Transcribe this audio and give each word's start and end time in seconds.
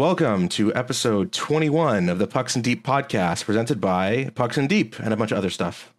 Welcome 0.00 0.48
to 0.56 0.74
episode 0.74 1.30
21 1.30 2.08
of 2.08 2.18
the 2.18 2.26
Pucks 2.26 2.54
and 2.54 2.64
Deep 2.64 2.82
podcast, 2.82 3.44
presented 3.44 3.82
by 3.82 4.30
Pucks 4.34 4.56
and 4.56 4.66
Deep 4.66 4.98
and 4.98 5.12
a 5.12 5.16
bunch 5.18 5.30
of 5.30 5.36
other 5.36 5.50
stuff. 5.50 5.92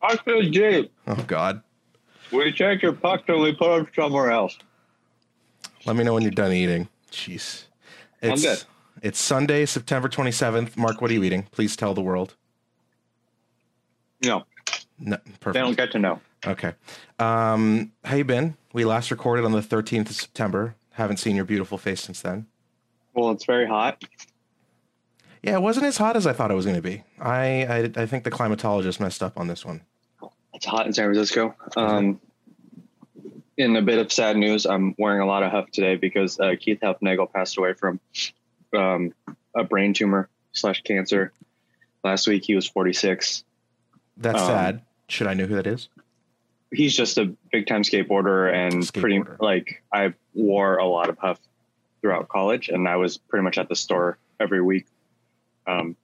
I 0.00 0.16
feel 0.18 0.48
deep. 0.48 0.92
Oh, 1.08 1.24
God. 1.26 1.60
We 2.30 2.52
take 2.52 2.80
your 2.82 2.92
puck 2.92 3.24
and 3.26 3.40
we 3.42 3.52
put 3.52 3.76
them 3.76 3.88
somewhere 3.96 4.30
else. 4.30 4.56
Let 5.86 5.96
me 5.96 6.04
know 6.04 6.14
when 6.14 6.22
you're 6.22 6.30
done 6.30 6.52
eating. 6.52 6.88
Jeez. 7.10 7.64
It's, 8.22 8.42
good. 8.42 8.62
It's 9.02 9.18
Sunday, 9.18 9.66
September 9.66 10.08
27th. 10.08 10.76
Mark, 10.76 11.00
what 11.00 11.10
are 11.10 11.14
you 11.14 11.24
eating? 11.24 11.48
Please 11.50 11.74
tell 11.74 11.94
the 11.94 12.00
world. 12.00 12.36
No, 14.22 14.44
No, 15.00 15.16
perfect. 15.40 15.54
they 15.54 15.60
don't 15.60 15.76
get 15.76 15.90
to 15.90 15.98
know. 15.98 16.20
Okay. 16.46 16.74
Um, 17.18 17.90
how 18.04 18.14
you 18.14 18.24
been? 18.24 18.56
We 18.72 18.84
last 18.84 19.10
recorded 19.10 19.44
on 19.44 19.50
the 19.50 19.62
13th 19.62 20.10
of 20.10 20.14
September. 20.14 20.76
Haven't 20.92 21.16
seen 21.16 21.34
your 21.34 21.44
beautiful 21.44 21.76
face 21.76 22.02
since 22.02 22.20
then. 22.20 22.46
Well, 23.18 23.32
it's 23.32 23.44
very 23.46 23.66
hot. 23.66 24.00
Yeah, 25.42 25.54
it 25.54 25.62
wasn't 25.62 25.86
as 25.86 25.96
hot 25.96 26.16
as 26.16 26.24
I 26.24 26.32
thought 26.32 26.52
it 26.52 26.54
was 26.54 26.64
going 26.66 26.76
to 26.76 26.82
be. 26.82 27.02
I, 27.20 27.64
I 27.64 27.78
I 28.02 28.06
think 28.06 28.22
the 28.22 28.30
climatologist 28.30 29.00
messed 29.00 29.22
up 29.24 29.36
on 29.38 29.48
this 29.48 29.64
one. 29.64 29.80
It's 30.54 30.64
hot 30.66 30.86
in 30.86 30.92
San 30.92 31.06
Francisco. 31.06 31.54
Um, 31.76 32.20
in 33.56 33.74
a 33.74 33.82
bit 33.82 33.98
of 33.98 34.12
sad 34.12 34.36
news, 34.36 34.66
I'm 34.66 34.94
wearing 34.98 35.20
a 35.20 35.26
lot 35.26 35.42
of 35.42 35.50
huff 35.50 35.68
today 35.72 35.96
because 35.96 36.38
uh, 36.38 36.54
Keith 36.60 36.78
Hufnagel 36.80 37.32
passed 37.32 37.58
away 37.58 37.72
from 37.74 37.98
um, 38.76 39.12
a 39.56 39.64
brain 39.64 39.94
tumor 39.94 40.28
slash 40.52 40.82
cancer. 40.82 41.32
Last 42.04 42.28
week, 42.28 42.44
he 42.44 42.54
was 42.54 42.68
46. 42.68 43.42
That's 44.16 44.40
Um, 44.40 44.46
sad. 44.46 44.82
Should 45.08 45.26
I 45.26 45.34
know 45.34 45.46
who 45.46 45.56
that 45.56 45.66
is? 45.66 45.88
He's 46.72 46.94
just 46.96 47.18
a 47.18 47.34
big 47.50 47.66
time 47.66 47.82
skateboarder 47.82 48.52
and 48.52 48.92
pretty 48.94 49.22
like 49.40 49.82
I 49.92 50.14
wore 50.34 50.76
a 50.76 50.86
lot 50.86 51.08
of 51.08 51.18
huff 51.18 51.40
throughout 52.00 52.28
college, 52.28 52.68
and 52.68 52.86
I 52.88 52.96
was 52.96 53.16
pretty 53.18 53.42
much 53.44 53.58
at 53.58 53.68
the 53.68 53.76
store 53.76 54.18
every 54.40 54.62
week. 54.62 54.86
Um, 55.66 55.96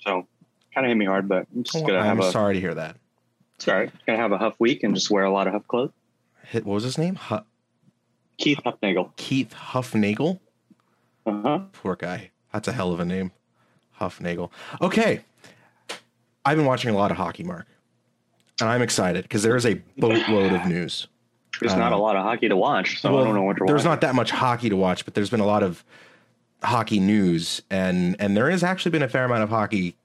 so 0.00 0.26
kind 0.74 0.86
of 0.86 0.90
hit 0.90 0.94
me 0.96 1.06
hard, 1.06 1.28
but 1.28 1.46
I'm 1.54 1.62
just 1.64 1.84
gonna 1.84 1.98
Oh, 1.98 2.00
I'm 2.00 2.16
have 2.18 2.20
a 2.20 2.30
sorry 2.32 2.54
to 2.54 2.60
hear 2.60 2.74
that. 2.74 2.96
sorry, 3.58 3.90
gonna 4.06 4.18
have 4.18 4.32
a 4.32 4.38
huff 4.38 4.54
week 4.58 4.82
and 4.82 4.94
just 4.94 5.10
wear 5.10 5.24
a 5.24 5.30
lot 5.32 5.46
of 5.46 5.52
huff 5.54 5.66
clothes. 5.68 5.90
Hit, 6.44 6.64
what 6.66 6.74
was 6.74 6.84
his 6.84 6.98
name? 6.98 7.16
Hu- 7.16 7.38
Keith 8.38 8.58
Hufnagel. 8.64 9.14
Keith 9.16 9.54
Hufnagel. 9.54 10.40
Uh 11.26 11.40
huh. 11.42 11.58
Poor 11.72 11.96
guy. 11.96 12.30
That's 12.52 12.68
a 12.68 12.72
hell 12.72 12.92
of 12.92 13.00
a 13.00 13.04
name. 13.04 13.30
Hufnagel. 14.00 14.50
Okay. 14.80 15.20
I've 16.44 16.56
been 16.56 16.66
watching 16.66 16.92
a 16.92 16.96
lot 16.96 17.10
of 17.12 17.16
hockey, 17.16 17.44
Mark. 17.44 17.66
And 18.60 18.68
I'm 18.68 18.82
excited 18.82 19.22
because 19.22 19.42
there 19.44 19.54
is 19.56 19.64
a 19.64 19.74
boatload 19.96 20.52
of 20.52 20.66
news. 20.66 21.06
There's 21.62 21.78
not 21.78 21.92
a 21.92 21.96
lot 21.96 22.16
of 22.16 22.22
hockey 22.22 22.48
to 22.48 22.56
watch, 22.56 23.00
so 23.00 23.18
I 23.18 23.24
don't 23.24 23.34
know 23.34 23.42
what 23.42 23.56
to 23.56 23.64
watch. 23.64 23.68
There's 23.68 23.84
not 23.84 24.00
that 24.02 24.14
much 24.14 24.30
hockey 24.30 24.68
to 24.68 24.76
watch, 24.76 25.04
but 25.04 25.14
there's 25.14 25.30
been 25.30 25.40
a 25.40 25.46
lot 25.46 25.62
of 25.62 25.84
hockey 26.62 27.00
news 27.00 27.60
and 27.70 28.14
and 28.20 28.36
there 28.36 28.48
has 28.48 28.62
actually 28.62 28.92
been 28.92 29.02
a 29.02 29.08
fair 29.08 29.24
amount 29.24 29.42
of 29.42 29.50
hockey 29.50 29.96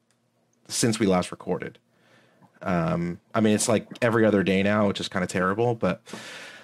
since 0.67 0.99
we 0.99 1.05
last 1.05 1.31
recorded. 1.31 1.77
Um, 2.61 3.19
I 3.35 3.41
mean, 3.41 3.53
it's 3.53 3.69
like 3.69 3.87
every 4.01 4.25
other 4.25 4.43
day 4.43 4.63
now, 4.63 4.87
which 4.87 4.99
is 4.99 5.07
kind 5.07 5.23
of 5.23 5.29
terrible, 5.29 5.75
but 5.75 6.01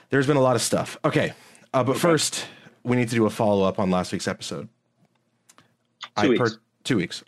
there's 0.09 0.27
been 0.27 0.37
a 0.37 0.41
lot 0.41 0.55
of 0.55 0.61
stuff. 0.61 0.97
Okay, 1.05 1.33
uh, 1.73 1.83
but 1.83 1.97
first 1.97 2.47
we 2.83 2.97
need 2.97 3.09
to 3.09 3.15
do 3.15 3.25
a 3.25 3.29
follow 3.29 3.63
up 3.63 3.79
on 3.79 3.91
last 3.91 4.11
week's 4.11 4.27
episode. 4.27 4.67
Two 5.57 5.61
I 6.15 6.27
weeks. 6.29 6.57
two 6.83 6.97
weeks. 6.97 7.23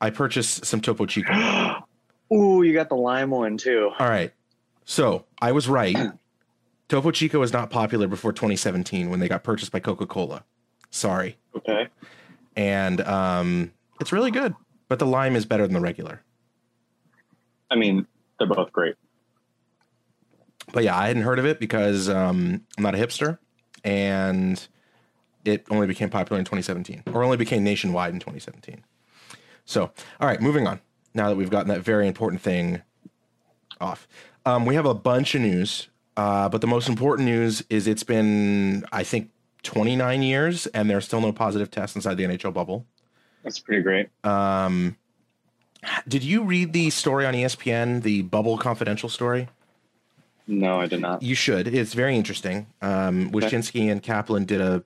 I 0.00 0.10
purchased 0.10 0.64
some 0.64 0.80
Topo 0.80 1.06
Chico. 1.06 1.32
Ooh, 2.32 2.62
you 2.62 2.72
got 2.74 2.88
the 2.88 2.96
lime 2.96 3.30
one 3.30 3.56
too. 3.56 3.90
All 3.98 4.08
right. 4.08 4.32
So 4.84 5.24
I 5.40 5.52
was 5.52 5.68
right. 5.68 5.96
Topo 6.88 7.10
Chico 7.10 7.38
was 7.38 7.52
not 7.52 7.70
popular 7.70 8.08
before 8.08 8.32
2017 8.32 9.10
when 9.10 9.20
they 9.20 9.28
got 9.28 9.44
purchased 9.44 9.72
by 9.72 9.80
Coca 9.80 10.06
Cola. 10.06 10.44
Sorry. 10.90 11.36
Okay. 11.56 11.88
And 12.56 13.00
um, 13.02 13.72
it's 14.00 14.12
really 14.12 14.30
good, 14.30 14.54
but 14.88 14.98
the 14.98 15.06
lime 15.06 15.36
is 15.36 15.44
better 15.44 15.66
than 15.66 15.74
the 15.74 15.80
regular. 15.80 16.22
I 17.70 17.76
mean, 17.76 18.06
they're 18.38 18.48
both 18.48 18.72
great. 18.72 18.94
But 20.72 20.84
yeah, 20.84 20.96
I 20.96 21.08
hadn't 21.08 21.22
heard 21.22 21.38
of 21.38 21.46
it 21.46 21.60
because 21.60 22.08
um, 22.08 22.62
I'm 22.76 22.82
not 22.82 22.94
a 22.94 22.98
hipster, 22.98 23.38
and 23.84 24.66
it 25.44 25.66
only 25.70 25.86
became 25.86 26.10
popular 26.10 26.38
in 26.38 26.44
2017, 26.44 27.04
or 27.12 27.22
only 27.22 27.36
became 27.36 27.64
nationwide 27.64 28.12
in 28.12 28.20
2017. 28.20 28.84
So, 29.64 29.90
all 30.20 30.26
right, 30.26 30.40
moving 30.40 30.66
on. 30.66 30.80
Now 31.14 31.28
that 31.28 31.36
we've 31.36 31.50
gotten 31.50 31.68
that 31.68 31.80
very 31.80 32.06
important 32.06 32.40
thing 32.42 32.82
off, 33.80 34.06
um, 34.44 34.66
we 34.66 34.74
have 34.74 34.86
a 34.86 34.94
bunch 34.94 35.34
of 35.34 35.40
news. 35.40 35.88
Uh, 36.18 36.48
but 36.48 36.60
the 36.60 36.66
most 36.66 36.88
important 36.88 37.28
news 37.28 37.62
is 37.70 37.86
it's 37.86 38.02
been, 38.02 38.84
I 38.90 39.04
think, 39.04 39.30
29 39.62 40.20
years, 40.22 40.66
and 40.66 40.90
there's 40.90 41.04
still 41.04 41.20
no 41.20 41.32
positive 41.32 41.70
tests 41.70 41.94
inside 41.94 42.16
the 42.16 42.24
NHL 42.24 42.52
bubble. 42.52 42.84
That's 43.44 43.60
pretty 43.60 43.82
great. 43.84 44.08
Um, 44.24 44.96
did 46.08 46.24
you 46.24 46.42
read 46.42 46.72
the 46.72 46.90
story 46.90 47.24
on 47.24 47.34
ESPN, 47.34 48.02
the 48.02 48.22
Bubble 48.22 48.58
Confidential 48.58 49.08
story? 49.08 49.48
No, 50.48 50.80
I 50.80 50.88
did 50.88 51.00
not. 51.00 51.22
You 51.22 51.36
should. 51.36 51.68
It's 51.68 51.94
very 51.94 52.16
interesting. 52.16 52.66
Um, 52.82 53.30
Wyshynski 53.30 53.88
and 53.88 54.02
Kaplan 54.02 54.44
did 54.44 54.60
a 54.60 54.82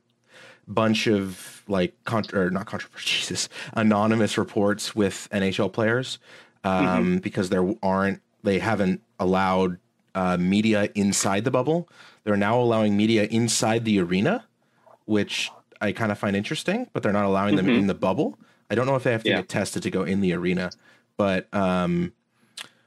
bunch 0.68 1.06
of 1.06 1.62
like 1.66 1.94
con- 2.04 2.26
or 2.34 2.50
not 2.50 2.66
controversial, 2.66 3.08
Jesus, 3.20 3.48
anonymous 3.72 4.36
reports 4.36 4.94
with 4.94 5.28
NHL 5.32 5.72
players 5.72 6.18
um, 6.62 7.20
because 7.20 7.48
there 7.48 7.74
aren't 7.82 8.20
they 8.42 8.58
haven't 8.58 9.00
allowed 9.18 9.78
uh, 10.14 10.36
media 10.36 10.90
inside 10.94 11.44
the 11.44 11.50
bubble. 11.50 11.88
They're 12.24 12.36
now 12.36 12.60
allowing 12.60 12.96
media 12.96 13.24
inside 13.24 13.84
the 13.84 13.98
arena, 14.00 14.44
which 15.06 15.50
I 15.80 15.92
kind 15.92 16.12
of 16.12 16.18
find 16.18 16.36
interesting, 16.36 16.88
but 16.92 17.02
they're 17.02 17.12
not 17.12 17.24
allowing 17.24 17.56
them 17.56 17.68
in 17.68 17.86
the 17.86 17.94
bubble. 17.94 18.38
I 18.70 18.74
don't 18.74 18.86
know 18.86 18.94
if 18.96 19.02
they 19.02 19.12
have 19.12 19.24
to 19.24 19.30
Yeah. 19.30 19.36
get 19.38 19.48
tested 19.48 19.82
to 19.82 19.90
go 19.90 20.02
in 20.04 20.20
the 20.20 20.32
arena, 20.32 20.70
but 21.16 21.52
um, 21.54 22.12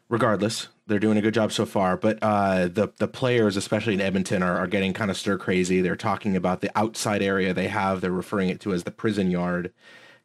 regardless, 0.10 0.70
they're 0.88 1.00
doing 1.00 1.18
a 1.18 1.22
good 1.22 1.34
job 1.34 1.52
so 1.52 1.66
far. 1.66 1.98
But 1.98 2.20
uh, 2.22 2.68
the 2.68 2.90
the 2.98 3.08
players, 3.08 3.58
especially 3.58 3.94
in 3.96 4.02
Edmonton, 4.02 4.44
are, 4.44 4.58
are 4.58 4.68
getting 4.68 4.94
kind 4.94 5.12
of 5.12 5.18
stir 5.18 5.38
crazy. 5.38 5.82
They're 5.82 5.96
talking 5.96 6.36
about 6.36 6.62
the 6.62 6.72
outside 6.78 7.22
area 7.22 7.54
they 7.54 7.68
have. 7.68 8.02
They're 8.02 8.12
referring 8.12 8.50
it 8.50 8.60
to 8.62 8.74
as 8.74 8.84
the 8.84 8.92
prison 8.92 9.32
yard, 9.32 9.74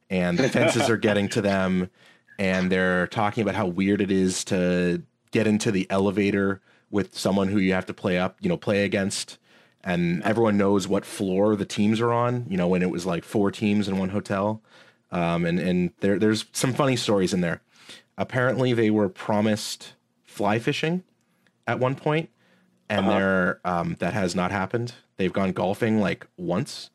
and 0.09 0.39
the 0.39 0.49
fences 0.49 0.89
are 0.91 0.97
getting 0.97 1.29
to 1.31 1.41
them. 1.41 1.91
And 2.39 2.71
they're 2.73 3.07
talking 3.09 3.43
about 3.43 3.55
how 3.55 3.67
weird 3.67 4.01
it 4.01 4.11
is 4.11 4.45
to 4.45 5.03
get 5.31 5.47
into 5.47 5.71
the 5.71 5.87
elevator 5.91 6.61
with 6.91 7.17
someone 7.17 7.49
who 7.49 7.59
you 7.59 7.73
have 7.73 7.87
to 7.87 7.95
play 7.95 8.19
up, 8.19 8.37
you 8.41 8.49
know, 8.49 8.57
play 8.57 8.85
against. 8.85 9.39
And 9.83 10.23
everyone 10.25 10.59
knows 10.59 10.87
what 10.87 11.05
floor 11.07 11.57
the 11.57 11.65
teams 11.65 12.01
are 12.01 12.13
on. 12.13 12.47
You 12.49 12.57
know, 12.57 12.69
when 12.69 12.83
it 12.83 12.91
was 12.91 13.07
like 13.07 13.25
four 13.25 13.51
teams 13.51 13.89
in 13.89 13.97
one 13.99 14.11
hotel. 14.11 14.63
Um, 15.11 15.45
and 15.47 15.59
and 15.59 15.93
there 16.01 16.19
there's 16.19 16.45
some 16.53 16.73
funny 16.75 16.97
stories 16.97 17.33
in 17.33 17.41
there. 17.41 17.63
Apparently, 18.19 18.73
they 18.75 18.91
were 18.91 19.09
promised 19.09 19.95
fly 20.25 20.59
fishing 20.59 21.03
at 21.67 21.81
one 21.81 21.95
point, 21.97 22.29
and 22.89 23.07
Uh-huh. 23.07 23.19
there 23.19 23.61
um, 23.65 23.97
that 24.01 24.13
has 24.15 24.35
not 24.35 24.51
happened. 24.51 24.95
They've 25.17 25.33
gone 25.33 25.53
golfing 25.53 26.01
like 26.01 26.27
once, 26.37 26.91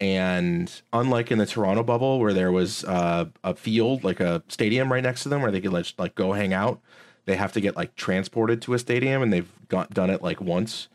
and 0.00 0.82
unlike 0.92 1.30
in 1.30 1.38
the 1.38 1.46
Toronto 1.46 1.82
bubble 1.82 2.18
where 2.20 2.32
there 2.32 2.52
was 2.52 2.84
uh, 2.84 3.26
a 3.44 3.54
field 3.54 4.04
like 4.04 4.20
a 4.20 4.42
stadium 4.48 4.92
right 4.92 5.02
next 5.02 5.22
to 5.24 5.28
them 5.28 5.42
where 5.42 5.50
they 5.50 5.60
could 5.60 5.72
like, 5.72 5.86
like 5.98 6.14
go 6.14 6.32
hang 6.32 6.52
out, 6.54 6.80
they 7.24 7.36
have 7.36 7.52
to 7.52 7.60
get 7.60 7.76
like 7.76 7.94
transported 7.96 8.60
to 8.62 8.74
a 8.74 8.78
stadium, 8.78 9.22
and 9.22 9.32
they've 9.32 9.50
got 9.68 9.90
done 9.94 10.10
it 10.10 10.22
like 10.22 10.40
once. 10.40 10.88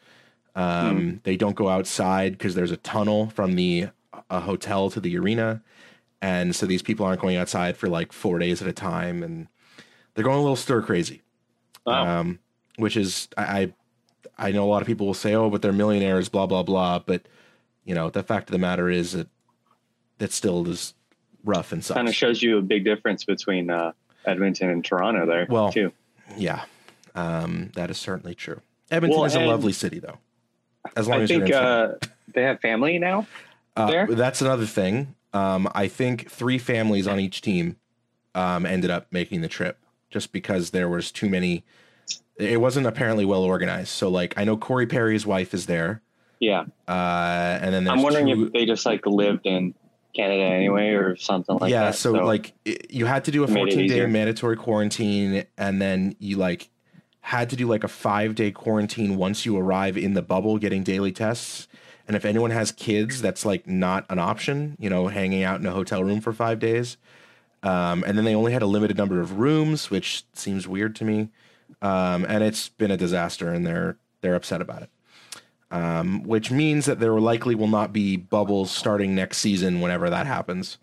Um, 0.56 1.22
They 1.24 1.38
don't 1.38 1.56
go 1.56 1.70
outside 1.70 2.34
because 2.34 2.56
there's 2.56 2.72
a 2.72 2.78
tunnel 2.78 3.30
from 3.30 3.56
the 3.56 3.90
a 4.30 4.40
hotel 4.42 4.90
to 4.90 5.00
the 5.00 5.18
arena, 5.18 5.62
and 6.22 6.56
so 6.56 6.66
these 6.66 6.82
people 6.82 7.06
aren't 7.06 7.22
going 7.22 7.38
outside 7.38 7.78
for 7.78 7.88
like 7.88 8.12
four 8.12 8.40
days 8.40 8.62
at 8.62 8.68
a 8.68 8.74
time, 8.74 9.22
and 9.24 9.48
they're 10.14 10.24
going 10.24 10.38
a 10.38 10.42
little 10.42 10.56
stir 10.56 10.82
crazy. 10.82 11.22
Wow. 11.86 12.20
Um, 12.20 12.40
which 12.78 12.98
is 12.98 13.28
I, 13.38 13.74
I 14.38 14.48
I 14.50 14.52
know 14.52 14.64
a 14.64 14.70
lot 14.70 14.82
of 14.82 14.88
people 14.88 15.06
will 15.08 15.14
say, 15.14 15.34
oh, 15.36 15.50
but 15.50 15.62
they're 15.62 15.72
millionaires, 15.74 16.30
blah 16.30 16.48
blah 16.48 16.64
blah. 16.64 17.00
But 17.00 17.28
you 17.86 17.96
know, 17.96 18.10
the 18.10 18.24
fact 18.24 18.50
of 18.50 18.52
the 18.52 18.60
matter 18.60 18.90
is 18.90 19.14
that 19.14 19.28
that 20.18 20.32
still 20.32 20.68
is 20.68 20.94
rough 21.46 21.72
and 21.72 21.86
sucks. 21.86 21.96
kind 21.96 22.08
of 22.08 22.16
shows 22.16 22.42
you 22.42 22.58
a 22.58 22.62
big 22.62 22.84
difference 22.84 23.24
between 23.24 23.70
uh, 23.70 23.94
Edmonton 24.26 24.70
and 24.70 24.84
Toronto 24.84 25.26
there 25.26 25.46
Well, 25.50 25.72
too. 25.72 25.94
Yeah, 26.36 26.66
um, 27.16 27.72
that 27.76 27.90
is 27.90 27.98
certainly 27.98 28.36
true. 28.36 28.62
Edmonton 28.92 29.20
Well, 29.20 29.26
is 29.26 29.36
a 29.36 29.42
lovely 29.42 29.74
city, 29.74 30.00
though. 30.00 30.18
As 30.96 31.08
long 31.08 31.20
I 31.20 31.24
as 31.24 31.30
think 31.30 31.52
uh, 31.52 31.94
they 32.34 32.44
have 32.44 32.60
family 32.62 32.98
now. 33.00 33.28
Uh, 33.76 33.92
there? 33.92 34.08
That's 34.08 34.42
another 34.42 34.66
thing. 34.66 35.16
Um, 35.34 35.70
I 35.76 35.88
think 35.88 36.32
three 36.32 36.58
families 36.58 37.06
on 37.08 37.20
each 37.20 37.42
team 37.42 37.76
um, 38.34 38.66
ended 38.66 38.90
up 38.90 39.08
making 39.12 39.42
the 39.42 39.48
trip 39.48 39.78
just 40.10 40.32
because 40.32 40.72
there 40.72 40.88
was 40.88 41.12
too 41.12 41.30
many. 41.30 41.64
It 42.38 42.62
wasn't 42.62 42.88
apparently 42.88 43.26
well 43.26 43.44
organized. 43.44 43.90
So, 43.90 44.10
like, 44.10 44.34
I 44.38 44.46
know 44.46 44.58
Corey 44.58 44.88
Perry's 44.88 45.26
wife 45.26 45.54
is 45.54 45.66
there, 45.66 46.02
Yeah, 46.40 46.66
uh, 46.88 47.60
and 47.62 47.74
then 47.74 47.84
there's 47.84 47.98
I'm 47.98 48.04
wondering 48.04 48.28
two, 48.28 48.46
if 48.46 48.54
they 48.54 48.66
just 48.66 48.86
like 48.86 49.06
lived 49.06 49.46
in 49.46 49.74
Canada 50.18 50.44
anyway 50.44 50.90
or 50.90 51.16
something 51.16 51.58
like 51.60 51.72
yeah. 51.72 51.80
that. 51.80 51.86
Yeah, 51.86 51.92
so, 51.92 52.12
like, 52.12 52.54
you 52.90 53.06
had 53.06 53.24
to 53.26 53.32
do 53.32 53.44
a 53.44 53.48
It 53.48 53.52
made 53.52 53.68
it 53.68 53.74
14 53.74 53.88
day 53.88 54.06
mandatory 54.08 54.58
quarantine, 54.58 55.46
and 55.58 55.82
then 55.82 56.16
you 56.20 56.38
like 56.38 56.70
had 57.28 57.50
to 57.50 57.58
do 57.58 57.68
like 57.68 57.84
a 57.84 57.90
five 57.90 58.36
day 58.36 58.52
quarantine 58.52 59.18
once 59.18 59.46
you 59.46 59.58
arrive 59.58 59.98
in 59.98 60.14
the 60.14 60.22
bubble, 60.22 60.58
getting 60.58 60.82
daily 60.82 61.12
tests, 61.12 61.68
And 62.08 62.16
if 62.16 62.24
anyone 62.24 62.52
has 62.52 62.72
kids, 62.72 63.22
that's 63.22 63.46
like 63.46 63.68
not 63.68 64.06
an 64.10 64.18
option, 64.18 64.78
you 64.80 64.90
know, 64.90 65.08
hanging 65.08 65.44
out 65.44 65.60
in 65.60 65.66
a 65.66 65.72
hotel 65.72 66.04
room 66.04 66.22
for 66.22 66.32
five 66.32 66.58
days. 66.60 66.96
Um, 67.64 68.06
and 68.08 68.18
then 68.18 68.24
they 68.24 68.34
only 68.34 68.54
had 68.54 68.62
a 68.62 68.66
limited 68.66 68.96
number 68.96 69.20
of 69.20 69.40
rooms, 69.40 69.92
which 69.92 70.24
seems 70.32 70.70
weird 70.70 70.96
to 70.98 71.06
me. 71.06 71.28
Um, 71.82 72.26
and 72.30 72.46
it's 72.46 72.70
been 72.70 72.92
a 72.92 72.98
disaster, 72.98 73.52
and 73.52 73.66
they're 73.66 73.98
they're 74.22 74.36
upset 74.36 74.62
about 74.62 74.84
it. 74.84 74.90
Um, 75.70 76.24
which 76.24 76.50
means 76.50 76.86
that 76.86 77.00
there 77.02 77.20
likely 77.20 77.54
will 77.54 77.68
not 77.68 77.92
be 77.92 78.16
bubbles 78.16 78.72
starting 78.72 79.14
next 79.16 79.40
season 79.40 79.82
whenever 79.82 80.10
that 80.10 80.26
happens. 80.26 80.78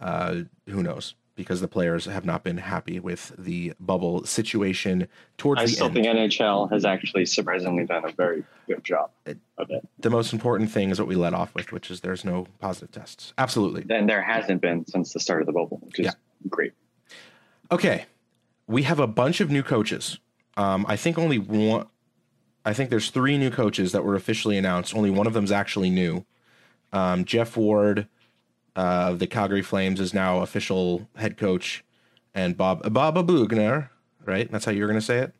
Uh, 0.00 0.40
who 0.68 0.82
knows? 0.82 1.14
Because 1.36 1.60
the 1.60 1.68
players 1.68 2.06
have 2.06 2.24
not 2.24 2.42
been 2.42 2.56
happy 2.56 2.98
with 2.98 3.32
the 3.38 3.74
bubble 3.78 4.24
situation 4.26 5.06
towards 5.36 5.60
I 5.60 5.64
the 5.66 5.70
still 5.70 5.86
end. 5.86 5.94
think 5.94 6.06
NHL 6.08 6.68
has 6.72 6.84
actually 6.84 7.26
surprisingly 7.26 7.84
done 7.84 8.04
a 8.04 8.10
very 8.10 8.42
good 8.66 8.82
job 8.82 9.10
of 9.56 9.70
it. 9.70 9.86
the 10.00 10.10
most 10.10 10.32
important 10.32 10.72
thing 10.72 10.90
is 10.90 10.98
what 10.98 11.06
we 11.06 11.14
let 11.14 11.32
off 11.32 11.54
with, 11.54 11.70
which 11.70 11.88
is 11.88 12.00
there's 12.00 12.24
no 12.24 12.48
positive 12.58 12.90
tests. 12.90 13.32
Absolutely. 13.38 13.84
And 13.88 14.08
there 14.08 14.22
hasn't 14.22 14.60
been 14.60 14.84
since 14.88 15.12
the 15.12 15.20
start 15.20 15.42
of 15.42 15.46
the 15.46 15.52
bubble, 15.52 15.78
which 15.84 16.00
is 16.00 16.06
Yeah. 16.06 16.12
great. 16.48 16.72
Okay, 17.70 18.06
we 18.66 18.82
have 18.82 18.98
a 18.98 19.06
bunch 19.06 19.40
of 19.40 19.48
new 19.48 19.62
coaches. 19.62 20.18
Um, 20.56 20.84
I 20.88 20.96
think 20.96 21.18
only 21.18 21.38
one. 21.38 21.86
I 22.68 22.74
think 22.74 22.90
there's 22.90 23.08
three 23.08 23.38
new 23.38 23.50
coaches 23.50 23.92
that 23.92 24.04
were 24.04 24.14
officially 24.14 24.58
announced. 24.58 24.94
Only 24.94 25.08
one 25.08 25.26
of 25.26 25.32
them 25.32 25.42
is 25.42 25.50
actually 25.50 25.88
new. 25.88 26.26
Um, 26.92 27.24
Geoff 27.24 27.56
Ward 27.56 28.06
uh, 28.76 29.08
of 29.10 29.20
the 29.20 29.26
Calgary 29.26 29.62
Flames 29.62 30.00
is 30.00 30.12
now 30.12 30.40
official 30.40 31.08
head 31.16 31.38
coach, 31.38 31.82
and 32.34 32.58
Bob 32.58 32.92
Bob 32.92 33.14
Bugner, 33.26 33.88
right? 34.26 34.52
That's 34.52 34.66
how 34.66 34.72
you're 34.72 34.86
going 34.86 35.00
to 35.00 35.04
say 35.04 35.18
it. 35.20 35.34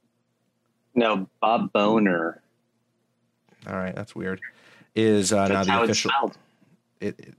No, 0.95 1.29
Bob 1.43 1.71
Boughner. 1.75 2.39
All 3.67 3.77
right, 3.77 3.95
that's 3.95 4.15
weird. 4.17 4.41
Is 4.95 5.31
uh, 5.31 5.49
now 5.49 5.65
the 5.65 5.83
official. 5.83 6.33
it, 7.01 7.21
it- 7.21 7.35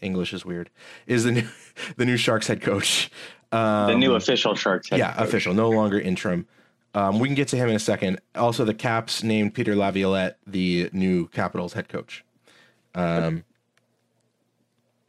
English 0.00 0.32
is 0.34 0.44
weird. 0.44 0.70
Is 1.08 1.24
the 1.24 1.32
new 1.32 1.48
the 1.96 2.04
new 2.04 2.16
Sharks 2.16 2.46
head 2.46 2.60
coach? 2.62 3.10
Um, 3.50 3.88
The 3.88 3.96
new 3.96 4.14
official 4.14 4.54
Sharks 4.54 4.90
head 4.90 5.00
yeah, 5.00 5.12
coach. 5.14 5.26
official, 5.28 5.54
no 5.54 5.70
longer 5.70 5.98
interim. 5.98 6.46
Um, 6.94 7.18
we 7.18 7.26
can 7.28 7.34
get 7.34 7.48
to 7.48 7.56
him 7.56 7.68
in 7.68 7.74
a 7.74 7.80
second. 7.80 8.20
Also, 8.36 8.64
the 8.64 8.74
Caps 8.74 9.22
named 9.22 9.54
Peter 9.54 9.74
Laviolette 9.74 10.38
the 10.46 10.90
new 10.92 11.26
Capitals 11.28 11.72
head 11.72 11.88
coach. 11.88 12.24
Um, 12.94 13.44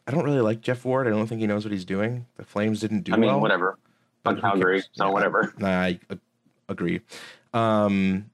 I 0.08 0.12
don't 0.12 0.24
really 0.24 0.42
like 0.42 0.62
Geoff 0.62 0.84
Ward. 0.86 1.08
I 1.08 1.12
don't 1.12 1.28
think 1.28 1.42
he 1.42 1.48
knows 1.48 1.64
what 1.66 1.72
he's 1.72 1.86
doing. 1.86 2.26
The 2.38 2.44
Flames 2.46 2.80
didn't 2.80 3.02
do 3.02 3.12
well. 3.12 3.20
I 3.20 3.22
mean, 3.22 3.30
well. 3.32 3.40
whatever. 3.42 3.78
but 4.24 4.36
On 4.36 4.42
Calgary, 4.42 4.78
cares? 4.80 4.90
so 4.94 5.06
Yeah. 5.06 5.12
whatever. 5.12 5.54
I 5.62 6.00
uh, 6.10 6.16
agree. 6.70 7.02
Um, 7.54 8.32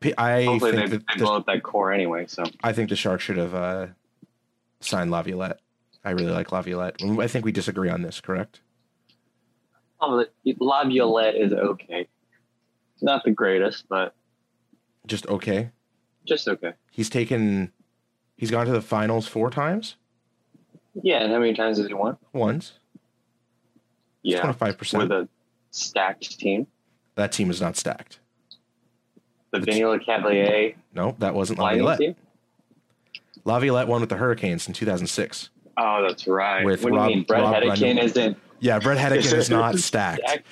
P- 0.00 0.14
I 0.16 0.44
Hopefully, 0.44 0.72
think 0.72 0.90
they, 0.90 0.96
that 0.98 1.06
they 1.08 1.18
the- 1.18 1.24
blow 1.24 1.36
up 1.36 1.46
that 1.46 1.62
core 1.62 1.92
anyway. 1.92 2.26
So 2.28 2.44
I 2.62 2.72
think 2.72 2.90
the 2.90 2.96
Sharks 2.96 3.24
should 3.24 3.38
have 3.38 3.54
uh, 3.54 3.86
signed 4.80 5.10
Laviolette. 5.10 5.60
I 6.04 6.10
really 6.10 6.30
like 6.32 6.52
Laviolette. 6.52 6.96
I 7.02 7.26
think 7.26 7.44
we 7.44 7.52
disagree 7.52 7.88
on 7.90 8.02
this, 8.02 8.20
correct? 8.20 8.60
oh, 10.02 10.24
Laviolette 10.58 11.34
is 11.34 11.52
okay. 11.52 12.08
Not 13.02 13.24
the 13.24 13.30
greatest, 13.30 13.88
but 13.88 14.14
Just 15.06 15.26
okay. 15.28 15.70
just 16.26 16.48
okay. 16.48 16.72
He's 16.90 17.08
taken. 17.10 17.72
He's 18.36 18.50
gone 18.50 18.66
to 18.66 18.72
the 18.72 18.80
finals 18.82 19.26
four 19.26 19.50
times. 19.50 19.96
Yeah, 21.02 21.18
and 21.22 21.32
how 21.32 21.38
many 21.38 21.54
times 21.54 21.78
does 21.78 21.86
he 21.86 21.94
won? 21.94 22.16
Once. 22.32 22.72
Yeah, 24.22 24.40
Twenty 24.40 24.54
five 24.58 24.76
percent 24.78 25.02
with 25.04 25.12
a 25.12 25.28
stacked 25.70 26.38
team. 26.38 26.66
That 27.14 27.32
team 27.32 27.50
is 27.50 27.60
not 27.60 27.76
stacked. 27.76 28.18
The 29.50 29.58
It's- 29.58 29.74
Vinny 29.76 29.84
Lecavalier 29.86 30.74
No, 30.94 31.16
that 31.18 31.34
wasn't 31.34 31.58
Laviolette. 31.58 31.98
team. 31.98 32.16
Laviolette 33.44 33.88
won 33.88 34.00
with 34.00 34.10
the 34.10 34.16
Hurricanes 34.16 34.66
in 34.68 34.74
two 34.74 34.84
thousand 34.86 35.06
six. 35.06 35.50
Oh, 35.76 36.04
that's 36.06 36.26
right. 36.26 36.64
With 36.64 36.82
what 36.82 36.90
do 36.90 36.94
you 36.96 37.00
Rob- 37.00 37.08
mean? 37.08 37.22
Brett 37.24 37.42
Rob 37.42 37.62
Runyon. 37.62 37.98
isn't 37.98 38.36
Yeah, 38.58 38.78
Brett 38.78 38.98
Hedican 38.98 39.32
is 39.34 39.48
not 39.48 39.78
stacked. 39.78 40.20
stacked? 40.26 40.46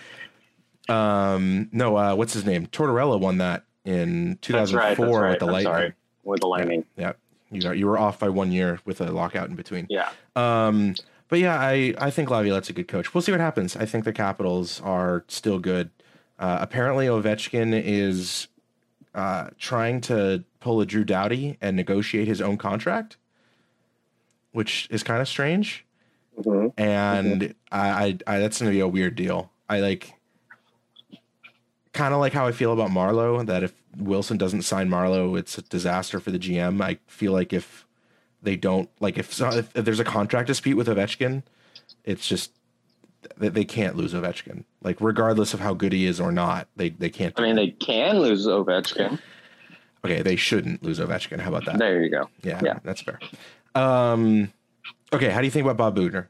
Um, 0.88 1.68
no, 1.72 1.96
uh, 1.96 2.14
what's 2.14 2.32
his 2.32 2.44
name? 2.44 2.66
Tortorella 2.66 3.20
won 3.20 3.38
that 3.38 3.64
in 3.84 4.38
2004 4.42 4.60
That's 4.60 4.72
right. 4.72 4.96
That's 4.96 5.20
right. 5.20 5.30
with 5.30 5.38
the 5.40 5.46
I'm 5.46 5.52
Lightning. 5.52 5.72
sorry. 5.72 5.92
With 6.24 6.40
the 6.40 6.46
Lightning. 6.46 6.84
Yeah, 6.96 7.12
you 7.50 7.68
are, 7.68 7.74
you 7.74 7.86
were 7.86 7.98
off 7.98 8.18
by 8.18 8.28
one 8.28 8.52
year 8.52 8.80
with 8.84 9.00
a 9.00 9.10
lockout 9.10 9.48
in 9.48 9.56
between. 9.56 9.86
Yeah. 9.90 10.10
Um, 10.36 10.94
but 11.28 11.38
yeah, 11.40 11.58
I, 11.58 11.94
I 11.98 12.10
think 12.10 12.30
Laviolette's 12.30 12.70
a 12.70 12.72
good 12.72 12.88
coach. 12.88 13.12
We'll 13.14 13.22
see 13.22 13.32
what 13.32 13.40
happens. 13.40 13.76
I 13.76 13.84
think 13.84 14.04
the 14.04 14.12
Capitals 14.12 14.80
are 14.82 15.24
still 15.28 15.58
good. 15.58 15.90
Uh, 16.38 16.58
apparently, 16.60 17.06
Ovechkin 17.06 17.72
is 17.84 18.48
uh, 19.14 19.48
trying 19.58 20.00
to 20.02 20.44
pull 20.60 20.80
a 20.80 20.86
Drew 20.86 21.04
Doughty 21.04 21.58
and 21.60 21.76
negotiate 21.76 22.28
his 22.28 22.40
own 22.40 22.56
contract, 22.56 23.16
which 24.52 24.86
is 24.90 25.02
kind 25.02 25.20
of 25.20 25.28
strange. 25.28 25.84
Mhm. 26.40 26.72
And 26.78 27.54
I, 27.72 27.88
I, 27.88 28.18
I, 28.26 28.38
that's 28.38 28.60
going 28.60 28.70
to 28.70 28.74
be 28.76 28.80
a 28.80 28.88
weird 28.88 29.16
deal. 29.16 29.50
I 29.68 29.80
like 29.80 30.12
kind 31.98 32.14
of 32.14 32.20
like 32.20 32.32
how 32.32 32.46
I 32.46 32.52
feel 32.52 32.72
about 32.72 32.90
Marleau. 32.90 33.44
That 33.44 33.62
if 33.62 33.74
Wilson 33.96 34.38
doesn't 34.38 34.62
sign 34.62 34.88
Marleau, 34.88 35.38
it's 35.38 35.58
a 35.58 35.62
disaster 35.62 36.20
for 36.20 36.30
the 36.30 36.38
GM. 36.38 36.80
I 36.80 36.98
feel 37.06 37.32
like 37.32 37.52
if 37.52 37.84
they 38.42 38.56
don't 38.56 38.88
like 39.00 39.18
if, 39.18 39.38
if, 39.40 39.76
if 39.76 39.84
there's 39.84 40.00
a 40.00 40.04
contract 40.04 40.46
dispute 40.46 40.76
with 40.76 40.86
Ovechkin, 40.88 41.42
it's 42.04 42.26
just 42.26 42.52
that 43.36 43.52
they 43.54 43.64
can't 43.64 43.96
lose 43.96 44.14
Ovechkin. 44.14 44.64
Like 44.82 44.96
regardless 45.00 45.52
of 45.52 45.60
how 45.60 45.74
good 45.74 45.92
he 45.92 46.06
is 46.06 46.20
or 46.20 46.30
not, 46.32 46.68
they 46.76 46.90
they 46.90 47.10
can't. 47.10 47.34
I 47.38 47.42
mean, 47.42 47.56
they 47.56 47.70
can 47.72 48.20
lose 48.20 48.46
Ovechkin. 48.46 49.18
okay, 50.04 50.22
they 50.22 50.36
shouldn't 50.36 50.82
lose 50.84 51.00
Ovechkin. 51.00 51.40
How 51.40 51.48
about 51.50 51.64
that? 51.66 51.78
There 51.78 52.02
you 52.02 52.10
go. 52.10 52.30
Yeah, 52.42 52.60
Yeah. 52.64 52.78
that's 52.84 53.02
fair. 53.02 53.18
Um, 53.74 54.52
okay, 55.12 55.30
how 55.30 55.40
do 55.40 55.46
you 55.46 55.50
think 55.50 55.66
about 55.66 55.76
Bob 55.76 55.96
Bugner? 55.96 56.26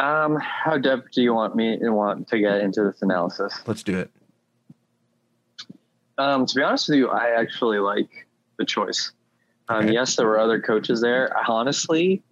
Um, 0.00 0.38
how 0.40 0.78
deep 0.78 1.10
do 1.12 1.20
you 1.20 1.34
want 1.34 1.54
me 1.54 1.78
to 1.78 1.90
want 1.90 2.28
to 2.28 2.38
get 2.38 2.62
into 2.62 2.82
this 2.84 3.02
analysis? 3.02 3.60
Let's 3.66 3.82
do 3.82 3.98
it. 3.98 4.10
Um, 6.16 6.46
to 6.46 6.54
be 6.54 6.62
honest 6.62 6.88
with 6.88 6.98
you, 6.98 7.08
I 7.08 7.38
actually 7.38 7.78
like 7.80 8.08
the 8.58 8.64
choice. 8.64 9.12
Um, 9.68 9.84
Okay. 9.84 9.92
Yes, 9.92 10.16
there 10.16 10.26
were 10.26 10.38
other 10.38 10.58
coaches 10.58 11.02
there. 11.02 11.30
Honestly, 11.46 12.22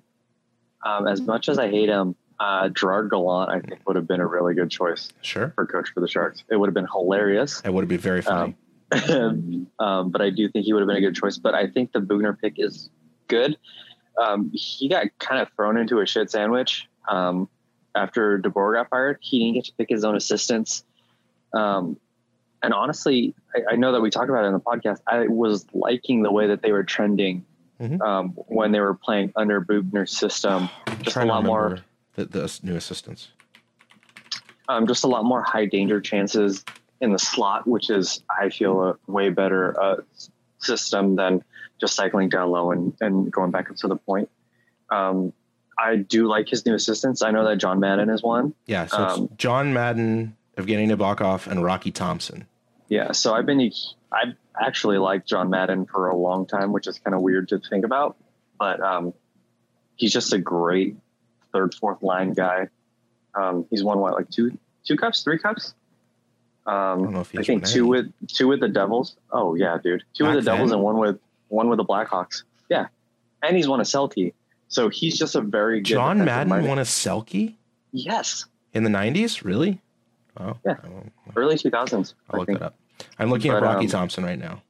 um, 0.84 1.06
as 1.06 1.20
much 1.20 1.50
as 1.50 1.58
I 1.58 1.68
hate 1.68 1.90
him, 1.90 2.16
uh, 2.40 2.70
Gerard 2.70 3.10
Gallant, 3.10 3.50
I 3.50 3.60
think, 3.60 3.86
would 3.86 3.96
have 3.96 4.08
been 4.08 4.20
a 4.20 4.26
really 4.26 4.54
good 4.54 4.70
choice 4.70 5.10
Sure, 5.20 5.52
for 5.54 5.66
coach 5.66 5.90
for 5.92 6.00
the 6.00 6.08
Sharks. 6.08 6.44
It 6.50 6.56
would 6.56 6.68
have 6.68 6.74
been 6.74 6.88
hilarious. 6.90 7.60
It 7.64 7.72
would 7.72 7.82
have 7.82 7.88
been 7.88 7.98
very 7.98 8.22
funny. 8.22 8.56
um, 9.78 10.10
but 10.10 10.22
I 10.22 10.30
do 10.30 10.48
think 10.48 10.64
he 10.64 10.72
would 10.72 10.80
have 10.80 10.88
been 10.88 10.96
a 10.96 11.00
good 11.02 11.14
choice. 11.16 11.36
But 11.36 11.54
I 11.54 11.66
think 11.66 11.92
the 11.92 12.00
Bugner 12.00 12.38
pick 12.40 12.54
is 12.56 12.88
good. 13.26 13.58
Um, 14.16 14.50
he 14.54 14.88
got 14.88 15.06
kind 15.18 15.42
of 15.42 15.48
thrown 15.54 15.76
into 15.76 16.00
a 16.00 16.06
shit 16.06 16.30
sandwich 16.30 16.88
um, 17.08 17.48
after 18.02 18.38
DeBoer 18.38 18.74
got 18.74 18.88
fired. 18.90 19.18
He 19.20 19.38
didn't 19.40 19.54
get 19.54 19.64
to 19.66 19.72
pick 19.74 19.88
his 19.90 20.04
own 20.04 20.16
assistants. 20.16 20.84
Um, 21.52 21.98
and 22.62 22.72
honestly, 22.72 23.34
I, 23.54 23.74
I 23.74 23.76
know 23.76 23.92
that 23.92 24.00
we 24.00 24.10
talked 24.10 24.30
about 24.30 24.44
it 24.44 24.48
in 24.48 24.52
the 24.52 24.60
podcast. 24.60 25.00
I 25.06 25.26
was 25.26 25.66
liking 25.72 26.22
the 26.22 26.30
way 26.32 26.46
that 26.48 26.62
they 26.62 26.72
were 26.72 26.84
trending 26.84 27.44
Mhm. 27.80 28.00
um, 28.00 28.30
when 28.48 28.72
they 28.72 28.80
were 28.80 28.94
playing 28.94 29.32
under 29.36 29.60
Bugner's 29.60 30.10
system. 30.10 30.68
Just 31.02 31.16
a 31.16 31.24
lot 31.24 31.44
more 31.44 31.78
the, 32.16 32.24
the 32.24 32.58
new 32.64 32.74
assistants. 32.74 33.28
um, 34.68 34.86
just 34.88 35.04
a 35.04 35.06
lot 35.06 35.24
more 35.24 35.42
high 35.42 35.64
danger 35.66 36.00
chances 36.00 36.64
in 37.00 37.12
the 37.12 37.18
slot, 37.20 37.68
which 37.68 37.88
is 37.90 38.22
I 38.28 38.48
feel 38.50 38.82
a 38.82 38.98
way 39.10 39.30
better 39.30 39.80
uh, 39.80 39.96
system 40.58 41.14
than 41.14 41.44
just 41.80 41.94
cycling 41.94 42.28
down 42.28 42.50
low 42.50 42.72
and, 42.72 42.92
and 43.00 43.30
going 43.30 43.52
back 43.52 43.70
up 43.70 43.76
to 43.76 43.86
the 43.86 43.94
point. 43.96 44.28
Um, 44.90 45.32
I 45.78 45.96
do 45.96 46.26
like 46.26 46.48
his 46.48 46.66
new 46.66 46.74
assistants. 46.74 47.22
I 47.22 47.30
know 47.30 47.44
that 47.44 47.56
John 47.58 47.78
Madden 47.80 48.10
is 48.10 48.22
one. 48.22 48.54
Yeah, 48.66 48.86
so 48.86 48.96
Um, 48.98 49.24
it's 49.24 49.34
John 49.36 49.72
Madden, 49.72 50.36
Evgeny 50.56 50.88
Nabokov, 50.90 51.46
and 51.46 51.62
Rocky 51.64 51.90
Thompson. 51.92 52.46
Yeah, 52.88 53.12
so 53.12 53.34
I've 53.34 53.46
been 53.46 53.70
I've 54.12 54.34
actually 54.60 54.98
liked 54.98 55.28
John 55.28 55.50
Madden 55.50 55.86
for 55.86 56.08
a 56.08 56.16
long 56.16 56.46
time, 56.46 56.72
which 56.72 56.86
is 56.86 56.98
kind 56.98 57.14
of 57.14 57.20
weird 57.22 57.48
to 57.50 57.58
think 57.60 57.84
about, 57.84 58.16
but 58.58 58.80
um, 58.80 59.12
he's 59.96 60.12
just 60.12 60.32
a 60.32 60.38
great 60.38 60.96
third, 61.52 61.74
fourth 61.74 62.02
line 62.02 62.32
guy. 62.32 62.68
Um, 63.34 63.66
he's 63.70 63.84
won 63.84 63.98
what 63.98 64.14
like 64.14 64.30
two 64.30 64.58
two 64.84 64.96
cups, 64.96 65.22
three 65.22 65.38
cups. 65.38 65.74
I 66.66 66.92
Um, 66.92 67.14
if 67.16 67.38
I 67.38 67.42
think 67.42 67.64
two 67.66 67.86
with 67.86 68.12
two 68.26 68.48
with 68.48 68.60
the 68.60 68.68
Devils. 68.68 69.16
Oh 69.30 69.54
yeah, 69.54 69.78
dude, 69.82 70.02
two 70.14 70.24
Back 70.24 70.34
with 70.36 70.44
the 70.44 70.50
Devils 70.50 70.70
then? 70.70 70.78
and 70.78 70.84
one 70.84 70.98
with 70.98 71.18
one 71.48 71.68
with 71.68 71.76
the 71.76 71.84
Blackhawks. 71.84 72.42
Yeah, 72.68 72.86
and 73.42 73.56
he's 73.56 73.68
won 73.68 73.80
a 73.80 73.84
Selke. 73.84 74.32
So 74.68 74.88
he's 74.88 75.18
just 75.18 75.34
a 75.34 75.40
very 75.40 75.80
good 75.80 75.84
John 75.94 76.24
Madden 76.24 76.48
minded- 76.50 76.68
won 76.68 76.78
a 76.78 76.82
Selke 76.82 77.54
Yes, 77.92 78.44
in 78.74 78.82
the 78.84 78.90
'90s. 78.90 79.44
Really? 79.44 79.80
Oh, 80.38 80.56
Yeah. 80.64 80.76
Early 81.34 81.56
two 81.58 81.70
thousands. 81.70 82.14
I'll 82.30 82.40
look 82.40 82.48
that 82.48 82.62
up. 82.62 82.74
I'm 83.18 83.30
looking 83.30 83.50
at 83.52 83.62
Rocky 83.62 83.86
um, 83.86 83.90
Thompson 83.90 84.24
right 84.24 84.38
now. 84.38 84.62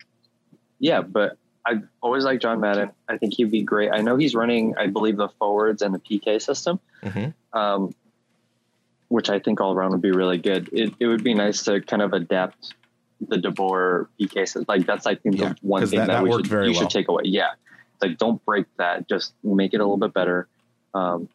Yeah, 0.79 1.01
but 1.03 1.37
I 1.67 1.81
always 2.01 2.25
like 2.25 2.41
John 2.41 2.61
Madden. 2.61 2.91
I 3.09 3.19
think 3.19 3.35
he'd 3.35 3.51
be 3.51 3.63
great. 3.63 3.91
I 3.93 4.01
know 4.01 4.17
he's 4.17 4.35
running, 4.35 4.75
I 4.79 4.87
believe, 4.87 5.17
the 5.17 5.29
forwards 5.39 5.83
and 5.83 5.93
the 5.95 5.99
PK 5.99 6.41
system, 6.41 6.79
hmm 7.03 7.27
um, 7.53 7.95
which 9.09 9.29
I 9.31 9.39
think 9.39 9.61
all 9.61 9.73
around 9.75 9.91
would 9.93 10.03
be 10.03 10.11
really 10.13 10.39
good. 10.39 10.69
It, 10.73 10.95
it 11.01 11.07
would 11.07 11.25
be 11.25 11.35
nice 11.35 11.65
to 11.65 11.81
kind 11.81 12.03
of 12.03 12.13
adapt 12.13 12.75
the 13.27 13.37
DeBoer 13.37 14.07
PK 14.21 14.35
system. 14.47 14.65
Like 14.69 14.87
that's 14.87 15.07
I 15.07 15.17
think 15.17 15.39
Yeah, 15.39 15.49
the 15.51 15.57
one 15.63 15.87
thing 15.87 15.99
that- 15.99 16.07
that, 16.07 16.13
that 16.19 16.23
we 16.25 16.31
should, 16.31 16.47
you 16.51 16.57
well. 16.59 16.75
should 16.75 16.91
take 16.91 17.09
away. 17.09 17.23
Yeah, 17.25 17.51
like 18.03 18.19
don't 18.19 18.45
break 18.45 18.67
that. 18.77 19.09
Just 19.09 19.35
make 19.43 19.75
it 19.75 19.79
a 19.79 19.85
little 19.85 19.97
bit 19.97 20.13
better. 20.15 20.49
Um, 20.95 21.29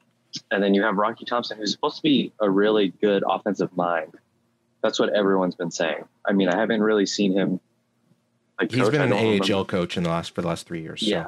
and 0.51 0.63
then 0.63 0.73
you 0.73 0.83
have 0.83 0.95
Rocky 0.97 1.25
Thompson, 1.25 1.57
who's 1.57 1.71
supposed 1.71 1.97
to 1.97 2.01
be 2.03 2.31
a 2.39 2.49
really 2.49 2.89
good 3.01 3.23
offensive 3.27 3.75
mind. 3.77 4.13
That's 4.81 4.99
what 4.99 5.09
everyone's 5.13 5.55
been 5.55 5.71
saying. 5.71 6.05
I 6.27 6.33
mean, 6.33 6.49
I 6.49 6.57
haven't 6.57 6.81
really 6.81 7.05
seen 7.05 7.33
him. 7.33 7.59
Like 8.59 8.71
He's 8.71 8.81
coach. 8.83 8.91
been 8.91 9.01
an 9.01 9.09
remember- 9.11 9.53
AHL 9.53 9.65
coach 9.65 9.95
in 9.97 10.03
the 10.03 10.09
last 10.09 10.33
for 10.35 10.41
the 10.41 10.47
last 10.47 10.65
three 10.67 10.81
years. 10.81 11.01
so, 11.01 11.07
Yeah, 11.07 11.25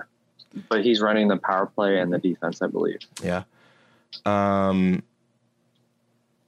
but 0.69 0.83
he's 0.83 1.01
running 1.01 1.27
the 1.27 1.37
power 1.37 1.65
play 1.65 1.99
and 1.99 2.11
the 2.11 2.17
defense, 2.19 2.61
I 2.61 2.67
believe. 2.67 2.99
yeah. 3.23 3.43
Um. 4.25 5.03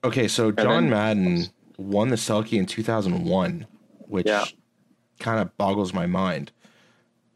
Okay, 0.04 0.28
so 0.28 0.52
John 0.52 0.84
then- 0.84 0.90
Madden 0.90 1.46
won 1.78 2.10
the 2.10 2.16
Selke 2.16 2.58
in 2.58 2.66
2001, 2.66 3.68
which 4.08 4.28
Yeah. 4.28 4.46
kind 5.20 5.40
of 5.40 5.56
boggles 5.58 5.94
my 5.94 6.06
mind, 6.06 6.52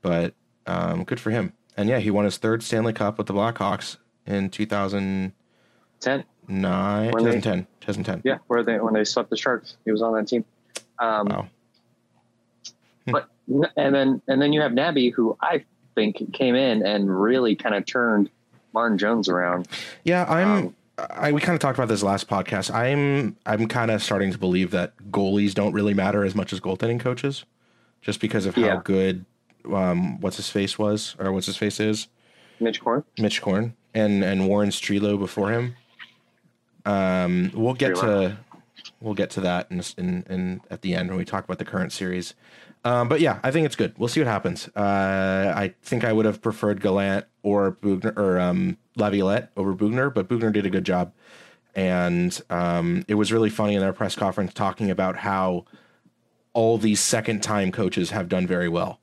but 0.01 0.34
um, 0.72 1.04
good 1.04 1.20
for 1.20 1.30
him. 1.32 1.54
And 1.78 1.90
yeah, 1.90 2.00
he 2.00 2.12
won 2.12 2.25
his 2.25 2.38
third 2.38 2.63
Stanley 2.63 2.94
Cup 2.94 3.18
with 3.18 3.28
the 3.28 3.34
Blackhawks 3.34 3.98
in 4.25 4.50
2009, 4.50 5.34
Ten. 6.00 6.24
When 6.48 6.62
they- 7.24 7.40
2010, 7.40 7.68
2010. 7.82 8.22
Yeah, 8.25 8.38
where 8.48 8.63
they 8.63 8.80
when 8.80 8.94
they 8.94 9.04
swept 9.04 9.30
the 9.30 9.38
Sharks, 9.38 9.78
he 9.86 9.92
was 9.92 10.01
on 10.01 10.13
that 10.16 10.28
team. 10.28 10.44
Um, 11.00 11.28
Wow. 11.28 11.48
Hmm. 13.06 13.12
But 13.12 13.30
and 13.78 13.96
then 13.96 14.22
and 14.28 14.42
then 14.42 14.54
you 14.54 14.62
have 14.62 14.72
Nabby, 14.74 15.10
who 15.12 15.36
I 15.42 15.63
think 15.96 16.34
came 16.34 16.56
in 16.56 16.86
and 16.86 17.10
really 17.22 17.56
kind 17.56 17.75
of 17.75 17.86
turned 17.86 18.30
Martin 18.74 18.98
Jones 18.98 19.28
around. 19.30 19.68
Yeah, 20.04 20.25
I'm. 20.30 20.51
Um, 20.51 20.75
I 21.10 21.32
we 21.32 21.42
kind 21.42 21.56
of 21.56 21.60
talked 21.60 21.78
about 21.80 21.88
this 21.88 22.04
last 22.04 22.28
podcast. 22.28 22.72
I'm 22.74 23.36
I'm 23.46 23.68
kind 23.68 23.90
of 23.92 24.04
starting 24.04 24.32
to 24.32 24.38
believe 24.38 24.72
that 24.72 24.94
goalies 25.10 25.54
don't 25.54 25.74
really 25.74 25.94
matter 25.96 26.24
as 26.24 26.36
much 26.36 26.54
as 26.54 26.60
goaltending 26.60 27.00
coaches, 27.00 27.44
just 28.01 28.20
because 28.20 28.46
of 28.46 28.54
how 28.56 28.62
Yeah. 28.62 28.82
good 28.84 29.25
um 29.72 30.20
what's 30.22 30.38
his 30.38 30.50
face 30.50 30.77
was 30.77 31.15
or 31.20 31.32
what's 31.32 31.48
his 31.48 31.58
face 31.58 31.80
is 31.80 32.08
Mitch 32.60 32.80
Korn. 32.80 33.03
Mitch 33.18 33.41
Korn 33.41 33.75
and 33.94 34.24
and 34.24 34.48
Warren 34.48 34.70
Strelow 34.70 35.20
before 35.20 35.51
him. 35.51 35.75
Um, 36.86 37.51
we'll 37.53 37.74
get 37.74 37.96
to 37.96 38.38
we'll 39.00 39.13
get 39.13 39.30
to 39.32 39.41
that 39.41 39.68
in, 39.70 39.82
in 39.98 40.24
in 40.30 40.62
at 40.70 40.82
the 40.82 40.96
end 40.96 41.10
when 41.10 41.18
we 41.18 41.25
talk 41.25 41.44
about 41.44 41.58
the 41.58 41.65
current 41.65 41.91
series. 41.91 42.34
Um, 42.84 43.10
but 43.10 43.22
yeah, 43.22 43.39
I 43.44 43.51
think 43.51 43.65
it's 43.65 43.75
good. 43.75 43.94
We'll 43.98 44.10
see 44.10 44.22
what 44.22 44.27
happens. 44.27 44.68
Uh, 44.70 45.53
I 45.56 45.74
think 45.84 46.03
I 46.03 46.13
would 46.13 46.25
have 46.25 46.41
preferred 46.41 46.82
Gallant 46.82 47.25
or 47.44 47.74
Bugner 47.74 48.18
or 48.18 48.39
um, 48.39 48.77
Laviolette 48.96 49.51
over 49.56 49.75
Bugner, 49.75 50.12
but 50.12 50.27
Bugner 50.27 50.51
did 50.51 50.65
a 50.65 50.70
good 50.70 50.84
job. 50.84 51.13
And 51.75 52.39
um, 52.50 53.06
it 53.08 53.15
was 53.15 53.32
really 53.32 53.51
funny 53.51 53.75
in 53.75 53.82
their 53.82 53.94
press 53.94 54.15
conference 54.15 54.53
talking 54.53 54.89
about 54.89 55.18
how 55.18 55.65
all 56.53 56.77
these 56.77 57.00
second 57.00 57.44
time 57.44 57.72
coaches 57.72 58.10
have 58.10 58.27
done 58.27 58.48
very 58.48 58.68
well. 58.68 59.00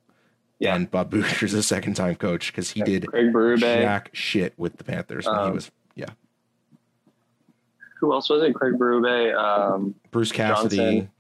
Yeah. 0.59 0.75
And 0.75 0.91
Bob 0.91 1.11
Bugner's 1.13 1.55
a 1.55 1.63
second 1.63 1.95
time 1.95 2.17
coach 2.17 2.49
because 2.53 2.71
he 2.73 2.83
did 2.83 3.07
Craig 3.07 3.33
Berube. 3.33 3.61
jack 3.61 4.11
shit 4.13 4.55
with 4.57 4.77
the 4.77 4.85
Panthers 4.85 5.25
when 5.27 5.35
he 5.37 5.41
Um, 5.43 5.55
was 5.55 5.71
yeah. 5.95 6.07
Who 8.01 8.13
else 8.13 8.29
was 8.31 8.43
it? 8.43 8.55
Craig 8.55 8.75
Berube. 8.75 9.35
Um, 9.37 9.95
Bruce 10.11 10.31
Cassidy, 10.33 10.77
Johnson. 10.77 11.11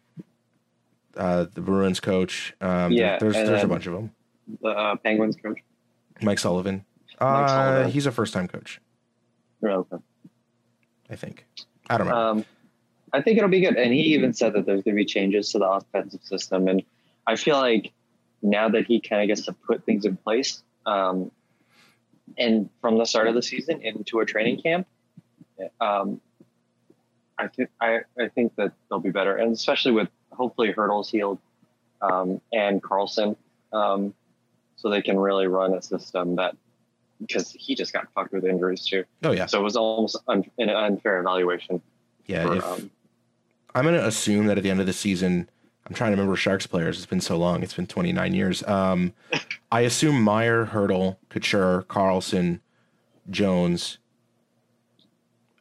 uh, 1.17 1.47
the 1.53 1.61
Bruins 1.61 2.01
coach. 2.01 2.55
Um, 2.61 2.69
there- 2.69 2.93
Yeah, 2.93 3.19
there's 3.19 3.35
there's 3.35 3.65
a 3.65 3.69
bunch 3.69 3.87
of 3.87 3.95
them. 3.95 4.13
the 4.63 4.69
uh, 4.69 4.97
Penguins 4.97 5.37
coach. 5.37 5.59
Mike 6.23 6.39
Sullivan. 6.39 6.85
Uh, 7.21 7.47
Sullivan. 7.49 7.91
he's 7.91 8.07
a 8.07 8.13
first 8.13 8.33
time 8.33 8.47
coach, 8.49 8.81
Oh, 9.65 9.69
okay. 9.93 9.97
I 11.11 11.17
think. 11.17 11.47
I 11.91 11.99
don't 11.99 12.07
know. 12.07 12.15
Um, 12.17 12.45
I 13.13 13.23
think 13.23 13.39
it'll 13.39 13.49
be 13.51 13.61
good. 13.61 13.77
And 13.77 13.93
he 13.93 14.15
even 14.15 14.33
said 14.33 14.53
that 14.53 14.67
there's 14.67 14.83
going 14.83 14.95
to 14.95 15.01
be 15.01 15.05
changes 15.05 15.51
to 15.53 15.59
the 15.59 15.69
offensive 15.69 16.23
system. 16.23 16.69
And 16.69 16.83
I 17.27 17.35
feel 17.37 17.57
like 17.57 17.93
now 18.43 18.69
that 18.69 18.87
he 18.87 19.01
kind 19.01 19.23
of 19.23 19.29
gets 19.29 19.47
to 19.47 19.53
put 19.53 19.85
things 19.85 20.05
in 20.05 20.17
place, 20.17 20.63
um, 20.87 21.31
and 22.37 22.69
from 22.81 22.99
the 22.99 23.05
start 23.05 23.29
of 23.29 23.35
the 23.35 23.43
season 23.43 23.81
into 23.83 24.21
a 24.21 24.25
training 24.25 24.61
camp, 24.61 24.87
um, 25.81 26.21
I 27.39 27.49
think 27.49 27.71
I, 27.81 28.01
I 28.19 28.29
think 28.29 28.55
that 28.57 28.73
they'll 28.89 29.01
be 29.01 29.11
better, 29.11 29.37
and 29.37 29.53
especially 29.53 29.93
with 29.93 30.09
hopefully 30.33 30.73
Hertl's 30.73 31.11
healed 31.11 31.39
um, 32.03 32.41
and 32.53 32.83
Karlsson, 32.83 33.37
um, 33.73 34.15
so 34.77 34.91
they 34.91 35.03
can 35.03 35.19
really 35.19 35.47
run 35.47 35.75
a 35.75 35.83
system 35.83 36.37
that 36.37 36.57
because 37.21 37.51
he 37.53 37.75
just 37.75 37.93
got 37.93 38.07
fucked 38.15 38.33
with 38.33 38.45
injuries 38.45 38.87
too. 38.87 39.05
oh 39.25 39.33
yeah, 39.33 39.47
So 39.47 39.59
it 39.59 39.65
was 39.65 39.77
almost 39.77 40.17
un, 40.29 40.45
an 40.59 40.71
unfair 40.71 41.19
evaluation. 41.19 41.83
yeah. 42.27 42.45
for, 42.45 42.57
if, 42.57 42.65
um, 42.65 42.91
I'm 43.75 43.85
gonna 43.85 44.07
assume 44.07 44.47
that 44.47 44.57
at 44.57 44.63
the 44.63 44.71
end 44.71 44.81
of 44.81 44.87
the 44.87 44.93
season, 44.93 45.49
I'm 45.89 45.95
trying 45.95 46.11
to 46.11 46.17
remember 46.17 46.37
Sharks 46.37 46.67
players. 46.67 46.99
It's 46.99 47.07
been 47.07 47.21
so 47.21 47.39
long. 47.39 47.63
It's 47.63 47.75
been 47.75 47.87
29 47.87 48.35
years. 48.35 48.63
Um, 48.65 49.15
I 49.73 49.81
assume 49.81 50.23
Meier, 50.23 50.67
Hertl, 50.67 51.17
Couture, 51.31 51.85
Karlsson, 51.89 52.61
Jones. 53.31 53.99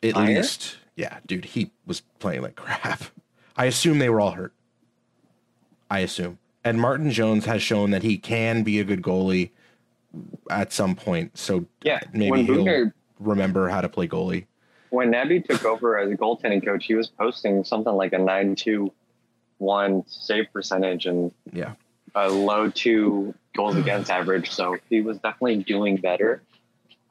At 0.04 0.16
Meier? 0.16 0.38
least, 0.38 0.78
yeah, 0.96 1.20
dude, 1.26 1.46
he 1.46 1.72
was 1.86 2.02
playing 2.20 2.42
like 2.42 2.56
crap. 2.56 3.04
I 3.56 3.66
assume 3.66 4.00
they 4.00 4.10
were 4.10 4.20
all 4.20 4.32
hurt. 4.32 4.54
I 5.90 6.00
assume. 6.00 6.40
And 6.64 6.82
Martin 6.82 7.12
Jones 7.12 7.46
has 7.46 7.62
shown 7.62 7.92
that 7.92 8.04
he 8.04 8.18
can 8.18 8.64
be 8.64 8.80
a 8.80 8.84
good 8.84 9.02
goalie 9.02 9.52
at 10.50 10.74
some 10.74 10.96
point. 10.96 11.38
So 11.38 11.66
yeah, 11.82 12.02
maybe 12.12 12.44
he'll 12.44 12.92
remember 13.20 13.70
how 13.70 13.80
to 13.80 13.88
play 13.88 14.08
goalie. 14.08 14.46
when 14.90 15.10
Nabby 15.12 15.42
took 15.42 15.64
over 15.64 15.98
as 15.98 16.12
a 16.12 16.16
goaltending 16.16 16.64
coach, 16.64 16.86
he 16.86 16.96
was 16.96 17.08
posting 17.08 17.64
something 17.64 17.94
like 17.94 18.12
a 18.12 18.18
nine 18.18 18.56
two 18.56 18.92
one 19.58 20.04
save 20.08 20.46
percentage 20.54 21.06
and 21.06 21.32
Yeah. 21.52 21.74
a 22.16 22.30
low 22.30 22.70
two 22.70 23.34
goals 23.56 23.76
against 23.76 24.10
average. 24.12 24.52
So 24.52 24.78
he 24.90 25.02
was 25.02 25.18
definitely 25.20 25.64
doing 25.64 25.98
better. 25.98 26.42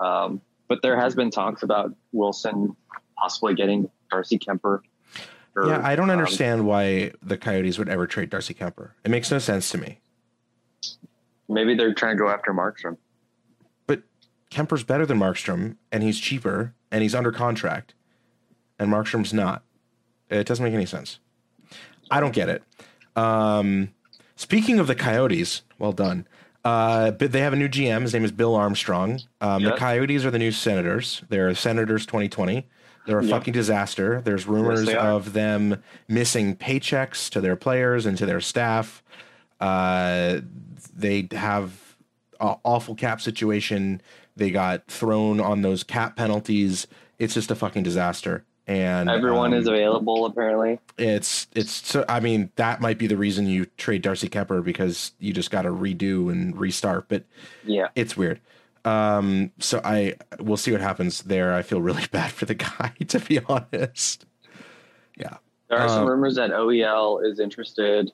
Um, 0.01 0.41
but 0.69 0.83
there 0.83 0.97
has 0.99 1.15
been 1.15 1.31
talks 1.31 1.63
about 1.63 1.95
Wilson 2.13 2.77
possibly 3.17 3.55
getting 3.55 3.91
Darcy 4.11 4.39
Kuemper. 4.39 4.81
or, 5.55 5.69
yeah, 5.69 5.81
I 5.83 5.97
don't 5.97 6.11
um, 6.11 6.19
understand 6.19 6.67
why 6.67 7.13
the 7.23 7.37
Coyotes 7.39 7.79
would 7.79 7.89
ever 7.89 8.07
trade 8.07 8.31
Darcy 8.31 8.53
Kuemper. 8.55 8.91
It 9.05 9.11
makes 9.11 9.31
no 9.31 9.39
sense 9.39 9.71
to 9.71 9.79
me. 9.79 10.01
maybe 11.49 11.75
they're 11.75 11.95
trying 11.95 12.17
to 12.17 12.23
go 12.23 12.29
after 12.29 12.53
Markstrom. 12.53 12.97
But 13.87 14.03
Kuemper's 14.51 14.83
better 14.85 15.07
than 15.07 15.19
Markstrom, 15.19 15.77
and 15.93 16.03
he's 16.03 16.19
cheaper, 16.19 16.75
and 16.91 17.03
he's 17.03 17.15
under 17.15 17.31
contract, 17.33 17.95
and 18.79 18.91
Markstrom's 18.91 19.33
not. 19.33 19.63
It 20.29 20.47
doesn't 20.47 20.65
make 20.65 20.75
any 20.75 20.87
sense. 20.87 21.21
I 22.11 22.21
don't 22.21 22.35
get 22.35 22.49
it. 22.49 22.63
Um, 23.17 23.91
speaking 24.37 24.79
of 24.79 24.87
the 24.87 24.95
Coyotes, 24.95 25.63
well 25.79 25.93
done. 25.93 26.27
Uh, 26.65 27.13
but 27.13 27.31
they 27.31 27.41
have 27.41 27.53
a 27.53 27.57
new 27.57 27.69
GM. 27.69 28.03
His 28.03 28.13
name 28.13 28.25
is 28.25 28.33
Bill 28.33 28.55
Armstrong. 28.57 29.21
Um, 29.41 29.63
The 29.63 29.73
Coyotes 29.77 30.25
are 30.25 30.31
the 30.33 30.39
new 30.39 30.51
Senators. 30.51 31.23
They're 31.29 31.55
Senators 31.55 32.07
2020. 32.07 32.67
They're 33.07 33.21
a 33.21 33.25
Yeah. 33.25 33.31
fucking 33.39 33.53
disaster. 33.53 34.21
There's 34.25 34.49
rumors 34.49 34.89
are. 34.89 34.97
of 34.99 35.33
them 35.33 35.81
missing 36.09 36.57
paychecks 36.57 37.31
to 37.31 37.41
their 37.41 37.55
players 37.55 38.05
and 38.05 38.19
to 38.19 38.27
their 38.27 38.41
staff. 38.41 39.03
Uh, 39.61 40.41
they 40.95 41.29
have 41.33 41.73
an 42.41 42.57
awful 42.65 42.97
cap 42.97 43.21
situation. 43.21 44.01
They 44.37 44.51
got 44.51 44.89
thrown 44.89 45.41
on 45.41 45.63
those 45.63 45.85
cap 45.85 46.17
penalties. 46.17 46.89
It's 47.21 47.35
just 47.35 47.51
a 47.53 47.55
fucking 47.55 47.85
disaster. 47.85 48.45
And 48.69 49.09
Everyone 49.09 49.53
um, 49.53 49.61
is 49.61 49.69
available 49.69 50.27
apparently. 50.27 50.81
it's 50.99 51.47
it's 51.55 51.71
so 51.71 52.05
I 52.09 52.19
mean 52.19 52.51
that 52.57 52.81
might 52.81 52.99
be 52.99 53.07
the 53.07 53.17
reason 53.17 53.47
you 53.47 53.67
trade 53.77 54.03
Darcy 54.03 54.29
Kuemper 54.29 54.65
because 54.65 55.13
you 55.21 55.33
just 55.33 55.53
got 55.53 55.63
to 55.63 55.69
redo 55.71 56.33
and 56.33 56.57
restart, 56.57 57.07
but 57.09 57.23
Yeah. 57.65 57.89
it's 57.95 58.17
weird. 58.17 58.41
Um, 58.85 59.53
so 59.61 59.81
I 59.85 60.15
we'll 60.41 60.57
see 60.57 60.73
what 60.73 60.81
happens 60.81 61.23
there. 61.23 61.53
I 61.55 61.63
feel 61.63 61.81
really 61.81 62.07
bad 62.11 62.33
for 62.33 62.45
the 62.47 62.55
guy 62.55 62.93
to 63.09 63.21
be 63.21 63.39
honest. 63.41 64.27
Yeah, 65.17 65.37
There 65.69 65.79
are 65.79 65.89
some 65.89 66.03
Um, 66.03 66.09
rumors 66.09 66.35
that 66.35 66.51
OEL 66.51 67.25
is 67.25 67.39
interested, 67.39 68.11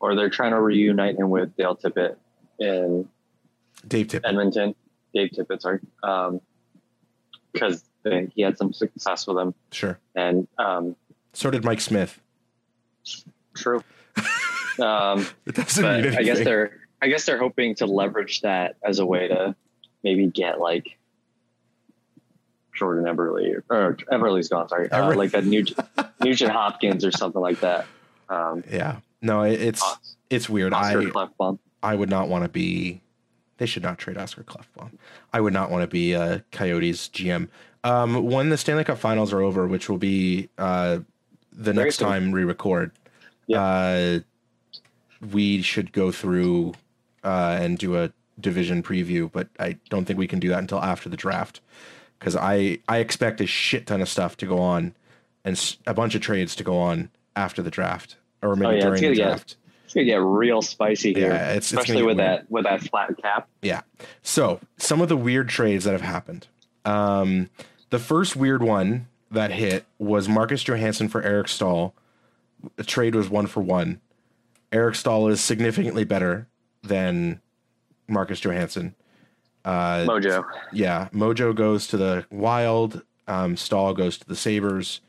or 0.00 0.14
they're 0.14 0.28
trying 0.30 0.52
to 0.52 0.60
reunite 0.60 1.16
him 1.18 1.30
with 1.30 1.56
Dale 1.56 1.76
Tippett 1.76 2.16
in 2.58 3.08
Dave 3.88 4.08
Tippett. 4.08 4.20
Edmonton. 4.28 4.74
Dave 5.14 5.30
Tippett, 5.30 5.60
sorry, 5.62 5.80
because 7.52 7.84
he 8.34 8.42
had 8.42 8.58
some 8.58 8.72
success 8.72 9.26
with 9.26 9.38
him. 9.38 9.54
Sure. 9.70 9.98
And 10.14 10.46
um, 10.58 10.96
So 11.32 11.50
did 11.50 11.64
Mike 11.64 11.80
Smith. 11.80 12.20
true, 13.54 13.82
um, 14.80 15.26
It 15.46 15.54
doesn't 15.54 15.82
mean 15.82 15.92
anything. 15.92 16.18
I 16.18 16.22
guess 16.22 16.40
they're 16.44 16.78
I 17.00 17.08
guess 17.08 17.24
they're 17.26 17.38
hoping 17.38 17.74
to 17.76 17.86
leverage 17.86 18.42
that 18.42 18.76
as 18.84 19.00
a 19.00 19.06
way 19.06 19.28
to 19.28 19.56
maybe 20.04 20.28
get 20.28 20.60
like 20.60 20.96
Jordan 22.74 23.04
Eberle 23.04 23.62
or 23.68 23.96
Eberle's 24.10 24.48
gone. 24.48 24.68
Sorry, 24.68 24.90
uh, 24.90 25.10
Eberle. 25.10 25.16
like 25.16 25.34
a 25.34 25.42
Nugent, 25.42 25.78
Nugent 26.22 26.52
Hopkins 26.52 27.04
or 27.04 27.10
something 27.10 27.40
like 27.40 27.60
that. 27.60 27.86
Um, 28.28 28.64
yeah. 28.70 29.00
No, 29.20 29.42
it, 29.42 29.60
it's 29.60 29.84
it's 30.30 30.48
weird. 30.48 30.72
Oscar 30.72 31.00
I 31.00 31.04
Klefbom. 31.04 31.58
I 31.82 31.94
would 31.94 32.10
not 32.10 32.28
want 32.28 32.44
to 32.44 32.48
be. 32.48 33.00
They 33.58 33.66
should 33.66 33.82
not 33.82 33.98
trade 33.98 34.16
Oscar 34.16 34.42
Klefbom. 34.42 34.92
I 35.32 35.40
would 35.40 35.52
not 35.52 35.70
want 35.70 35.82
to 35.82 35.86
be 35.86 36.14
a 36.14 36.44
Coyotes 36.50 37.08
GM. 37.08 37.48
Um, 37.84 38.24
when 38.30 38.48
the 38.48 38.56
Stanley 38.56 38.84
Cup 38.84 38.98
Finals 38.98 39.32
are 39.32 39.40
over, 39.40 39.66
which 39.66 39.88
will 39.88 39.98
be 39.98 40.48
uh, 40.58 40.98
the 41.52 41.72
Very 41.72 41.84
next 41.86 41.96
soon. 41.96 42.08
time 42.08 42.30
we 42.32 42.44
record, 42.44 42.92
uh, 43.54 44.18
we 45.32 45.62
should 45.62 45.92
go 45.92 46.12
through 46.12 46.74
uh, 47.24 47.58
and 47.60 47.78
do 47.78 47.96
a 47.96 48.12
division 48.40 48.82
preview, 48.82 49.30
but 49.30 49.48
I 49.58 49.78
don't 49.88 50.04
think 50.04 50.18
we 50.18 50.26
can 50.28 50.38
do 50.38 50.48
that 50.50 50.58
until 50.58 50.80
after 50.80 51.08
the 51.08 51.16
draft 51.16 51.60
because 52.18 52.36
I 52.36 52.78
I 52.88 52.98
expect 52.98 53.40
a 53.40 53.46
shit 53.46 53.86
ton 53.86 54.00
of 54.00 54.08
stuff 54.08 54.36
to 54.38 54.46
go 54.46 54.58
on 54.58 54.94
and 55.44 55.76
a 55.86 55.94
bunch 55.94 56.14
of 56.14 56.20
trades 56.22 56.54
to 56.56 56.64
go 56.64 56.76
on 56.78 57.10
after 57.36 57.62
the 57.62 57.70
draft 57.70 58.16
or 58.42 58.54
maybe 58.56 58.66
Oh, 58.66 58.70
yeah, 58.70 58.76
it's 58.76 58.84
during 58.84 59.00
the 59.00 59.02
gonna 59.08 59.14
get- 59.16 59.22
draft. 59.24 59.56
It's 59.84 59.94
gonna 59.94 60.06
get 60.06 60.20
real 60.22 60.62
spicy 60.62 61.12
here, 61.12 61.28
Yeah, 61.28 61.34
it's- 61.50 61.56
it's 61.58 61.72
especially 61.72 61.96
get 61.96 62.06
with 62.06 62.16
weird. 62.18 62.28
that 62.30 62.50
with 62.50 62.64
that 62.64 62.80
flat 62.82 63.10
cap. 63.20 63.48
Yeah. 63.60 63.82
So 64.22 64.60
some 64.78 65.00
of 65.02 65.08
the 65.08 65.16
weird 65.16 65.48
trades 65.50 65.84
that 65.84 65.92
have 65.92 66.00
happened. 66.00 66.46
Um, 66.84 67.50
the 67.92 67.98
first 67.98 68.34
weird 68.34 68.62
one 68.62 69.06
that 69.30 69.50
hit 69.50 69.84
was 69.98 70.26
Marcus 70.26 70.64
Johansson 70.64 71.08
for 71.08 71.22
Eric 71.22 71.46
Staal. 71.46 71.94
The 72.76 72.84
trade 72.84 73.14
was 73.14 73.28
one 73.28 73.46
for 73.46 73.60
one. 73.60 74.00
Eric 74.72 74.94
Staal 74.94 75.28
is 75.28 75.42
significantly 75.42 76.04
better 76.04 76.48
than 76.82 77.42
Marcus 78.08 78.40
Johansson. 78.40 78.94
Uh, 79.62 80.06
Mojo. 80.06 80.42
yeah, 80.72 81.10
Mojo 81.12 81.54
goes 81.54 81.86
to 81.88 81.98
the 81.98 82.24
Wild. 82.30 83.02
Um, 83.28 83.58
Staal 83.58 83.92
goes 83.92 84.16
to 84.16 84.26
the 84.26 84.36
Sabres. 84.36 85.02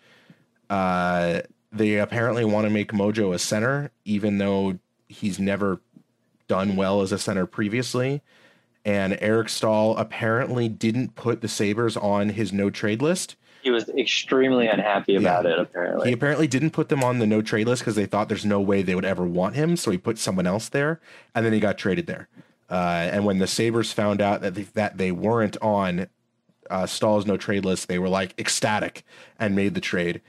Uh, 0.69 1.39
they 1.71 1.99
apparently 1.99 2.43
want 2.43 2.65
to 2.65 2.69
make 2.69 2.91
Mojo 2.91 3.33
a 3.33 3.39
center, 3.39 3.91
even 4.03 4.39
though 4.39 4.77
he's 5.07 5.39
never 5.39 5.79
done 6.49 6.75
well 6.75 7.01
as 7.01 7.13
a 7.13 7.17
center 7.17 7.45
previously. 7.45 8.21
And 8.85 9.17
Eric 9.21 9.49
Staal 9.49 9.95
apparently 9.97 10.67
didn't 10.67 11.15
put 11.15 11.41
the 11.41 11.47
Sabres 11.47 11.95
on 11.95 12.29
his 12.29 12.51
no 12.51 12.69
trade 12.69 13.01
list. 13.01 13.35
He 13.61 13.71
was 13.71 13.87
extremely 13.89 14.67
unhappy 14.67 15.15
about 15.15 15.45
it. 15.45 15.57
Apparently, 15.57 16.09
He 16.09 16.13
apparently 16.13 16.47
didn't 16.47 16.71
put 16.71 16.89
them 16.89 17.01
on 17.01 17.19
the 17.19 17.25
no 17.25 17.41
trade 17.41 17.65
list 17.65 17.81
because 17.81 17.95
they 17.95 18.05
thought 18.05 18.27
there's 18.27 18.43
no 18.43 18.59
way 18.59 18.81
they 18.81 18.93
would 18.93 19.05
ever 19.05 19.23
want 19.23 19.55
him. 19.55 19.77
So 19.77 19.89
he 19.89 19.97
put 19.97 20.17
someone 20.17 20.45
else 20.45 20.67
there, 20.67 20.99
and 21.33 21.45
then 21.45 21.53
he 21.53 21.61
got 21.61 21.77
traded 21.77 22.05
there. 22.05 22.27
Uh, 22.69 23.07
and 23.11 23.25
when 23.25 23.37
the 23.37 23.47
Sabres 23.47 23.93
found 23.93 24.21
out 24.21 24.41
that 24.41 24.55
they, 24.55 24.63
that 24.63 24.97
they 24.97 25.13
weren't 25.13 25.55
on 25.61 26.07
uh, 26.69 26.85
Staal's 26.85 27.25
no 27.25 27.37
trade 27.37 27.63
list, 27.63 27.87
they 27.87 27.99
were 27.99 28.09
like 28.09 28.37
ecstatic 28.37 29.05
and 29.39 29.55
made 29.55 29.75
the 29.75 29.81
trade. 29.81 30.21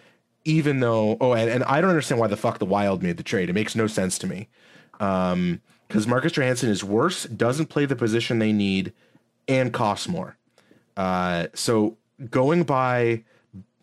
Even 0.45 0.79
though, 0.79 1.17
oh, 1.21 1.33
and, 1.33 1.51
and 1.51 1.65
I 1.65 1.81
don't 1.81 1.91
understand 1.91 2.21
why 2.21 2.29
the 2.29 2.37
fuck 2.37 2.59
the 2.59 2.67
Wild 2.67 3.03
made 3.03 3.17
the 3.17 3.23
trade. 3.25 3.49
It 3.49 3.55
makes 3.55 3.75
no 3.75 3.89
sense 3.89 4.17
to 4.19 4.27
me. 4.29 4.49
Um, 5.01 5.61
because 5.89 6.07
Marcus 6.07 6.33
Johansson 6.33 6.71
is 6.71 6.83
worse, 6.83 7.25
doesn't 7.25 7.67
play 7.67 7.87
the 7.87 7.97
position 7.97 8.39
they 8.39 8.53
need, 8.53 8.93
and 9.49 9.73
costs 9.73 10.09
more. 10.09 10.37
Uh, 10.97 11.47
so 11.55 11.97
going 12.31 12.63
by 12.63 13.23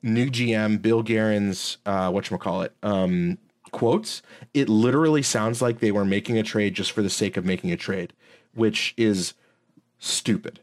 new 0.02 0.30
GM 0.30 0.82
Bill 0.82 1.04
Guerin's 1.04 1.78
uh, 1.86 2.10
what 2.12 2.30
call 2.40 2.64
it 2.64 2.76
um, 2.84 3.38
quotes, 3.72 4.22
it 4.54 4.70
literally 4.70 5.22
sounds 5.22 5.62
like 5.62 5.80
they 5.80 5.92
were 5.92 6.06
making 6.06 6.38
a 6.38 6.44
trade 6.44 6.74
just 6.74 6.92
for 6.92 7.02
the 7.02 7.10
sake 7.10 7.38
of 7.38 7.46
making 7.46 7.72
a 7.72 7.78
trade, 7.78 8.14
which 8.54 8.94
is 8.98 9.34
stupid. 10.00 10.60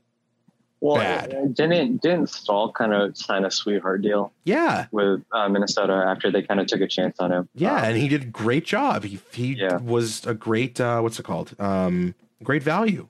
Well, 0.81 0.97
bad. 0.97 1.55
didn't 1.55 2.03
didn't 2.03 2.29
Staal 2.29 2.71
kind 2.73 2.93
of 2.95 3.17
sign 3.17 3.45
a 3.45 3.51
sweetheart 3.51 4.01
deal 4.03 4.33
Yeah, 4.45 4.87
with 4.93 5.23
uh, 5.33 5.49
Minnesota 5.49 5.93
after 6.07 6.31
they 6.31 6.43
kind 6.43 6.61
of 6.61 6.67
took 6.69 6.81
a 6.81 6.87
chance 6.87 7.19
on 7.19 7.33
him? 7.33 7.49
yeah, 7.55 7.79
Um, 7.79 7.85
and 7.85 7.97
he 7.97 8.07
did 8.09 8.23
a 8.23 8.27
great 8.27 8.65
job. 8.65 9.03
He 9.05 9.19
he 9.33 9.55
Yeah. 9.55 9.79
was 9.79 10.25
a 10.25 10.35
great 10.35 10.81
uh, 10.81 11.01
what's 11.01 11.19
it 11.19 11.25
called? 11.25 11.55
Um, 11.59 12.15
great 12.45 12.63
value. 12.63 13.09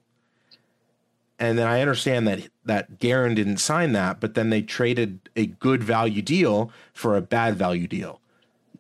And 1.38 1.56
then 1.58 1.66
I 1.68 1.80
understand 1.82 2.26
that 2.26 2.48
that 2.64 2.98
Guerin 2.98 3.34
didn't 3.34 3.58
sign 3.58 3.92
that, 3.92 4.18
but 4.18 4.34
then 4.34 4.50
they 4.50 4.62
traded 4.62 5.20
a 5.36 5.46
good 5.46 5.84
value 5.84 6.22
deal 6.22 6.70
for 6.92 7.16
a 7.16 7.20
bad 7.20 7.54
value 7.56 7.86
deal. 7.86 8.20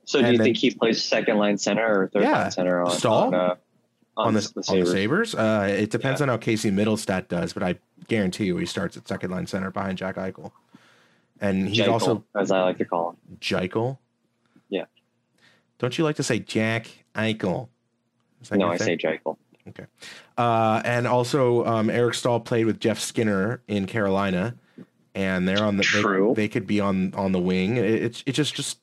so 0.04 0.18
do 0.20 0.24
and 0.24 0.32
you 0.32 0.38
then- 0.38 0.44
think 0.46 0.56
he 0.56 0.70
plays 0.70 1.04
second 1.04 1.36
line 1.36 1.58
center 1.58 2.00
or 2.02 2.08
third 2.08 2.22
Yeah. 2.22 2.42
line 2.44 2.50
center 2.50 2.82
on 2.82 2.90
Staal? 2.92 3.24
on, 3.26 3.34
uh, 3.34 3.54
on 4.26 4.34
the, 4.34 4.40
the 4.40 4.46
on 4.68 4.80
the 4.80 4.86
Sabres? 4.86 4.90
Sabres. 4.90 5.34
Uh, 5.34 5.76
it 5.78 5.90
depends 5.90 6.20
Yeah. 6.20 6.24
on 6.24 6.28
how 6.28 6.36
Casey 6.36 6.70
Mittelstadt 6.70 7.28
does, 7.28 7.52
but 7.52 7.62
I 7.62 7.76
guarantee 8.08 8.44
you 8.46 8.56
he 8.56 8.66
starts 8.66 8.96
at 8.96 9.06
second 9.08 9.30
line 9.30 9.46
center 9.46 9.70
behind 9.70 9.98
Jack 9.98 10.16
Eichel. 10.16 10.52
And 11.40 11.68
he's 11.68 11.86
also 11.86 12.24
as 12.34 12.50
I 12.50 12.62
like 12.62 12.78
to 12.78 12.84
call 12.84 13.10
him. 13.10 13.16
Jekyll. 13.40 14.00
Yeah. 14.68 14.86
Don't 15.78 15.96
you 15.96 16.04
like 16.04 16.16
to 16.16 16.22
say 16.22 16.40
Jack 16.40 16.88
Eichel? 17.14 17.68
No, 18.52 18.68
I 18.68 18.76
say 18.76 18.96
Jekyll. 18.96 19.38
Uh, 20.36 20.80
and 20.84 21.06
also, 21.06 21.64
um, 21.64 21.90
Eric 21.90 22.14
Staal 22.14 22.40
played 22.40 22.66
with 22.66 22.80
Jeff 22.80 22.98
Skinner 22.98 23.60
in 23.68 23.86
Carolina, 23.86 24.54
and 25.14 25.46
they're 25.46 25.62
on 25.62 25.76
the 25.76 25.82
True. 25.82 26.32
They, 26.34 26.48
could 26.48 26.66
be 26.66 26.80
on 26.80 27.12
on 27.14 27.32
the 27.32 27.38
wing. 27.38 27.76
It, 27.76 27.84
it's 27.84 28.22
it 28.26 28.32
just 28.32 28.54
just 28.54 28.78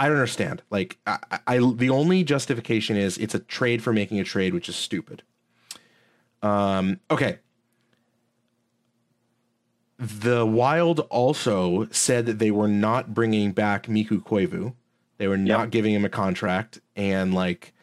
I 0.00 0.04
don't 0.08 0.16
understand. 0.16 0.62
Like 0.70 0.96
I, 1.06 1.18
I 1.46 1.58
the 1.58 1.90
only 1.90 2.24
justification 2.24 2.96
is 2.96 3.18
it's 3.18 3.34
a 3.34 3.38
trade 3.38 3.82
for 3.82 3.92
making 3.92 4.18
a 4.18 4.24
trade, 4.24 4.54
which 4.54 4.68
is 4.68 4.74
stupid. 4.74 5.22
Um. 6.42 7.00
Okay. 7.10 7.38
The 9.98 10.46
Wild 10.46 11.00
also 11.10 11.86
said 11.90 12.24
that 12.24 12.38
they 12.38 12.50
were 12.50 12.66
not 12.66 13.12
bringing 13.12 13.52
back 13.52 13.90
Mikko 13.90 14.16
Koivu. 14.20 14.72
They 15.18 15.28
were 15.28 15.36
not 15.36 15.64
Yep. 15.64 15.70
giving 15.70 15.94
him 15.94 16.06
a 16.06 16.08
contract, 16.08 16.80
and 16.96 17.34
like 17.34 17.74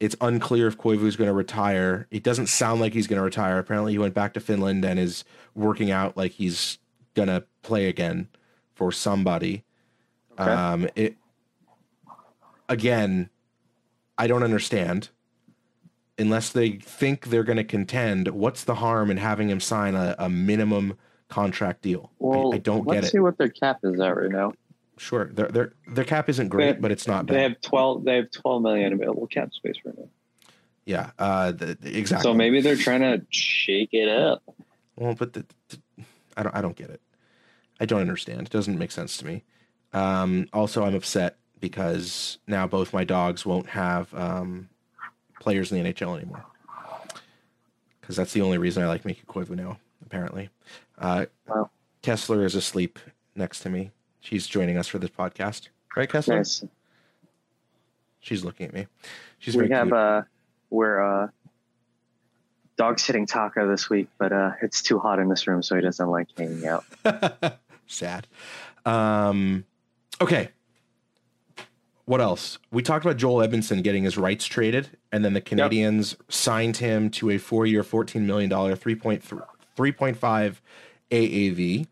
it's 0.00 0.16
unclear 0.22 0.66
if 0.66 0.78
Koivu 0.78 1.04
is 1.04 1.16
going 1.16 1.28
to 1.28 1.34
retire. 1.34 2.06
It 2.10 2.22
doesn't 2.22 2.46
sound 2.46 2.80
like 2.80 2.94
he's 2.94 3.06
going 3.06 3.18
to 3.18 3.22
retire. 3.24 3.58
Apparently, 3.58 3.92
he 3.92 3.98
went 3.98 4.14
back 4.14 4.32
to 4.32 4.40
Finland 4.40 4.82
and 4.82 4.98
is 4.98 5.24
working 5.54 5.90
out 5.90 6.16
like 6.16 6.32
he's 6.32 6.78
going 7.12 7.28
to 7.28 7.44
play 7.60 7.86
again 7.86 8.28
for 8.74 8.90
somebody. 8.90 9.62
Okay. 10.40 10.50
Um, 10.50 10.88
it 10.96 11.16
again, 12.70 13.28
I 14.16 14.26
don't 14.26 14.42
understand. 14.42 15.10
Unless 16.18 16.50
they 16.50 16.72
think 16.72 17.26
they're 17.28 17.44
going 17.44 17.56
to 17.56 17.64
contend, 17.64 18.28
what's 18.28 18.64
the 18.64 18.74
harm 18.74 19.10
in 19.10 19.16
having 19.16 19.48
him 19.48 19.58
sign 19.58 19.94
a, 19.94 20.14
a 20.18 20.28
minimum 20.28 20.98
contract 21.28 21.80
deal? 21.82 22.10
I- 22.12 22.16
Well, 22.18 22.54
I, 22.54 22.58
don't 22.58 22.86
let's 22.86 23.10
see 23.10 23.18
what 23.18 23.36
their 23.38 23.48
cap 23.48 23.78
is 23.84 23.98
at 24.00 24.16
right 24.16 24.30
now. 24.30 24.52
Sure, 24.98 25.30
their 25.32 25.48
their 25.48 25.72
their 25.88 26.04
cap 26.04 26.28
isn't 26.28 26.48
great, 26.48 26.74
They- 26.74 26.80
but 26.80 26.90
it's 26.92 27.06
not 27.06 27.24
bad. 27.24 27.36
They 27.36 27.42
have 27.44 27.60
twelve. 27.62 28.04
They 28.04 28.16
have 28.16 28.30
twelve 28.30 28.60
million 28.62 28.92
available 28.92 29.26
cap 29.28 29.50
space 29.54 29.76
right 29.82 29.96
now. 29.98 30.08
Yeah, 30.84 31.10
uh, 31.18 31.52
the, 31.52 31.78
the- 31.80 31.98
exactly. 31.98 32.22
So 32.30 32.34
maybe 32.34 32.60
they're 32.60 32.76
trying 32.76 33.00
to 33.00 33.24
shake 33.30 33.90
it 33.94 34.08
up. 34.10 34.42
Well, 34.96 35.14
but 35.14 35.32
the, 35.32 35.46
the- 35.70 36.04
I 36.36 36.42
don't 36.42 36.54
I 36.54 36.60
don't 36.60 36.76
get 36.76 36.90
it. 36.90 37.00
I 37.80 37.86
don't 37.86 38.02
understand. 38.02 38.42
It 38.42 38.50
doesn't 38.50 38.78
make 38.78 38.90
sense 38.90 39.16
to 39.16 39.26
me. 39.26 39.42
Um, 39.94 40.48
also, 40.52 40.84
I'm 40.84 40.94
upset 40.94 41.38
because 41.60 42.38
now 42.46 42.66
both 42.66 42.92
my 42.92 43.04
dogs 43.04 43.44
won't 43.46 43.66
have 43.68 44.12
um, 44.14 44.68
players 45.40 45.70
in 45.72 45.82
the 45.82 45.92
NHL 45.92 46.16
anymore. 46.16 46.44
Because 48.00 48.16
that's 48.16 48.32
the 48.32 48.40
only 48.42 48.58
reason 48.58 48.82
I 48.82 48.88
like 48.88 49.04
Mikko 49.04 49.32
Koivu 49.32 49.50
now. 49.50 49.78
Apparently, 50.04 50.48
uh, 50.98 51.26
Wow. 51.46 51.70
Kessler 52.02 52.44
is 52.44 52.54
asleep 52.54 52.98
next 53.36 53.60
to 53.60 53.70
me. 53.70 53.90
She's 54.20 54.46
joining 54.46 54.76
us 54.76 54.88
for 54.88 54.98
this 54.98 55.10
podcast, 55.10 55.68
right, 55.96 56.10
Kessler? 56.10 56.36
Nice. 56.38 56.64
She's 58.18 58.44
looking 58.44 58.66
at 58.66 58.72
me. 58.74 58.86
She's 59.38 59.54
we 59.54 59.66
very 59.68 59.74
have 59.74 59.86
cute. 59.88 59.96
uh, 59.96 60.22
we're 60.70 61.00
uh, 61.24 61.28
dog 62.76 62.98
sitting 62.98 63.26
Taco 63.26 63.68
this 63.68 63.88
week, 63.88 64.08
but 64.18 64.32
uh, 64.32 64.52
it's 64.62 64.82
too 64.82 64.98
hot 64.98 65.18
in 65.18 65.28
this 65.28 65.46
room, 65.46 65.62
so 65.62 65.76
he 65.76 65.82
doesn't 65.82 66.08
like 66.08 66.28
hanging 66.36 66.66
out. 66.66 66.84
Sad. 67.86 68.26
Um, 68.84 69.64
okay. 70.20 70.48
What 72.10 72.20
else? 72.20 72.58
We 72.72 72.82
talked 72.82 73.04
about 73.04 73.18
Joel 73.18 73.46
Edmundson 73.46 73.84
getting 73.84 74.02
his 74.02 74.18
rights 74.18 74.44
traded, 74.44 74.98
and 75.12 75.24
then 75.24 75.32
the 75.32 75.40
Canadiens 75.40 76.16
signed 76.28 76.78
him 76.78 77.08
to 77.10 77.30
a 77.30 77.38
four-year, 77.38 77.84
$14 77.84 78.22
million, 78.22 78.50
3.3 78.50 79.22
3.5 79.78 80.56
AAV. 81.12 81.86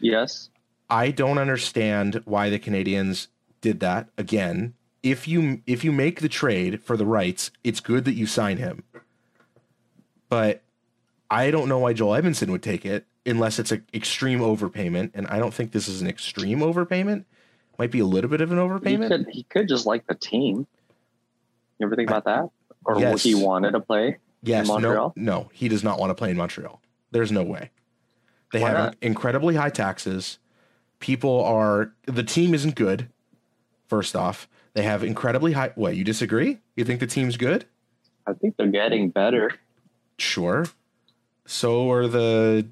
Yes. 0.00 0.48
I 0.88 1.10
don't 1.10 1.36
understand 1.36 2.22
why 2.24 2.48
the 2.48 2.58
Canadiens 2.58 3.26
did 3.60 3.80
that. 3.80 4.08
Again, 4.16 4.72
if 5.02 5.28
you 5.28 5.60
if 5.66 5.84
you 5.84 5.92
make 5.92 6.22
the 6.22 6.30
trade 6.30 6.82
for 6.82 6.96
the 6.96 7.04
rights, 7.04 7.50
it's 7.62 7.80
good 7.80 8.06
that 8.06 8.14
you 8.14 8.24
sign 8.24 8.56
him. 8.56 8.84
But 10.30 10.62
I 11.30 11.50
don't 11.50 11.68
know 11.68 11.80
why 11.80 11.92
Joel 11.92 12.18
Edmundson 12.18 12.48
would 12.48 12.62
take 12.62 12.86
it 12.86 13.04
unless 13.26 13.58
it's 13.58 13.72
an 13.72 13.84
extreme 13.92 14.38
overpayment, 14.40 15.10
and 15.12 15.26
I 15.26 15.38
don't 15.38 15.52
think 15.52 15.72
this 15.72 15.88
is 15.88 16.00
an 16.00 16.08
extreme 16.08 16.60
overpayment. 16.60 17.26
Might 17.78 17.90
be 17.90 18.00
a 18.00 18.04
little 18.04 18.28
bit 18.30 18.40
of 18.40 18.50
an 18.50 18.58
He 18.58 18.64
overpayment. 18.64 19.08
could, 19.08 19.26
he 19.30 19.42
could 19.44 19.68
just 19.68 19.86
like 19.86 20.06
the 20.06 20.14
team. 20.14 20.66
You 21.78 21.86
ever 21.86 21.94
think 21.96 22.10
about 22.10 22.24
that? 22.24 22.48
Or 22.84 22.98
Yes. 22.98 23.22
he 23.22 23.34
wanted 23.34 23.72
to 23.72 23.80
play? 23.80 24.18
yes, 24.42 24.66
no, 24.66 24.74
Montreal? 24.74 25.12
no, 25.16 25.50
he 25.52 25.68
does 25.68 25.84
not 25.84 25.98
want 25.98 26.10
to 26.10 26.14
play 26.14 26.30
in 26.30 26.36
Montreal. 26.36 26.80
There's 27.10 27.30
no 27.32 27.42
way. 27.42 27.70
They 28.52 28.60
Why 28.60 28.68
have 28.70 28.78
not? 28.78 28.96
incredibly 29.02 29.54
high 29.56 29.70
taxes. 29.70 30.38
People 31.00 31.42
are 31.44 31.92
the 32.06 32.22
team 32.24 32.54
isn't 32.54 32.74
good. 32.74 33.08
First 33.88 34.16
off, 34.16 34.48
they 34.74 34.82
have 34.82 35.04
incredibly 35.04 35.52
high. 35.52 35.72
What 35.74 35.96
you 35.96 36.02
disagree? 36.04 36.58
You 36.76 36.84
think 36.84 37.00
the 37.00 37.06
team's 37.06 37.36
good? 37.36 37.66
I 38.26 38.32
think 38.32 38.56
they're 38.56 38.66
getting 38.66 39.10
better. 39.10 39.52
Sure. 40.18 40.66
So 41.46 41.90
are 41.90 42.06
the 42.08 42.66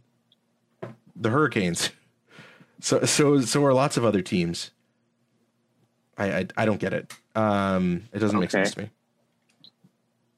the 1.15 1.31
Hurricanes. 1.31 1.91
So 2.79 3.05
so 3.07 3.41
so 3.41 3.65
are 3.65 3.73
lots 3.73 3.97
of 3.97 4.05
other 4.05 4.21
teams. 4.21 4.71
I 6.19 6.39
I, 6.39 6.47
I 6.57 6.65
don't 6.65 6.81
get 6.81 6.93
it. 6.93 7.13
Um, 7.35 8.05
it 8.13 8.19
doesn't 8.19 8.39
make 8.39 8.51
sense 8.51 8.73
to 8.73 8.83
me. 8.83 8.91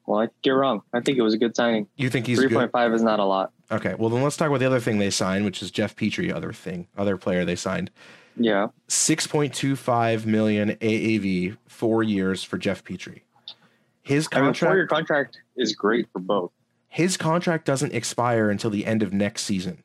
Well, 0.05 0.21
I 0.21 0.27
you're 0.43 0.57
wrong. 0.57 0.81
I 0.93 1.01
think 1.01 1.17
it 1.17 1.21
was 1.21 1.33
a 1.33 1.37
good 1.37 1.55
signing. 1.55 1.87
You 1.95 2.09
think 2.09 2.25
he's 2.27 2.39
Three 2.39 2.49
point 2.49 2.71
five 2.71 2.93
is 2.93 3.03
not 3.03 3.19
a 3.19 3.25
lot. 3.25 3.51
Okay, 3.71 3.93
well 3.95 4.09
then 4.09 4.23
let's 4.23 4.37
talk 4.37 4.47
about 4.47 4.59
the 4.59 4.65
other 4.65 4.79
thing 4.79 4.97
they 4.97 5.11
signed, 5.11 5.45
which 5.45 5.61
is 5.61 5.69
Jeff 5.69 5.95
Petry. 5.95 6.33
Other 6.33 6.51
thing, 6.51 6.87
other 6.97 7.15
player 7.17 7.45
they 7.45 7.55
signed. 7.55 7.91
Yeah. 8.35 8.67
Six 8.87 9.27
point 9.27 9.53
two 9.53 9.75
five 9.75 10.25
million 10.25 10.69
AAV, 10.77 11.57
four 11.67 12.01
years 12.03 12.43
for 12.43 12.57
Jeff 12.57 12.83
Petry. 12.83 13.21
His 14.01 14.27
I 14.33 14.41
mean, 14.41 14.53
four 14.55 14.75
year 14.75 14.87
contract 14.87 15.37
is 15.55 15.75
great 15.75 16.07
for 16.11 16.19
both. 16.19 16.51
his 16.87 17.15
contract 17.15 17.65
doesn't 17.65 17.93
expire 17.93 18.49
until 18.49 18.71
the 18.71 18.87
end 18.87 19.03
of 19.03 19.13
next 19.13 19.43
season. 19.43 19.83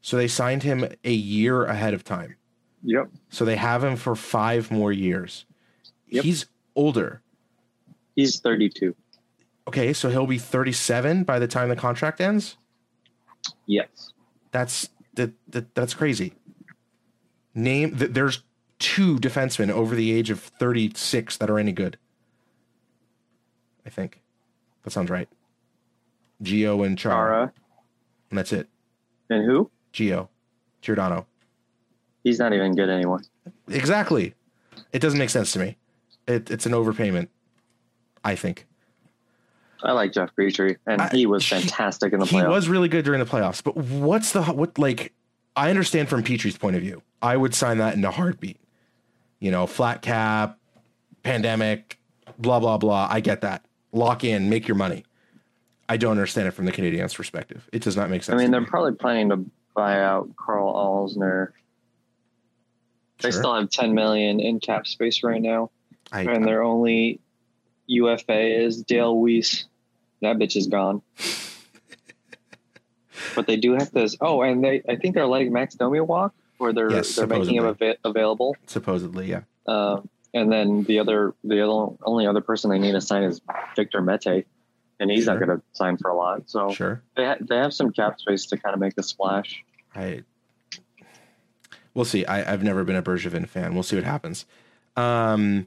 So 0.00 0.16
they 0.16 0.28
signed 0.28 0.62
him 0.62 0.86
a 1.04 1.12
year 1.12 1.64
ahead 1.64 1.92
of 1.94 2.02
time. 2.02 2.36
Yep. 2.84 3.10
So 3.30 3.44
they 3.44 3.56
have 3.56 3.84
him 3.84 3.96
for 3.96 4.14
five 4.14 4.70
more 4.70 4.92
years. 4.92 5.44
Yep. 6.08 6.24
He's 6.24 6.46
older. 6.74 7.22
He's 8.16 8.40
32. 8.40 8.94
Okay, 9.68 9.92
so 9.92 10.10
he'll 10.10 10.26
be 10.26 10.38
37 10.38 11.24
by 11.24 11.38
the 11.38 11.46
time 11.46 11.68
the 11.68 11.76
contract 11.76 12.20
ends. 12.20 12.56
Yes. 13.66 14.12
That's 14.50 14.88
that, 15.14 15.32
that 15.48 15.74
that's 15.74 15.94
crazy. 15.94 16.34
Name 17.54 17.96
th- 17.96 18.12
there's 18.12 18.42
two 18.78 19.18
defensemen 19.18 19.70
over 19.70 19.94
the 19.94 20.12
age 20.12 20.30
of 20.30 20.40
36 20.40 21.36
that 21.36 21.48
are 21.48 21.58
any 21.58 21.72
good. 21.72 21.96
I 23.86 23.90
think 23.90 24.20
that 24.82 24.90
sounds 24.90 25.10
right. 25.10 25.28
Gio 26.42 26.84
and 26.84 26.98
Chara, 26.98 27.14
Chara. 27.14 27.52
and 28.30 28.38
that's 28.38 28.52
it. 28.52 28.68
And 29.30 29.44
who? 29.44 29.70
Gio, 29.92 30.28
Giordano. 30.80 31.26
He's 32.24 32.38
not 32.38 32.52
even 32.52 32.74
good 32.74 32.88
anymore. 32.88 33.22
Exactly. 33.68 34.34
It 34.92 35.00
doesn't 35.00 35.18
make 35.18 35.30
sense 35.30 35.52
to 35.52 35.58
me. 35.58 35.76
It, 36.26 36.50
it's 36.50 36.66
an 36.66 36.72
overpayment. 36.72 37.28
I 38.24 38.36
think 38.36 38.66
I 39.82 39.92
like 39.92 40.12
Jeff 40.12 40.30
Petry, 40.36 40.76
and 40.86 41.02
I- 41.02 41.08
he 41.10 41.26
was 41.26 41.46
fantastic 41.46 42.12
in 42.12 42.20
the 42.20 42.26
he 42.26 42.36
playoffs. 42.36 42.42
He 42.42 42.48
was 42.48 42.68
really 42.68 42.88
good 42.88 43.04
during 43.04 43.20
the 43.20 43.26
playoffs. 43.26 43.62
But 43.62 43.76
what's 43.76 44.32
the 44.32 44.42
what 44.44 44.78
like? 44.78 45.12
I 45.56 45.70
understand 45.70 46.08
from 46.08 46.22
Petry's 46.22 46.56
point 46.56 46.76
of 46.76 46.82
view. 46.82 47.02
I 47.20 47.36
would 47.36 47.54
sign 47.54 47.78
that 47.78 47.94
in 47.94 48.04
a 48.04 48.10
heartbeat. 48.10 48.58
You 49.40 49.50
know, 49.50 49.66
flat 49.66 50.02
cap, 50.02 50.58
pandemic, 51.24 51.98
blah 52.38 52.60
blah 52.60 52.78
blah. 52.78 53.08
I 53.10 53.20
get 53.20 53.40
that. 53.40 53.64
Lock 53.92 54.24
in, 54.24 54.48
make 54.48 54.68
your 54.68 54.76
money. 54.76 55.04
I 55.88 55.96
don't 55.96 56.12
understand 56.12 56.48
it 56.48 56.52
from 56.52 56.64
the 56.64 56.72
Canadiens' 56.72 57.14
perspective. 57.14 57.68
It 57.72 57.82
does 57.82 57.96
not 57.96 58.08
make 58.08 58.22
sense. 58.22 58.40
I 58.40 58.42
mean, 58.42 58.50
they're 58.50 58.60
me. 58.60 58.66
probably 58.66 58.92
planning 58.92 59.28
to 59.30 59.44
buy 59.74 60.00
out 60.00 60.30
Karl 60.36 60.72
Alzner. 60.72 61.48
They 63.22 63.30
Sure. 63.30 63.40
still 63.40 63.54
have 63.54 63.70
10 63.70 63.94
million 63.94 64.40
in 64.40 64.60
cap 64.60 64.86
space 64.86 65.22
right 65.22 65.40
now, 65.40 65.70
I, 66.10 66.22
and 66.22 66.44
their 66.44 66.62
only 66.62 67.20
UFA 67.86 68.62
is 68.64 68.82
Dale 68.82 69.14
Weise. 69.16 69.64
That 70.20 70.36
bitch 70.38 70.56
is 70.56 70.66
gone. 70.68 71.02
but 73.34 73.46
they 73.46 73.56
do 73.56 73.72
have 73.72 73.90
this. 73.92 74.16
Oh, 74.20 74.42
and 74.42 74.62
they 74.62 74.82
I 74.88 74.96
think 74.96 75.14
they're 75.14 75.26
letting 75.26 75.52
Max 75.52 75.74
Domi 75.74 76.00
walk, 76.00 76.34
or 76.58 76.72
they're 76.72 76.90
Yes, 76.90 77.16
they're 77.16 77.26
making 77.26 77.56
him 77.56 77.66
ava- 77.66 77.96
available. 78.04 78.56
supposedly, 78.66 79.28
yeah. 79.30 79.42
Um, 79.66 80.08
and 80.34 80.50
then 80.50 80.82
the 80.84 80.98
other, 80.98 81.34
the 81.44 81.60
other, 81.60 81.94
only 82.04 82.26
other 82.26 82.40
person 82.40 82.70
they 82.70 82.78
need 82.78 82.92
to 82.92 83.00
sign 83.00 83.22
is 83.22 83.40
Victor 83.76 84.00
Mete, 84.00 84.46
and 84.98 85.10
he's 85.10 85.26
not 85.26 85.38
going 85.38 85.56
to 85.56 85.62
sign 85.72 85.98
for 85.98 86.10
a 86.10 86.16
lot. 86.16 86.48
So 86.48 86.72
Sure. 86.72 87.02
they 87.16 87.24
ha- 87.26 87.36
they 87.40 87.56
have 87.56 87.74
some 87.74 87.92
cap 87.92 88.18
space 88.18 88.46
to 88.46 88.56
kind 88.56 88.74
of 88.74 88.80
make 88.80 88.94
a 88.96 89.02
splash. 89.02 89.62
I 89.94 90.22
we'll 91.94 92.04
see. 92.04 92.24
I, 92.26 92.52
I've 92.52 92.62
never 92.62 92.84
been 92.84 92.96
a 92.96 93.02
Bergevin 93.02 93.48
fan. 93.48 93.74
We'll 93.74 93.82
see 93.82 93.96
what 93.96 94.04
happens. 94.04 94.46
Um, 94.96 95.66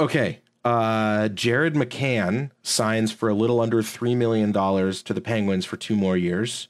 okay. 0.00 0.40
Uh, 0.64 1.28
Jared 1.28 1.74
McCann 1.74 2.50
signs 2.62 3.12
for 3.12 3.28
a 3.28 3.34
little 3.34 3.60
under 3.60 3.82
three 3.82 4.14
million 4.14 4.50
dollars 4.50 5.02
to 5.04 5.14
the 5.14 5.20
Penguins 5.20 5.64
for 5.64 5.76
two 5.76 5.94
more 5.94 6.16
years. 6.16 6.68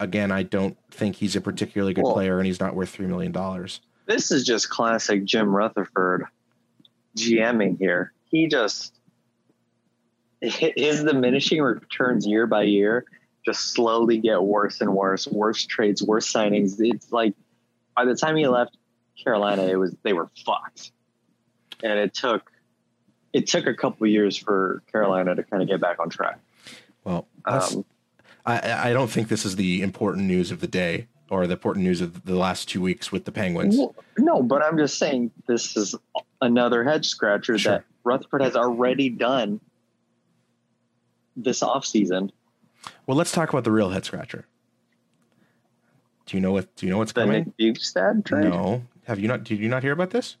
Again, 0.00 0.32
I 0.32 0.42
don't 0.42 0.76
think 0.90 1.16
he's 1.16 1.36
a 1.36 1.40
particularly 1.40 1.94
good 1.94 2.04
Well- 2.04 2.14
player, 2.14 2.38
and 2.38 2.46
he's 2.46 2.58
not 2.60 2.74
worth 2.74 2.88
three 2.88 3.06
million 3.06 3.32
dollars. 3.32 3.80
This 4.06 4.32
is 4.32 4.44
just 4.44 4.70
classic 4.70 5.24
Jim 5.24 5.54
Rutherford 5.54 6.24
GMing 7.16 7.78
here. 7.78 8.12
He 8.28 8.48
just 8.48 8.94
his 10.40 11.04
diminishing 11.04 11.60
returns 11.60 12.26
year 12.26 12.46
by 12.46 12.62
year 12.62 13.04
just 13.44 13.72
slowly 13.72 14.18
get 14.18 14.42
worse 14.42 14.80
and 14.80 14.92
worse. 14.94 15.26
Worse 15.26 15.64
trades, 15.64 16.02
worse 16.02 16.30
signings. 16.30 16.76
It's 16.78 17.12
like 17.12 17.34
by 17.96 18.04
the 18.04 18.14
time 18.14 18.36
he 18.36 18.46
left 18.46 18.76
Carolina, 19.22 19.64
it 19.66 19.76
was 19.76 19.94
they 20.02 20.12
were 20.12 20.28
fucked, 20.44 20.92
and 21.82 21.98
it 21.98 22.14
took 22.14 22.50
it 23.32 23.46
took 23.46 23.66
a 23.66 23.74
couple 23.74 24.06
years 24.06 24.36
for 24.36 24.82
Carolina 24.90 25.34
to 25.34 25.42
kind 25.42 25.62
of 25.62 25.68
get 25.68 25.80
back 25.80 25.98
on 26.00 26.08
track. 26.10 26.40
Well, 27.04 27.28
Um, 27.44 27.84
I, 28.44 28.90
I 28.90 28.92
don't 28.92 29.08
think 29.10 29.28
this 29.28 29.44
is 29.44 29.56
the 29.56 29.82
important 29.82 30.26
news 30.26 30.50
of 30.50 30.60
the 30.60 30.66
day 30.66 31.06
or 31.28 31.46
the 31.46 31.52
important 31.52 31.84
news 31.84 32.00
of 32.00 32.24
the 32.24 32.34
last 32.34 32.68
two 32.68 32.80
weeks 32.80 33.12
with 33.12 33.24
the 33.24 33.30
Penguins. 33.32 33.76
Well, 33.76 33.94
no, 34.18 34.42
but 34.42 34.62
I'm 34.62 34.76
just 34.76 34.98
saying 34.98 35.30
this 35.46 35.76
is 35.76 35.94
another 36.40 36.82
head 36.82 37.04
scratcher 37.04 37.56
Sure. 37.56 37.72
that 37.74 37.84
Rutherford 38.02 38.42
has 38.42 38.56
already 38.56 39.10
done 39.10 39.60
this 41.36 41.60
offseason. 41.60 42.30
Well, 43.06 43.16
let's 43.16 43.30
talk 43.32 43.50
about 43.50 43.64
the 43.64 43.70
real 43.72 43.90
head 43.90 44.04
scratcher. 44.04 44.46
Do 46.30 46.36
you 46.36 46.40
know 46.40 46.52
what? 46.52 46.76
Do 46.76 46.86
you 46.86 46.92
know 46.92 46.98
what's 46.98 47.12
The 47.12 47.22
coming? 47.22 47.52
Nick 47.58 47.74
Bjugstad 47.74 48.24
trade. 48.24 48.44
No. 48.44 48.82
Have 49.08 49.18
you 49.18 49.26
not? 49.26 49.42
Did 49.42 49.58
you 49.58 49.68
not 49.68 49.82
hear 49.82 49.90
about 49.90 50.10
this? 50.10 50.36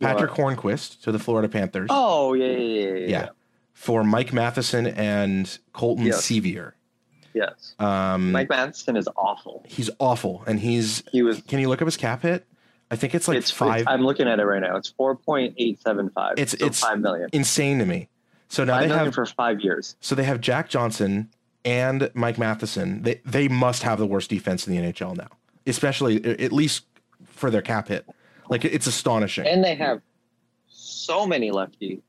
Patric 0.00 0.30
Hornqvist 0.30 1.02
to 1.02 1.10
the 1.10 1.18
Florida 1.18 1.48
Panthers 1.48 1.88
Oh 1.90 2.32
yeah, 2.34 2.46
yeah, 2.46 2.58
yeah, 2.58 2.90
yeah. 2.94 3.06
Yeah. 3.08 3.28
for 3.72 4.04
Mike 4.04 4.32
Matheson 4.32 4.86
and 4.86 5.58
Colton 5.72 6.06
Yes. 6.06 6.22
Sceviour. 6.24 6.72
Yes. 7.32 7.74
Um, 7.80 8.30
Mike 8.30 8.48
Matheson 8.50 8.96
is 8.96 9.08
awful. 9.16 9.64
he's 9.66 9.90
awful, 9.98 10.44
and 10.46 10.60
he's. 10.60 11.02
He 11.10 11.22
was. 11.22 11.42
Can 11.42 11.58
you 11.58 11.68
look 11.68 11.82
up 11.82 11.86
his 11.86 11.96
cap 11.96 12.22
hit? 12.22 12.46
I 12.92 12.94
think 12.96 13.16
it's 13.16 13.26
like 13.26 13.38
it's 13.38 13.50
five. 13.50 13.86
I'm 13.88 14.02
looking 14.02 14.28
at 14.28 14.38
it 14.38 14.44
right 14.44 14.60
now. 14.62 14.76
It's 14.76 14.90
four 14.90 15.16
point 15.16 15.54
eight 15.58 15.80
seven 15.82 16.10
five. 16.10 16.34
It's- 16.38 16.56
so 16.56 16.64
it's 16.66 16.78
five 16.78 17.00
million. 17.00 17.30
insane 17.32 17.80
to 17.80 17.84
me. 17.86 18.08
So 18.48 18.62
now 18.62 18.78
they 18.78 18.86
have. 18.88 19.12
for 19.12 19.26
five 19.26 19.60
years. 19.60 19.96
So 20.00 20.14
they 20.14 20.22
have 20.22 20.40
Jack 20.40 20.68
Johnson 20.68 21.30
and 21.64 22.10
Mike 22.14 22.38
Matheson. 22.38 23.02
They 23.02 23.20
they 23.24 23.48
must 23.48 23.82
have 23.82 23.98
the 23.98 24.06
worst 24.06 24.30
defense 24.30 24.66
in 24.66 24.74
the 24.74 24.92
NHL 24.92 25.16
now, 25.16 25.28
especially 25.66 26.24
at 26.24 26.52
least 26.52 26.84
for 27.26 27.50
their 27.50 27.62
cap 27.62 27.88
hit. 27.88 28.06
Like 28.48 28.64
it's 28.64 28.86
astonishing. 28.86 29.46
And 29.46 29.64
they 29.64 29.74
have 29.74 30.02
so 30.68 31.26
many 31.26 31.50
lefty. 31.50 32.02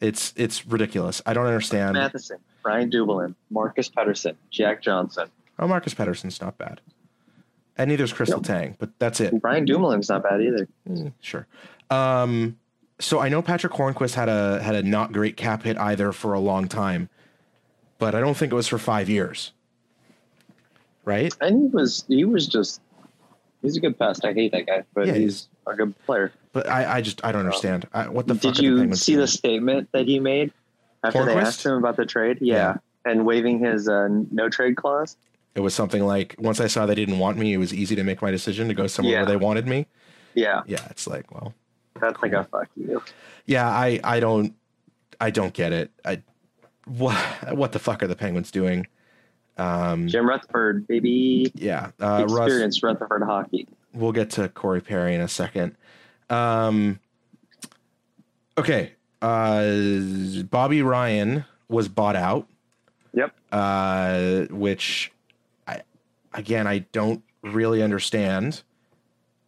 It's 0.00 0.32
it's 0.36 0.66
ridiculous. 0.66 1.22
I 1.26 1.34
don't 1.34 1.46
understand. 1.46 1.94
Matheson, 1.94 2.38
Brian 2.62 2.90
Dumoulin, 2.90 3.34
Marcus 3.50 3.88
Pettersson, 3.88 4.36
Jack 4.50 4.82
Johnson. 4.82 5.28
Oh, 5.58 5.68
Marcus 5.68 5.94
Pettersson's 5.94 6.40
not 6.40 6.58
bad. 6.58 6.80
And 7.76 7.88
neither 7.88 8.04
is 8.04 8.12
Kris 8.12 8.30
Letang, 8.30 8.76
but 8.78 8.90
that's 8.98 9.20
it. 9.20 9.40
Brian 9.40 9.64
Dumoulin's 9.64 10.08
not 10.08 10.22
bad 10.22 10.42
either. 10.42 10.68
Mm, 10.88 11.12
sure. 11.20 11.46
Um, 11.90 12.58
so 13.00 13.18
I 13.18 13.28
know 13.28 13.42
Patric 13.42 13.72
Hornqvist 13.72 14.14
had 14.14 14.28
a 14.28 14.62
had 14.62 14.74
a 14.74 14.82
not 14.82 15.12
great 15.12 15.36
cap 15.36 15.62
hit 15.62 15.78
either 15.78 16.12
for 16.12 16.34
a 16.34 16.40
long 16.40 16.68
time, 16.68 17.08
but 18.02 18.16
I 18.16 18.20
don't 18.20 18.36
think 18.36 18.50
it 18.50 18.56
was 18.56 18.66
for 18.66 18.78
five 18.78 19.08
years. 19.08 19.52
Right? 21.04 21.32
And 21.40 21.62
he 21.62 21.68
was 21.68 22.04
he 22.08 22.24
was 22.24 22.46
just 22.48 22.80
he's 23.62 23.76
a 23.76 23.80
good 23.80 23.96
pest. 23.98 24.24
I 24.24 24.32
hate 24.32 24.50
that 24.52 24.66
guy, 24.66 24.82
but 24.92 25.06
Yeah, 25.06 25.14
he's 25.14 25.48
a 25.68 25.74
good 25.76 25.94
player. 26.04 26.32
But 26.52 26.68
I, 26.68 26.96
I 26.96 27.00
just 27.00 27.24
I 27.24 27.30
don't 27.32 27.44
understand. 27.44 27.86
I, 27.92 28.08
what 28.08 28.26
the 28.26 28.34
fuck 28.34 28.54
Did 28.54 28.56
the 28.56 28.62
you 28.64 28.76
Penguins 28.78 29.02
see 29.02 29.12
doing? 29.12 29.20
the 29.22 29.28
statement 29.28 29.88
that 29.92 30.06
he 30.06 30.18
made 30.20 30.52
after 31.04 31.24
they 31.24 31.34
asked 31.36 31.64
him 31.64 31.74
about 31.74 31.96
the 31.96 32.06
trade? 32.06 32.38
Yeah. 32.40 32.54
Yeah. 32.54 32.76
And 33.04 33.24
waiving 33.26 33.58
his 33.60 33.88
uh, 33.88 34.08
no 34.30 34.48
trade 34.48 34.76
clause. 34.76 35.16
It 35.54 35.60
was 35.60 35.74
something 35.74 36.04
like 36.04 36.34
once 36.38 36.60
I 36.60 36.66
saw 36.66 36.86
they 36.86 36.94
didn't 36.94 37.18
want 37.20 37.36
me, 37.38 37.52
it 37.52 37.58
was 37.58 37.72
easy 37.74 37.94
to 37.96 38.04
make 38.04 38.20
my 38.22 38.30
decision 38.32 38.66
to 38.68 38.74
go 38.74 38.86
somewhere 38.88 39.12
Yeah. 39.14 39.18
where 39.20 39.26
they 39.26 39.36
wanted 39.36 39.66
me. 39.66 39.86
Yeah, 40.34 40.62
Yeah, 40.66 40.86
it's 40.90 41.06
like, 41.06 41.30
well, 41.32 41.52
that's 42.00 42.20
like 42.22 42.32
a 42.32 42.44
fuck 42.44 42.68
you. 42.76 43.02
yeah, 43.44 43.68
I 43.68 44.00
I 44.02 44.18
don't 44.20 44.54
I 45.20 45.30
don't 45.30 45.52
get 45.52 45.72
it. 45.72 45.90
I 46.04 46.22
what 46.84 47.16
what 47.56 47.72
the 47.72 47.78
fuck 47.78 48.02
are 48.02 48.06
the 48.06 48.16
Penguins 48.16 48.50
doing? 48.50 48.86
Um, 49.58 50.08
Jim 50.08 50.28
Rutherford, 50.28 50.86
baby, 50.86 51.52
yeah, 51.54 51.90
uh, 52.00 52.26
Russ. 52.28 52.82
Rutherford 52.82 53.22
hockey. 53.22 53.68
We'll 53.92 54.12
get 54.12 54.30
to 54.30 54.48
Corey 54.48 54.80
Perry 54.80 55.14
in 55.14 55.20
a 55.20 55.28
second. 55.28 55.76
Um, 56.30 56.98
okay, 58.56 58.92
uh, 59.20 59.64
Bobby 60.50 60.82
Ryan 60.82 61.44
was 61.68 61.88
bought 61.88 62.16
out. 62.16 62.48
Yep. 63.14 63.34
Uh, 63.52 64.42
which 64.50 65.12
I 65.66 65.82
again 66.32 66.66
I 66.66 66.78
don't 66.92 67.22
really 67.42 67.82
understand 67.82 68.62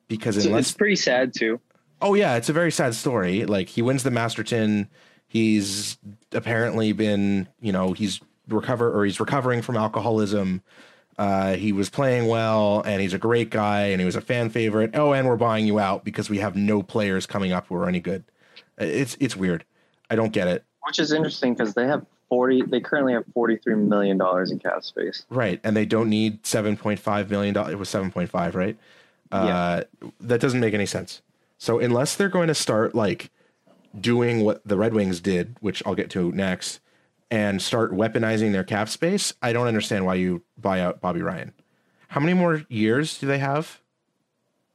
because 0.08 0.42
So 0.42 0.48
unless 0.48 0.68
it's 0.68 0.76
pretty 0.76 0.96
sad 0.96 1.32
too. 1.32 1.60
Oh 2.02 2.14
yeah, 2.14 2.36
it's 2.36 2.48
a 2.50 2.52
very 2.52 2.70
sad 2.70 2.94
story. 2.94 3.46
Like 3.46 3.68
he 3.68 3.82
wins 3.82 4.02
the 4.02 4.10
Masterton. 4.10 4.88
He's 5.34 5.98
apparently 6.30 6.92
been, 6.92 7.48
you 7.60 7.72
know, 7.72 7.92
he's 7.92 8.20
recover 8.46 8.96
or 8.96 9.04
he's 9.04 9.18
recovering 9.18 9.62
from 9.62 9.76
alcoholism. 9.76 10.62
Uh, 11.18 11.54
he 11.54 11.72
was 11.72 11.90
playing 11.90 12.28
well, 12.28 12.82
and 12.86 13.02
he's 13.02 13.14
a 13.14 13.18
great 13.18 13.50
guy, 13.50 13.86
and 13.86 14.00
he 14.00 14.04
was 14.04 14.14
a 14.14 14.20
fan 14.20 14.48
favorite. 14.48 14.92
Oh, 14.94 15.12
and 15.12 15.26
we're 15.26 15.34
buying 15.34 15.66
you 15.66 15.80
out 15.80 16.04
because 16.04 16.30
we 16.30 16.38
have 16.38 16.54
no 16.54 16.84
players 16.84 17.26
coming 17.26 17.50
up 17.50 17.66
who 17.66 17.74
are 17.74 17.88
any 17.88 17.98
good. 17.98 18.22
It's 18.78 19.16
it's 19.18 19.36
weird. 19.36 19.64
I 20.08 20.14
don't 20.14 20.32
get 20.32 20.46
it. 20.46 20.64
Which 20.86 21.00
is 21.00 21.10
interesting 21.10 21.54
because 21.54 21.74
they 21.74 21.88
have 21.88 22.06
forty. 22.28 22.62
They 22.62 22.78
currently 22.78 23.14
have 23.14 23.24
forty 23.34 23.56
three 23.56 23.74
million 23.74 24.16
dollars 24.16 24.52
in 24.52 24.60
cap 24.60 24.84
space. 24.84 25.26
Right, 25.30 25.58
and 25.64 25.76
they 25.76 25.84
don't 25.84 26.08
need 26.08 26.46
seven 26.46 26.76
point 26.76 27.00
five 27.00 27.28
million 27.28 27.54
dollars. 27.54 27.72
It 27.72 27.78
was 27.80 27.88
seven 27.88 28.12
point 28.12 28.30
five, 28.30 28.54
right? 28.54 28.76
Uh, 29.32 29.82
that 30.20 30.40
doesn't 30.40 30.60
make 30.60 30.74
any 30.74 30.86
sense. 30.86 31.22
So 31.58 31.80
unless 31.80 32.14
they're 32.14 32.28
going 32.28 32.46
to 32.46 32.54
start 32.54 32.94
like 32.94 33.32
doing 33.98 34.44
what 34.44 34.66
the 34.66 34.76
Red 34.76 34.94
Wings 34.94 35.20
did, 35.20 35.56
which 35.60 35.82
I'll 35.86 35.94
get 35.94 36.10
to 36.10 36.32
next, 36.32 36.80
and 37.30 37.60
start 37.60 37.92
weaponizing 37.92 38.52
their 38.52 38.64
cap 38.64 38.88
space, 38.88 39.32
I 39.42 39.52
don't 39.52 39.66
understand 39.66 40.06
why 40.06 40.14
you 40.14 40.42
buy 40.58 40.80
out 40.80 41.00
Bobby 41.00 41.22
Ryan. 41.22 41.52
How 42.08 42.20
many 42.20 42.34
more 42.34 42.62
years 42.68 43.18
do 43.18 43.26
they 43.26 43.38
have 43.38 43.80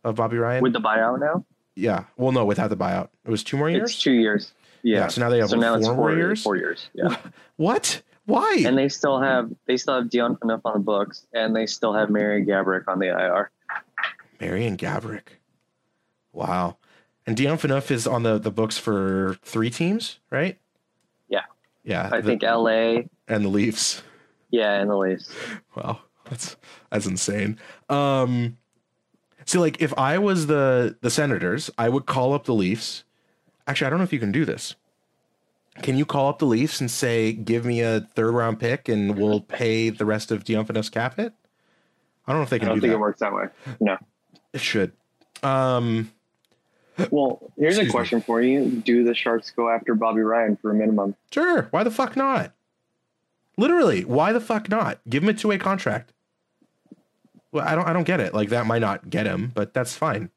of 0.03 0.15
Bobby 0.15 0.38
Ryan? 0.38 0.63
With 0.63 0.73
the 0.73 0.82
buyout 0.82 1.19
now, 1.19 1.45
yeah. 1.75 2.05
Well, 2.17 2.32
no, 2.32 2.45
without 2.45 2.69
the 2.69 2.77
buyout, 2.77 3.10
it 3.25 3.32
was 3.32 3.43
two 3.43 3.58
more 3.58 3.69
years. 3.69 3.91
it's 3.91 4.01
two 4.01 4.12
years. 4.12 4.51
Yeah. 4.84 4.99
Yeah, 4.99 5.08
so 5.08 5.21
now 5.21 5.29
they 5.29 5.39
have, 5.39 5.49
so 5.49 5.58
now 5.58 5.75
it's 5.75 5.88
four 5.88 5.95
four 5.95 6.10
more 6.10 6.17
years? 6.17 6.43
Four 6.43 6.55
years. 6.58 6.89
Yeah. 6.93 7.15
What? 7.58 8.01
Why? 8.25 8.62
and 8.63 8.77
they 8.77 8.89
still 8.89 9.19
have 9.19 9.51
they 9.65 9.75
still 9.75 9.95
have 9.95 10.10
Dion 10.10 10.36
Phaneuf 10.36 10.62
on 10.63 10.73
the 10.73 10.79
books, 10.79 11.25
and 11.34 11.55
they 11.55 11.65
still 11.65 11.93
have 11.93 12.10
Marian 12.12 12.45
Gaborik 12.45 12.88
on 12.88 12.99
the 12.99 13.08
IR. 13.08 13.49
Marian 14.39 14.77
Gaborik. 14.77 15.39
Wow. 16.32 16.77
And 17.30 17.38
Dion 17.38 17.60
is 17.92 18.08
on 18.08 18.24
the, 18.24 18.39
the 18.39 18.50
books 18.50 18.80
for 18.80 19.38
three 19.44 19.70
teams, 19.70 20.18
right? 20.32 20.58
Yeah. 21.28 21.44
Yeah. 21.84 22.10
I 22.12 22.22
the- 22.22 22.28
think 22.28 22.42
LA. 22.42 23.04
and 23.28 23.46
the 23.46 23.50
Leafs. 23.50 24.02
Yeah, 24.50 24.74
and 24.82 24.89
the 24.89 24.98
Leafs. 24.98 25.32
Wow. 25.76 26.00
That's 26.28 26.56
that's 26.89 27.06
insane. 27.06 27.60
Um 27.88 28.58
see 29.46 29.60
like 29.60 29.80
if 29.80 29.94
I 29.96 30.18
was 30.18 30.48
the 30.48 30.98
the 31.02 31.12
Senators, 31.12 31.70
I 31.78 31.88
would 31.88 32.08
call 32.08 32.34
up 32.34 32.46
the 32.46 32.56
Leafs. 32.56 33.04
Actually, 33.68 33.86
I 33.86 33.89
don't 33.92 34.00
know 34.00 34.06
if 34.06 34.13
you 34.13 34.18
can 34.20 34.32
do 34.32 34.44
this. 34.44 34.74
Can 35.84 35.98
you 35.98 36.08
call 36.08 36.30
up 36.30 36.39
the 36.39 36.46
Leafs 36.48 36.82
and 36.82 36.89
say, 36.89 37.32
give 37.32 37.63
me 37.63 37.82
a 37.82 38.02
third 38.15 38.32
round 38.32 38.60
pick 38.60 38.89
and 38.89 39.15
we'll 39.20 39.42
pay 39.42 39.92
the 39.92 40.06
rest 40.06 40.32
of 40.32 40.46
Dion 40.46 40.65
cap 40.65 41.18
hit? 41.18 41.34
I 42.26 42.32
don't 42.32 42.39
know 42.39 42.44
if 42.44 42.50
they 42.50 42.56
I 42.56 42.60
can 42.60 42.70
don't 42.70 42.78
do 42.78 42.82
think 42.82 42.92
that. 42.92 42.98
it 42.98 43.00
works 43.00 43.20
that 43.20 43.34
way. 43.36 43.46
No. 43.80 43.98
It 44.52 44.62
should. 44.62 44.94
Um 45.44 46.12
Well, 47.12 47.51
here's 47.57 47.77
Excuse 47.77 47.77
a 47.77 47.83
me. 47.85 47.91
question 47.91 48.21
for 48.21 48.41
you: 48.41 48.65
Do 48.69 49.03
the 49.03 49.13
Sharks 49.15 49.51
go 49.51 49.69
after 49.69 49.95
Bobby 49.95 50.21
Ryan 50.21 50.55
for 50.57 50.71
a 50.71 50.73
minimum? 50.73 51.15
Sure. 51.31 51.63
Why 51.71 51.83
the 51.83 51.91
fuck 51.91 52.15
not? 52.15 52.53
Literally, 53.57 54.05
why 54.05 54.31
the 54.33 54.39
fuck 54.39 54.69
not? 54.69 54.99
Give 55.09 55.23
him 55.23 55.29
a 55.29 55.33
two 55.33 55.49
way 55.49 55.57
contract. 55.57 56.13
Well, 57.51 57.67
I 57.67 57.75
don't 57.75 57.88
I 57.88 57.93
don't 57.93 58.03
get 58.05 58.19
it. 58.19 58.33
Like 58.33 58.49
that 58.49 58.65
might 58.65 58.79
not 58.79 59.09
get 59.09 59.25
him, 59.25 59.51
but 59.53 59.73
that's 59.73 59.95
fine. 59.95 60.29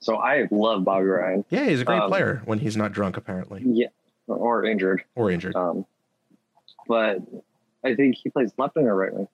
So 0.00 0.16
I 0.16 0.48
love 0.50 0.84
Bobby 0.84 1.04
Ryan. 1.06 1.44
Yeah, 1.50 1.68
he's 1.68 1.80
a 1.80 1.84
great 1.84 2.00
Um, 2.00 2.08
player 2.10 2.42
when 2.44 2.58
he's 2.58 2.76
not 2.76 2.92
drunk, 2.92 3.16
apparently, 3.16 3.62
Yeah, 3.64 3.86
or 4.26 4.64
injured. 4.64 5.04
or 5.14 5.30
injured. 5.30 5.54
Um, 5.54 5.84
but 6.88 7.18
I 7.84 7.94
think 7.94 8.16
he 8.16 8.28
plays 8.30 8.52
left 8.58 8.74
wing 8.76 8.86
or 8.86 8.96
right 8.96 9.12
wing. 9.14 9.28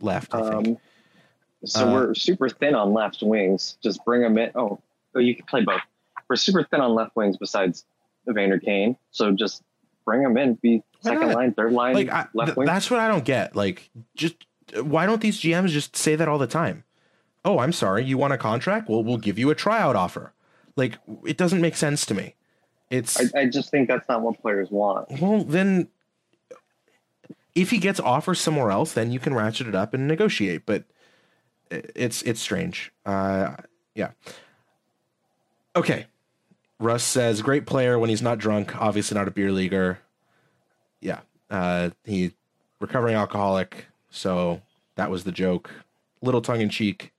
Left, 0.00 0.34
I 0.34 0.40
think. 0.62 0.68
Um, 0.68 0.78
so 1.64 1.88
Uh, 1.88 1.92
we're 1.92 2.14
super 2.14 2.48
thin 2.48 2.74
on 2.74 2.92
left 2.92 3.22
wings. 3.22 3.78
Just 3.82 4.04
bring 4.04 4.22
him 4.22 4.38
in. 4.38 4.50
Oh, 4.54 4.80
oh, 5.18 5.20
you 5.20 5.34
can 5.34 5.44
play 5.46 5.62
both. 5.64 5.80
We're 6.28 6.36
super 6.36 6.62
thin 6.64 6.80
on 6.80 6.94
left 6.94 7.16
wings 7.16 7.36
besides 7.36 7.84
Evander 8.28 8.58
Kane. 8.58 8.96
So 9.10 9.32
just 9.32 9.62
bring 10.04 10.22
him 10.22 10.36
in. 10.36 10.54
Be 10.54 10.82
Why 11.02 11.12
second 11.12 11.28
not? 11.28 11.36
line, 11.36 11.54
third 11.54 11.72
line, 11.72 11.94
Like 11.94 12.08
I, 12.10 12.26
left 12.34 12.48
th- 12.48 12.56
wing. 12.56 12.66
that's 12.66 12.90
what 12.90 13.00
I 13.00 13.08
don't 13.08 13.24
get. 13.24 13.56
Like, 13.56 13.90
just 14.14 14.36
why 14.80 15.06
don't 15.06 15.20
these 15.20 15.40
GMs 15.40 15.68
just 15.68 15.96
say 15.96 16.14
that 16.16 16.28
all 16.28 16.38
the 16.38 16.46
time? 16.46 16.84
Oh, 17.44 17.58
I'm 17.60 17.72
sorry, 17.72 18.04
you 18.04 18.18
want 18.18 18.32
a 18.34 18.38
contract? 18.38 18.88
Well, 18.88 19.02
we'll 19.02 19.16
give 19.16 19.38
you 19.38 19.48
a 19.50 19.54
tryout 19.54 19.96
offer. 19.96 20.34
Like, 20.76 20.98
it 21.24 21.36
doesn't 21.38 21.60
make 21.60 21.76
sense 21.76 22.04
to 22.06 22.14
me. 22.14 22.34
It's 22.90 23.34
I, 23.34 23.40
I 23.42 23.46
just 23.46 23.70
think 23.70 23.88
that's 23.88 24.08
not 24.08 24.22
what 24.22 24.40
players 24.40 24.70
want. 24.70 25.20
Well, 25.20 25.44
then, 25.44 25.88
if 27.54 27.70
he 27.70 27.78
gets 27.78 28.00
offers 28.00 28.40
somewhere 28.40 28.70
else, 28.70 28.92
then 28.92 29.10
you 29.12 29.18
can 29.18 29.34
ratchet 29.34 29.66
it 29.66 29.74
up 29.74 29.94
and 29.94 30.06
negotiate. 30.06 30.66
But 30.66 30.84
it's 31.70 32.22
it's 32.22 32.40
strange. 32.40 32.92
Uh, 33.04 33.56
yeah. 33.94 34.10
Okay. 35.78 36.06
Russ 36.80 37.04
says, 37.04 37.40
"Great 37.40 37.66
player 37.66 37.98
when 37.98 38.10
he's 38.10 38.22
not 38.22 38.38
drunk. 38.38 38.76
Obviously 38.80 39.16
not 39.16 39.28
a 39.28 39.30
beer 39.30 39.52
leaguer. 39.52 40.00
Yeah. 41.00 41.20
Uh, 41.50 41.90
he 42.04 42.32
recovering 42.80 43.14
alcoholic. 43.14 43.86
So 44.10 44.60
that 44.96 45.10
was 45.10 45.24
the 45.24 45.32
joke. 45.32 45.70
Little 46.20 46.40
tongue 46.40 46.60
in 46.60 46.68
cheek. 46.68 47.12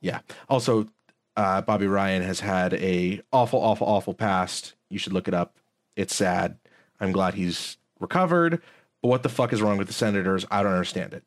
Yeah. 0.00 0.20
Also, 0.48 0.88
uh, 1.36 1.60
Bobby 1.62 1.86
Ryan 1.86 2.22
has 2.22 2.40
had 2.40 2.74
a 2.74 3.22
awful, 3.32 3.60
awful, 3.60 3.86
awful 3.86 4.14
past. 4.14 4.74
You 4.88 4.98
should 4.98 5.12
look 5.12 5.28
it 5.28 5.34
up. 5.34 5.56
It's 5.94 6.14
sad. 6.14 6.58
I'm 7.00 7.12
glad 7.12 7.34
he's 7.34 7.76
recovered. 8.00 8.60
But 9.02 9.08
what 9.08 9.22
the 9.22 9.28
fuck 9.28 9.52
is 9.52 9.62
wrong 9.62 9.78
with 9.78 9.86
the 9.86 9.92
Senators? 9.92 10.44
I 10.50 10.62
don't 10.62 10.72
understand 10.72 11.14
it. 11.14 11.22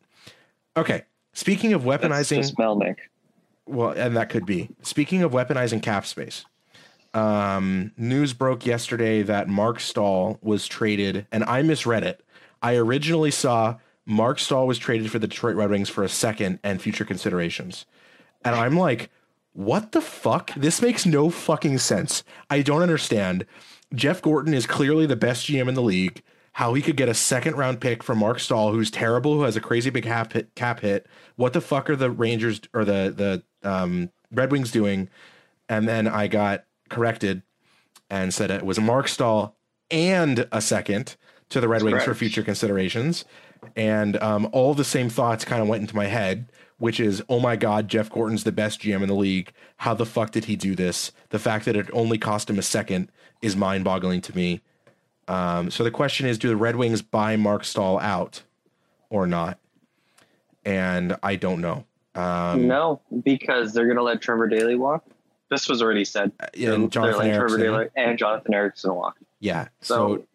Okay. 0.76 1.04
Speaking 1.34 1.74
of 1.74 1.84
weaponizing, 1.84 2.54
Melnyk. 2.56 2.98
Well, 3.70 3.92
and 3.92 4.18
that 4.18 4.30
could 4.30 4.46
be. 4.46 4.70
Speaking 4.82 5.22
of 5.22 5.32
weaponizing 5.32 5.82
cap 5.84 6.06
space, 6.06 6.46
um, 7.14 7.92
news 7.98 8.34
broke 8.34 8.66
yesterday 8.66 9.22
that 9.22 9.48
Marc 9.48 9.80
Staal 9.80 10.40
was 10.42 10.68
traded, 10.68 11.28
and 11.32 11.44
I 11.44 11.62
misread 11.62 12.04
it. 12.04 12.26
I 12.64 12.76
originally 12.76 13.32
saw 13.32 13.78
Marc 14.06 14.40
Staal 14.40 14.66
was 14.66 14.80
traded 14.80 15.12
for 15.12 15.20
the 15.20 15.28
Detroit 15.28 15.56
Red 15.56 15.70
Wings 15.70 15.88
for 15.88 16.04
a 16.04 16.10
second 16.10 16.60
and 16.64 16.82
future 16.82 17.06
considerations. 17.06 17.86
And 18.44 18.56
I'm 18.56 18.76
like, 18.76 19.12
what 19.54 19.92
the 19.92 20.02
fuck? 20.02 20.52
This 20.56 20.82
makes 20.82 21.06
no 21.06 21.30
fucking 21.30 21.78
sense. 21.78 22.24
I 22.50 22.64
don't 22.64 22.82
understand. 22.82 23.46
Jeff 23.94 24.22
Gorton 24.22 24.54
is 24.54 24.66
clearly 24.66 25.06
the 25.06 25.16
best 25.16 25.46
GM 25.46 25.68
in 25.68 25.76
the 25.76 25.82
league. 25.82 26.24
How 26.54 26.74
he 26.74 26.82
could 26.82 26.98
get 26.98 27.08
a 27.08 27.14
second 27.14 27.56
round 27.56 27.80
pick 27.80 28.02
from 28.02 28.18
Marc 28.18 28.40
Staal, 28.40 28.72
who's 28.72 28.90
terrible, 28.90 29.36
who 29.36 29.44
has 29.44 29.56
a 29.56 29.62
crazy 29.62 29.92
big 29.92 30.04
cap 30.04 30.34
hit, 30.34 30.56
cap 30.56 30.80
hit. 30.80 31.06
What 31.36 31.54
the 31.54 31.62
fuck 31.62 31.90
are 31.90 31.96
the 31.96 32.10
Rangers 32.10 32.62
or 32.74 32.84
the 32.84 33.14
the 33.16 33.44
um, 33.64 34.10
Red 34.32 34.52
Wings 34.52 34.72
doing? 34.72 35.10
And 35.68 35.88
then 35.88 36.08
I 36.08 36.28
got 36.28 36.66
corrected 36.90 37.44
and 38.10 38.34
said 38.34 38.52
it 38.52 38.66
was 38.66 38.78
a 38.78 38.82
Marc 38.82 39.08
Staal 39.08 39.56
and 39.92 40.48
a 40.52 40.62
second 40.62 41.16
to 41.50 41.62
the 41.62 41.68
Red 41.68 41.84
Wings 41.84 42.04
for 42.04 42.14
future 42.14 42.44
considerations. 42.44 43.26
And 43.76 44.18
um, 44.18 44.50
all 44.52 44.74
the 44.74 44.84
same 44.84 45.10
thoughts 45.10 45.46
kind 45.46 45.62
of 45.62 45.68
went 45.68 45.82
into 45.82 45.96
my 45.96 46.06
head, 46.06 46.52
which 46.78 47.00
is, 47.00 47.22
oh 47.30 47.40
my 47.40 47.56
God, 47.56 47.88
Jeff 47.88 48.10
Gorton's 48.10 48.44
the 48.44 48.52
best 48.52 48.82
GM 48.82 49.02
in 49.02 49.08
the 49.08 49.16
league. 49.16 49.52
How 49.78 49.94
the 49.94 50.06
fuck 50.06 50.32
did 50.32 50.46
he 50.46 50.56
do 50.56 50.76
this? 50.76 51.12
The 51.30 51.40
fact 51.40 51.66
that 51.66 51.76
it 51.76 51.90
only 51.92 52.18
cost 52.18 52.50
him 52.50 52.58
a 52.58 52.64
second 52.64 53.12
is 53.42 53.56
mind 53.56 53.84
boggling 53.84 54.22
to 54.22 54.36
me. 54.36 54.62
Um, 55.28 55.70
so 55.70 55.84
the 55.84 55.92
question 55.92 56.26
is, 56.26 56.38
do 56.38 56.48
the 56.48 56.56
Red 56.56 56.76
Wings 56.76 57.02
buy 57.02 57.36
Marc 57.36 57.64
Staal 57.64 58.00
out 58.00 58.44
or 59.10 59.28
not? 59.28 59.60
And 60.66 61.18
I 61.22 61.36
don't 61.36 61.62
know. 61.62 61.86
Um, 62.16 62.68
no, 62.68 63.02
because 63.24 63.74
they're 63.74 63.86
going 63.86 63.98
to 63.98 64.04
let 64.04 64.22
Trevor 64.22 64.48
Daley 64.48 64.76
walk. 64.76 65.06
This 65.50 65.68
was 65.70 65.82
already 65.82 66.06
said. 66.06 66.32
They're- 66.54 66.74
and 66.74 66.92
Jonathan 66.92 67.28
Ericsson. 67.28 67.60
Daley 67.60 67.88
and 67.96 68.18
Jonathan 68.18 68.54
Ericsson 68.54 68.94
walk. 68.96 69.18
Yeah. 69.40 69.68
So, 69.82 70.26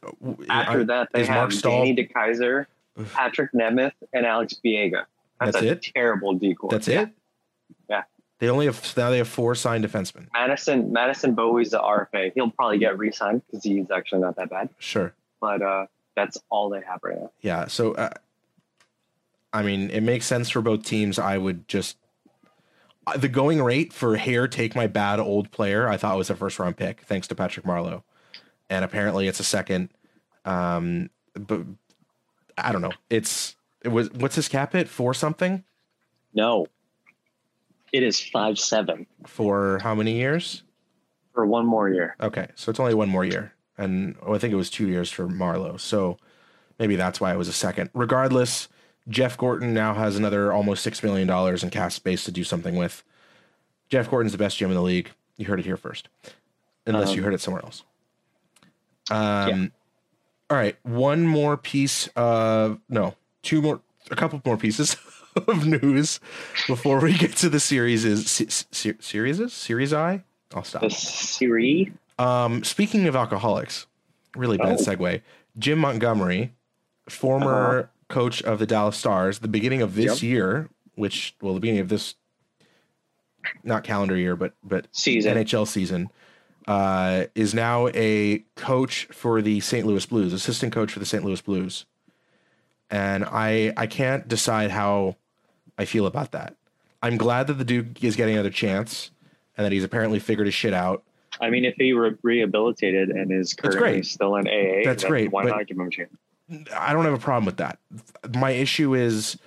So, 0.00 0.36
after 0.48 0.80
I- 0.80 0.84
that, 0.84 1.08
they 1.12 1.24
have 1.26 1.50
Danny 1.62 1.94
DeKeyser, 1.94 2.66
Patrik 2.98 3.48
Nemeth, 3.54 3.92
and 4.12 4.26
Alex 4.26 4.54
Biega. 4.64 5.04
That's, 5.40 5.52
That's 5.52 5.64
a 5.64 5.68
it? 5.72 5.82
terrible 5.94 6.34
decoy. 6.34 6.68
That's 6.70 6.88
Yeah. 6.88 7.02
it. 7.02 7.08
Yeah. 7.88 8.02
They 8.38 8.48
only 8.48 8.66
have 8.66 8.96
now 8.96 9.10
they 9.10 9.18
have 9.18 9.28
four 9.28 9.54
signed 9.54 9.84
defensemen. 9.84 10.26
Madison 10.32 10.92
Madison 10.92 11.34
Bowey's 11.34 11.70
the 11.70 11.80
RFA. 11.80 12.32
He'll 12.34 12.50
probably 12.50 12.78
get 12.78 12.98
re-signed 12.98 13.42
because 13.46 13.64
he's 13.64 13.90
actually 13.90 14.20
not 14.22 14.36
that 14.36 14.50
bad. 14.50 14.68
Sure. 14.78 15.12
But 15.40 15.62
uh, 15.62 15.86
that's 16.16 16.38
all 16.50 16.68
they 16.70 16.80
have 16.82 17.00
right 17.02 17.20
now. 17.20 17.30
Yeah. 17.40 17.66
So, 17.66 17.92
uh, 17.94 18.10
I 19.54 19.62
mean, 19.62 19.88
it 19.90 20.02
makes 20.02 20.26
sense 20.26 20.50
for 20.50 20.60
both 20.60 20.82
teams. 20.82 21.18
I 21.18 21.38
would 21.38 21.68
just 21.68 21.96
uh, 23.06 23.16
the 23.16 23.28
going 23.28 23.62
rate 23.62 23.92
for 23.92 24.16
Hare 24.16 24.48
take 24.48 24.74
my 24.74 24.86
bad 24.88 25.20
old 25.20 25.50
player. 25.52 25.88
I 25.88 25.96
thought 25.96 26.18
was 26.18 26.28
a 26.28 26.34
first 26.34 26.58
round 26.58 26.76
pick, 26.76 27.02
thanks 27.02 27.28
to 27.28 27.34
Patrick 27.34 27.64
Marleau, 27.64 28.02
and 28.68 28.84
apparently 28.84 29.28
it's 29.28 29.40
a 29.40 29.44
second. 29.44 29.90
Um, 30.44 31.08
but 31.34 31.60
I 32.58 32.72
don't 32.72 32.82
know. 32.82 32.92
It's 33.08 33.54
it 33.82 33.88
was 33.88 34.10
what's 34.12 34.34
his 34.34 34.48
cap 34.48 34.72
hit 34.72 34.88
for 34.88 35.14
something 35.14 35.62
No, 36.34 36.66
it 37.92 38.02
is 38.02 38.20
five 38.20 38.58
seven 38.58 39.06
for 39.24 39.78
how 39.82 39.94
many 39.94 40.16
years? 40.16 40.64
for 41.32 41.46
one 41.46 41.66
more 41.66 41.88
year. 41.88 42.16
Okay, 42.20 42.46
so 42.54 42.70
it's 42.70 42.78
only 42.78 42.94
one 42.94 43.08
more 43.08 43.24
year, 43.24 43.52
and 43.76 44.14
oh, 44.22 44.34
I 44.34 44.38
think 44.38 44.52
it 44.52 44.56
was 44.56 44.70
two 44.70 44.86
years 44.88 45.10
for 45.10 45.26
Marleau. 45.26 45.78
So 45.80 46.16
maybe 46.78 46.96
that's 46.96 47.20
why 47.20 47.32
it 47.32 47.36
was 47.36 47.48
a 47.48 47.52
second. 47.52 47.90
Regardless, 47.92 48.68
Jeff 49.08 49.36
Gorton 49.36 49.74
now 49.74 49.94
has 49.94 50.16
another 50.16 50.52
almost 50.52 50.82
six 50.82 51.02
million 51.02 51.28
dollars 51.28 51.62
in 51.62 51.70
cap 51.70 51.92
space 51.92 52.24
to 52.24 52.32
do 52.32 52.44
something 52.44 52.76
with. 52.76 53.02
Jeff 53.90 54.08
Gorton's 54.10 54.32
the 54.32 54.38
best 54.38 54.58
GM 54.58 54.66
in 54.66 54.74
the 54.74 54.82
league. 54.82 55.10
You 55.36 55.46
heard 55.46 55.60
it 55.60 55.66
here 55.66 55.76
first, 55.76 56.08
unless 56.86 57.12
you 57.14 57.18
Um, 57.18 57.24
heard 57.24 57.34
it 57.34 57.40
somewhere 57.40 57.62
else. 57.64 57.82
Um, 59.10 59.72
all 60.50 60.56
right, 60.56 60.76
one 60.82 61.26
more 61.26 61.56
piece 61.56 62.08
of 62.16 62.80
no, 62.88 63.14
two 63.42 63.60
more, 63.60 63.80
a 64.10 64.16
couple 64.16 64.40
more 64.44 64.56
pieces 64.56 64.96
of 65.48 65.66
news 65.66 66.20
before 66.66 67.00
we 67.00 67.12
get 67.12 67.36
to 67.36 67.48
the 67.48 67.60
series 67.60 68.04
is 68.04 68.30
se- 68.30 68.66
se- 68.70 68.94
series 69.00 69.52
series 69.52 69.92
I. 69.92 70.24
I'll 70.54 70.64
stop. 70.64 70.82
The 70.82 70.90
Siri. 70.90 71.92
Um, 72.18 72.62
speaking 72.64 73.06
of 73.08 73.16
alcoholics, 73.16 73.86
really 74.36 74.56
bad 74.56 74.74
Oh. 74.78 74.82
segue. 74.82 75.20
Jim 75.58 75.78
Montgomery, 75.80 76.52
former 77.08 77.78
Uh-huh. 77.80 77.88
Coach 78.14 78.40
of 78.42 78.60
the 78.60 78.66
Dallas 78.66 78.96
Stars, 78.96 79.40
the 79.40 79.48
beginning 79.48 79.82
of 79.82 79.96
this 79.96 80.22
Yep. 80.22 80.30
year, 80.30 80.68
which 80.94 81.34
well, 81.42 81.52
the 81.54 81.60
beginning 81.60 81.80
of 81.80 81.88
this, 81.88 82.14
not 83.64 83.82
calendar 83.82 84.16
year, 84.16 84.36
but 84.36 84.54
but 84.62 84.86
Season. 84.92 85.36
NHL 85.36 85.66
season, 85.66 86.10
uh, 86.68 87.24
is 87.34 87.52
now 87.54 87.88
a 87.94 88.44
coach 88.54 89.06
for 89.10 89.42
the 89.42 89.58
St. 89.60 89.84
Louis 89.84 90.06
Blues, 90.06 90.32
assistant 90.32 90.72
coach 90.72 90.92
for 90.92 91.00
the 91.00 91.04
St. 91.06 91.24
Louis 91.24 91.40
Blues, 91.40 91.86
and 92.88 93.24
I 93.24 93.72
I 93.76 93.86
can't 93.88 94.28
decide 94.28 94.70
how 94.70 95.16
I 95.76 95.84
feel 95.84 96.06
about 96.06 96.30
that. 96.32 96.54
I'm 97.02 97.16
glad 97.18 97.48
that 97.48 97.54
the 97.54 97.64
dude 97.64 98.02
is 98.02 98.14
getting 98.16 98.34
another 98.34 98.50
chance, 98.50 99.10
and 99.56 99.64
that 99.64 99.72
he's 99.72 99.84
apparently 99.84 100.20
figured 100.20 100.46
his 100.46 100.54
shit 100.54 100.72
out. 100.72 101.02
I 101.40 101.50
mean, 101.50 101.64
if 101.64 101.74
he 101.74 101.92
re- 101.92 102.14
rehabilitated 102.22 103.10
and 103.10 103.32
is 103.32 103.54
currently 103.54 104.04
still 104.04 104.36
in 104.36 104.46
AA, 104.46 104.84
That's 104.84 105.02
then 105.02 105.10
great, 105.10 105.32
Why 105.32 105.42
but- 105.42 105.48
not 105.56 105.66
give 105.66 105.76
him 105.76 105.88
a 105.88 105.90
chance? 105.90 106.14
I 106.76 106.92
don't 106.92 107.04
have 107.04 107.14
a 107.14 107.18
problem 107.18 107.46
with 107.46 107.56
that. 107.56 107.78
My 108.34 108.50
issue 108.50 108.94
is 108.94 109.38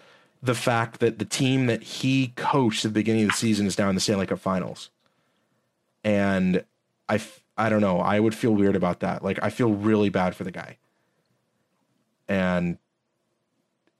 the 0.41 0.55
fact 0.55 0.99
that 0.99 1.19
the 1.19 1.25
team 1.25 1.67
that 1.67 1.83
he 1.83 2.33
coached 2.35 2.85
at 2.85 2.93
the 2.93 2.99
beginning 2.99 3.23
of 3.23 3.29
the 3.29 3.35
season 3.35 3.67
is 3.67 3.77
now 3.77 3.89
in 3.89 3.95
the 3.95 4.01
Stanley 4.01 4.25
Cup 4.25 4.39
Finals, 4.39 4.89
and 6.03 6.63
I 7.07 7.21
I 7.57 7.69
don't 7.69 7.81
know. 7.81 7.99
I 7.99 8.19
would 8.19 8.35
feel 8.35 8.53
weird 8.53 8.75
about 8.75 8.99
that. 9.01 9.23
Like 9.23 9.39
I 9.43 9.49
feel 9.49 9.71
really 9.73 10.09
bad 10.09 10.35
for 10.35 10.43
the 10.43 10.51
guy, 10.51 10.77
and 12.27 12.77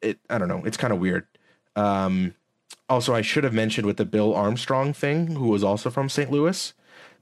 it 0.01 0.19
I 0.29 0.38
don't 0.38 0.47
know. 0.47 0.63
It's 0.65 0.77
kind 0.77 0.93
of 0.93 0.99
weird. 0.99 1.27
Um, 1.75 2.33
also, 2.89 3.13
I 3.13 3.21
should 3.21 3.43
have 3.43 3.53
mentioned 3.53 3.86
with 3.86 3.97
the 3.97 4.05
Bill 4.05 4.33
Armstrong 4.33 4.93
thing, 4.93 5.36
who 5.36 5.47
was 5.47 5.63
also 5.63 5.89
from 5.89 6.10
St. 6.10 6.31
Louis, 6.31 6.73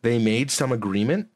they 0.01 0.19
made 0.19 0.51
some 0.51 0.71
agreement 0.71 1.29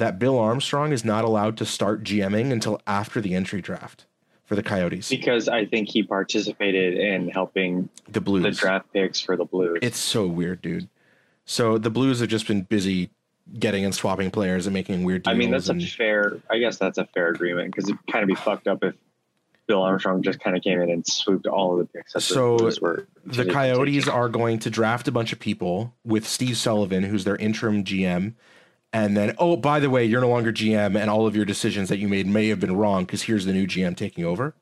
that 0.00 0.18
Bill 0.18 0.38
Armstrong 0.38 0.92
is 0.92 1.04
not 1.04 1.24
allowed 1.24 1.58
to 1.58 1.66
start 1.66 2.02
GMing 2.02 2.52
until 2.52 2.80
after 2.86 3.20
the 3.20 3.34
entry 3.34 3.60
draft 3.60 4.06
for 4.44 4.56
the 4.56 4.62
Coyotes, 4.62 5.10
Because 5.10 5.46
I 5.46 5.66
think 5.66 5.90
he 5.90 6.02
participated 6.02 6.96
in 6.96 7.28
helping 7.28 7.88
the 8.08 8.20
Blues. 8.20 8.42
the 8.42 8.50
draft 8.50 8.92
picks 8.94 9.20
for 9.20 9.36
the 9.36 9.44
Blues. 9.44 9.78
It's 9.82 9.98
so 9.98 10.26
weird, 10.26 10.62
dude. 10.62 10.88
So 11.44 11.76
the 11.76 11.90
Blues 11.90 12.20
have 12.20 12.30
just 12.30 12.48
been 12.48 12.62
busy 12.62 13.10
getting 13.58 13.84
and 13.84 13.94
swapping 13.94 14.30
players 14.30 14.66
and 14.66 14.72
making 14.72 15.04
weird 15.04 15.24
deals. 15.24 15.34
I 15.34 15.38
mean, 15.38 15.50
that's 15.50 15.68
a 15.68 15.78
fair. 15.78 16.38
I 16.50 16.58
guess 16.58 16.78
that's 16.78 16.96
a 16.98 17.04
fair 17.04 17.28
agreement 17.28 17.70
because 17.70 17.90
it'd 17.90 18.06
kind 18.10 18.22
of 18.22 18.28
be 18.28 18.34
fucked 18.34 18.68
up 18.68 18.82
if 18.82 18.94
Bill 19.66 19.82
Armstrong 19.82 20.22
just 20.22 20.40
kind 20.40 20.56
of 20.56 20.62
came 20.62 20.80
in 20.80 20.90
and 20.90 21.06
swooped 21.06 21.46
all 21.46 21.72
of 21.72 21.78
the 21.78 21.84
picks. 21.92 22.14
the 22.14 22.20
So, 22.22 22.56
were 22.80 23.06
the 23.26 23.44
Coyotes 23.44 24.08
are 24.08 24.30
going 24.30 24.60
to 24.60 24.70
draft 24.70 25.08
a 25.08 25.12
bunch 25.12 25.32
of 25.32 25.38
people 25.38 25.94
with 26.04 26.26
Steve 26.26 26.56
Sullivan, 26.56 27.02
who's 27.02 27.24
their 27.24 27.36
interim 27.36 27.84
GM. 27.84 28.34
And 28.92 29.16
then, 29.16 29.34
oh, 29.38 29.56
by 29.56 29.78
the 29.78 29.88
way, 29.88 30.04
you're 30.04 30.20
no 30.20 30.28
longer 30.28 30.52
GM, 30.52 31.00
and 31.00 31.08
all 31.08 31.26
of 31.26 31.36
your 31.36 31.44
decisions 31.44 31.88
that 31.90 31.98
you 31.98 32.08
made 32.08 32.26
may 32.26 32.48
have 32.48 32.58
been 32.58 32.74
wrong 32.76 33.04
because 33.04 33.22
here's 33.22 33.44
the 33.44 33.52
new 33.52 33.66
GM 33.66 33.96
taking 33.96 34.24
over. 34.24 34.54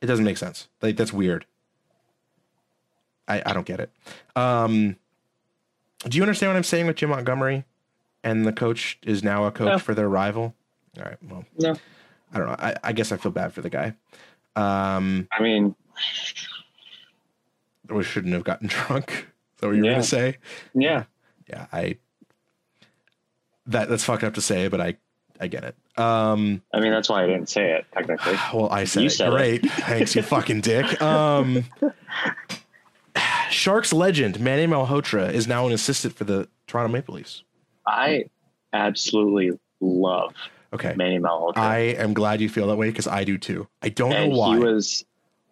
It 0.00 0.06
doesn't 0.06 0.24
make 0.24 0.36
sense. 0.36 0.68
Like 0.80 0.96
that's 0.96 1.12
weird. 1.12 1.44
I 3.26 3.42
I 3.44 3.52
don't 3.52 3.66
get 3.66 3.80
it. 3.80 3.90
Um, 4.36 4.96
do 6.08 6.16
you 6.16 6.22
understand 6.22 6.50
what 6.50 6.56
I'm 6.56 6.62
saying 6.62 6.86
with 6.86 6.96
Jim 6.96 7.10
Montgomery, 7.10 7.64
and 8.22 8.46
the 8.46 8.52
coach 8.52 8.98
is 9.02 9.24
now 9.24 9.44
a 9.46 9.50
coach 9.50 9.66
No. 9.66 9.78
for 9.78 9.94
their 9.94 10.08
rival? 10.08 10.54
All 10.98 11.04
right, 11.04 11.16
well, 11.28 11.44
No, 11.58 11.76
I 12.32 12.38
don't 12.38 12.46
know. 12.46 12.56
I, 12.58 12.74
I 12.84 12.92
guess 12.92 13.10
I 13.10 13.16
feel 13.16 13.32
bad 13.32 13.52
for 13.52 13.60
the 13.60 13.70
guy. 13.70 13.94
Um, 14.54 15.26
I 15.32 15.42
mean, 15.42 15.74
we 17.90 18.02
shouldn't 18.04 18.34
have 18.34 18.44
gotten 18.44 18.68
drunk. 18.68 19.10
Is 19.10 19.60
that 19.60 19.66
what 19.66 19.72
you 19.76 19.82
were 19.82 19.86
Yeah. 19.88 19.92
gonna 19.94 20.02
say? 20.04 20.36
yeah, 20.74 21.04
yeah, 21.48 21.66
I 21.72 21.96
that 23.68 23.88
that's 23.88 24.04
fucked 24.04 24.24
up 24.24 24.34
to 24.34 24.40
say, 24.40 24.68
but 24.68 24.80
I 24.80 24.96
I 25.40 25.48
get 25.48 25.64
it. 25.64 25.74
Um, 25.98 26.62
I 26.72 26.80
mean 26.80 26.92
that's 26.92 27.08
why 27.08 27.22
I 27.24 27.26
didn't 27.26 27.48
say 27.48 27.72
it 27.72 27.86
technically. 27.92 28.34
well, 28.54 28.68
I 28.70 28.84
said 28.84 29.00
You 29.02 29.06
it. 29.06 29.10
said 29.10 29.28
it. 29.28 29.36
Great, 29.36 29.70
thanks, 29.70 30.14
you 30.14 30.22
fucking 30.22 30.60
dick. 30.62 31.00
Um, 31.02 31.64
Sharks 33.50 33.92
legend 33.92 34.40
Manny 34.40 34.66
Malhotra 34.66 35.32
is 35.32 35.46
now 35.46 35.66
an 35.66 35.72
assistant 35.72 36.14
for 36.14 36.24
the 36.24 36.48
Toronto 36.66 36.92
Maple 36.92 37.14
Leafs. 37.14 37.42
I 37.86 38.24
absolutely 38.72 39.58
love 39.80 40.34
Okay, 40.72 40.94
Manny 40.96 41.18
Malhotra. 41.18 41.56
I 41.58 41.78
am 41.78 42.12
glad 42.12 42.40
you 42.40 42.48
feel 42.48 42.66
that 42.68 42.76
way 42.76 42.88
because 42.90 43.06
I 43.06 43.24
do 43.24 43.38
too. 43.38 43.66
I 43.82 43.88
don't 43.88 44.12
and 44.12 44.32
know 44.32 44.38
why. 44.38 44.56
he 44.56 44.62
was 44.62 45.04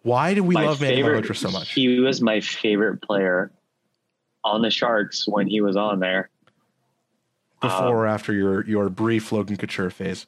why 0.03 0.33
do 0.35 0.43
we 0.43 0.53
love 0.55 0.81
Manny 0.81 0.97
favorite. 0.97 1.23
Malhotra 1.25 1.35
so 1.37 1.49
much? 1.49 1.71
He 1.71 1.99
was 1.99 2.21
my 2.21 2.41
favorite 2.41 3.01
player 3.01 3.51
on 4.43 4.61
the 4.61 4.69
Sharks 4.69 5.27
when 5.27 5.47
he 5.47 5.61
was 5.61 5.75
on 5.77 5.99
there. 5.99 6.29
Before 7.69 8.03
or 8.03 8.05
after 8.07 8.33
your 8.33 8.65
your 8.65 8.89
brief 8.89 9.31
Logan 9.31 9.57
Couture 9.57 9.89
phase? 9.89 10.27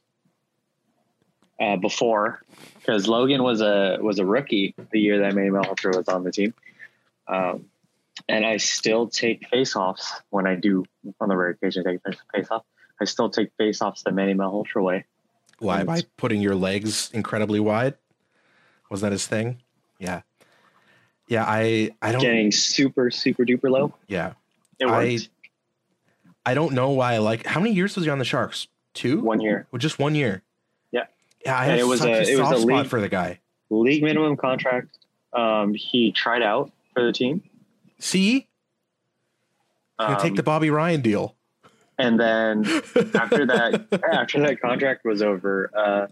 uh, 1.59 1.75
before 1.75 2.41
because 2.79 3.07
Logan 3.07 3.43
was 3.43 3.61
a 3.61 3.97
was 4.01 4.19
a 4.19 4.25
rookie 4.25 4.75
the 4.91 4.99
year 4.99 5.19
that 5.19 5.33
Manny 5.33 5.49
Malhotra 5.49 5.95
was 5.95 6.07
on 6.07 6.23
the 6.23 6.31
team, 6.31 6.53
um, 7.27 7.65
and 8.29 8.45
I 8.45 8.57
still 8.57 9.07
take 9.07 9.47
face-offs 9.47 10.21
when 10.29 10.47
I 10.47 10.55
do 10.55 10.85
on 11.19 11.29
the 11.29 11.35
rare 11.35 11.49
occasion 11.49 11.83
I 11.87 11.97
take 12.09 12.19
face-off. 12.33 12.63
I 12.99 13.05
still 13.05 13.29
take 13.29 13.51
face-offs 13.57 14.03
the 14.03 14.11
Manny 14.11 14.33
Malhotra 14.33 14.83
way. 14.83 15.05
Why? 15.59 15.83
By 15.83 16.03
putting 16.17 16.41
your 16.41 16.55
legs 16.55 17.09
incredibly 17.13 17.59
wide? 17.59 17.95
Was 18.89 19.01
that 19.01 19.11
his 19.11 19.25
thing? 19.27 19.61
Yeah. 19.99 20.21
Yeah, 21.27 21.43
I 21.45 21.91
I 22.01 22.11
don't 22.11 22.21
Getting 22.21 22.51
super 22.51 23.11
super 23.11 23.43
duper 23.43 23.69
low. 23.69 23.93
yeah. 24.07 24.33
It 24.79 24.85
worked 24.85 24.95
I 24.95 25.17
don't 26.53 26.73
know 26.73 26.89
why 26.91 27.13
I 27.13 27.17
like 27.19 27.45
how 27.45 27.59
many 27.59 27.73
years 27.75 27.95
was 27.95 28.05
he 28.05 28.11
on 28.11 28.19
the 28.19 28.25
Sharks? 28.25 28.67
Two? 28.93 29.21
one 29.21 29.39
year. 29.41 29.67
Well, 29.71 29.79
just 29.79 29.99
one 29.99 30.15
year. 30.15 30.41
Yeah. 30.91 31.03
Yeah, 31.45 31.57
I 31.57 31.63
And 31.63 31.71
have 31.71 31.79
it 31.79 31.87
was 31.87 31.99
such 31.99 32.09
a- 32.09 32.13
a, 32.13 32.21
it 32.33 32.39
was 32.39 32.47
soft 32.49 32.55
a 32.55 32.61
spot 32.61 32.67
league- 32.81 32.87
for 32.87 32.99
the 33.01 33.09
guy. 33.09 33.39
League 33.69 34.01
minimum 34.03 34.37
contract. 34.37 34.97
Um, 35.33 35.73
he 35.73 36.11
tried 36.11 36.41
out 36.41 36.71
for 36.93 37.03
the 37.03 37.11
team. 37.11 37.43
See? 37.99 38.47
Um, 39.99 40.17
take 40.19 40.35
the 40.35 40.43
Bobby 40.43 40.69
Ryan 40.69 41.01
deal. 41.01 41.35
and 41.99 42.19
then 42.19 42.63
after 43.15 43.45
that 43.47 43.87
after 44.11 44.39
that 44.41 44.61
contract 44.61 45.03
was 45.03 45.21
over 45.23 45.71
uh, 45.75 46.07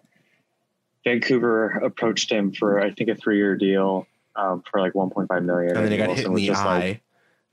vancouver 1.04 1.70
approached 1.84 2.32
him 2.32 2.52
for 2.52 2.82
i 2.82 2.90
think 2.90 3.10
a 3.12 3.16
three-year 3.16 3.56
deal 3.56 4.08
um, 4.36 4.64
for 4.70 4.80
like 4.82 4.94
1.5 4.94 5.46
million 5.46 5.76
and 5.78 5.86
then 5.86 5.92
he 5.92 5.98
got 6.00 6.10
hit 6.18 6.26
in 6.26 6.34
the 6.34 6.50
eye 6.52 6.80
like, 6.80 7.02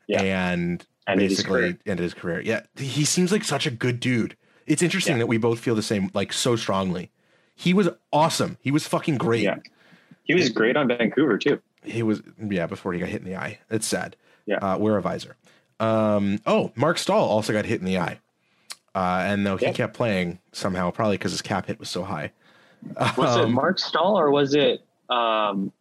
Yeah. 0.09 0.23
and 0.53 0.85
basically 1.07 1.77
ended 1.87 2.01
his 2.01 2.15
career. 2.15 2.41
Yeah. 2.41 2.61
He 2.77 3.05
seems 3.05 3.33
like 3.33 3.45
such 3.45 3.67
a 3.67 3.71
good 3.71 4.01
dude. 4.01 4.37
It's 4.67 4.83
interesting 4.83 5.15
Yeah. 5.17 5.21
that 5.21 5.27
we 5.27 5.39
both 5.39 5.59
feel 5.61 5.75
the 5.75 5.83
same, 5.83 6.11
like 6.15 6.33
so 6.33 6.57
strongly. 6.57 7.11
He 7.55 7.75
was 7.75 7.89
awesome. 8.13 8.59
He 8.61 8.71
was 8.71 8.87
fucking 8.87 9.19
great. 9.19 9.43
Yeah. 9.43 9.57
he 10.25 10.35
was 10.35 10.49
great 10.49 10.77
on 10.77 10.89
vancouver 10.89 11.37
too 11.39 11.61
he 11.85 12.01
was 12.05 12.23
yeah 12.41 12.67
before 12.67 12.93
he 12.93 13.01
got 13.01 13.09
hit 13.09 13.21
in 13.21 13.27
the 13.27 13.35
eye 13.35 13.59
it's 13.69 13.87
sad 13.89 14.15
Yeah. 14.47 14.59
uh, 14.59 14.79
wear 14.79 14.97
a 14.97 15.03
visor 15.03 15.35
um 15.81 16.39
oh 16.47 16.71
Marc 16.77 16.97
Staal 16.97 17.25
also 17.29 17.53
got 17.53 17.65
hit 17.65 17.81
in 17.81 17.87
the 17.87 17.99
eye 17.99 18.21
uh 18.95 19.25
and 19.27 19.45
though 19.45 19.57
he 19.57 19.67
Yeah. 19.67 19.73
kept 19.73 19.95
playing 19.95 20.39
somehow 20.53 20.93
probably 20.93 21.17
because 21.19 21.33
his 21.33 21.43
cap 21.43 21.67
hit 21.67 21.81
was 21.81 21.89
so 21.91 22.05
high 22.05 22.31
was 23.17 23.37
it 23.37 23.43
Um, 23.47 23.53
Marc 23.53 23.81
Staal 23.81 24.17
or 24.17 24.31
was 24.31 24.55
it 24.55 24.85
um, 25.11 25.73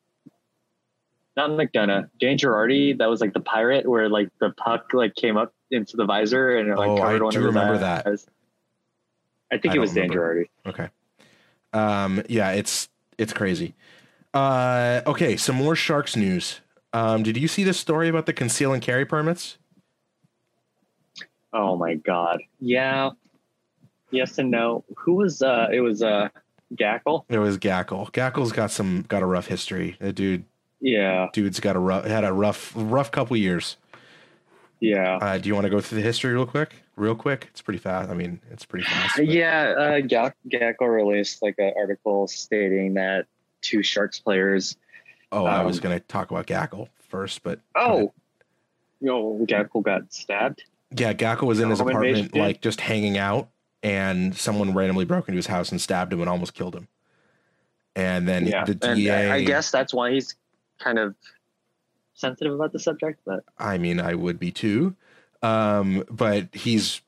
not 1.38 1.50
McDonagh 1.52 2.10
dan 2.20 2.38
girardi 2.38 2.98
that 2.98 3.10
was 3.10 3.22
like 3.22 3.34
the 3.34 3.40
pirate 3.40 3.88
where 3.88 4.10
like 4.10 4.30
the 4.40 4.50
puck 4.52 4.88
like 4.94 5.16
came 5.16 5.38
up 5.38 5.54
into 5.72 5.96
the 5.98 6.06
visor 6.06 6.58
and 6.58 6.70
it, 6.70 6.76
like 6.78 6.90
Oh, 6.90 6.96
I 6.98 7.00
covered 7.00 7.24
one 7.24 7.32
do 7.34 7.40
of 7.40 7.46
remember 7.46 7.76
eyes. 7.76 7.80
that. 8.04 8.26
i 9.52 9.58
think 9.58 9.74
I 9.74 9.78
it 9.78 9.80
was 9.80 9.94
dan 9.94 10.10
girardi 10.10 10.50
okay 10.66 10.90
um 11.74 12.22
yeah 12.28 12.52
it's 12.52 12.90
it's 13.18 13.32
crazy 13.34 13.76
uh 14.34 15.02
okay 15.08 15.38
some 15.38 15.56
more 15.56 15.76
sharks 15.76 16.16
news 16.16 16.60
um 16.94 17.24
did 17.24 17.38
you 17.38 17.48
see 17.48 17.64
this 17.64 17.80
story 17.80 18.10
about 18.10 18.26
the 18.26 18.34
conceal 18.34 18.74
and 18.74 18.82
carry 18.82 19.06
permits 19.06 19.58
Oh 21.54 21.76
my 21.76 21.96
god. 21.96 22.42
Yeah. 22.62 23.10
Yes 24.10 24.38
and 24.38 24.50
no. 24.52 24.86
Who 25.00 25.16
was 25.16 25.42
uh 25.42 25.68
it 25.72 25.82
was 25.82 26.02
uh 26.02 26.30
Gackle? 26.76 27.26
it 27.28 27.38
was 27.40 27.58
gackle 27.58 28.10
gackle's 28.14 28.54
got 28.54 28.72
some 28.72 29.04
got 29.10 29.22
a 29.22 29.26
rough 29.26 29.48
history 29.48 29.98
the 30.00 30.14
dude 30.14 30.46
Yeah. 30.82 31.30
dude's 31.34 31.60
got 31.60 31.76
a 31.76 31.80
rough 31.80 32.06
had 32.06 32.24
a 32.24 32.34
rough 32.34 32.74
rough 32.76 33.12
couple 33.12 33.38
years 33.38 33.78
Yeah. 34.80 35.18
Uh, 35.22 35.38
do 35.38 35.48
you 35.48 35.54
want 35.54 35.66
to 35.66 35.70
go 35.70 35.80
through 35.80 35.98
the 36.00 36.04
history 36.04 36.34
real 36.34 36.46
quick? 36.48 36.74
Real 36.96 37.14
quick. 37.16 37.48
It's 37.52 37.62
pretty 37.62 37.78
fast. 37.80 38.10
I 38.10 38.16
mean, 38.16 38.42
it's 38.52 38.66
pretty 38.66 38.86
fast. 38.86 39.18
but- 39.18 39.28
Yeah, 39.28 39.74
uh 39.78 40.02
Gackle 40.02 40.88
released 40.90 41.42
like 41.44 41.56
an 41.60 41.74
article 41.78 42.28
stating 42.28 42.96
that 42.96 43.28
two 43.62 43.84
Sharks 43.84 44.20
players 44.20 44.76
Oh, 45.32 45.46
I 45.46 45.64
was 45.64 45.78
Um, 45.78 45.84
going 45.84 46.00
to 46.00 46.06
talk 46.08 46.30
about 46.32 46.46
Gackle 46.48 46.90
first, 47.08 47.42
but 47.44 47.60
Oh 47.76 48.12
know 49.02 49.46
Gackle 49.48 49.82
got 49.84 50.12
stabbed. 50.14 50.64
yeah, 50.96 51.14
Gackle 51.14 51.44
was 51.48 51.60
in 51.60 51.70
his 51.70 51.80
apartment, 51.80 52.08
invasion, 52.08 52.32
yeah. 52.34 52.42
like 52.44 52.62
just 52.62 52.82
hanging 52.82 53.18
out, 53.18 53.50
and 53.84 54.36
someone 54.36 54.74
randomly 54.74 55.06
broke 55.06 55.28
into 55.28 55.38
his 55.38 55.48
house 55.48 55.72
and 55.72 55.80
stabbed 55.82 56.12
him 56.14 56.20
and 56.22 56.30
almost 56.30 56.54
killed 56.54 56.76
him. 56.76 56.88
And 57.96 58.28
then 58.28 58.46
Yeah. 58.48 58.64
the 58.66 58.78
and 58.88 58.96
DA. 58.98 59.32
I 59.32 59.36
I 59.38 59.44
guess 59.44 59.72
that's 59.72 59.94
why 59.94 60.12
he's 60.12 60.36
kind 60.82 61.00
of 61.00 61.16
sensitive 62.14 62.54
about 62.54 62.72
the 62.72 62.80
subject, 62.80 63.20
but 63.26 63.44
I 63.58 63.78
mean, 63.78 64.00
I 64.00 64.16
would 64.16 64.40
be 64.40 64.52
too. 64.52 64.96
Um, 65.42 66.04
but 66.10 66.54
he's 66.54 67.02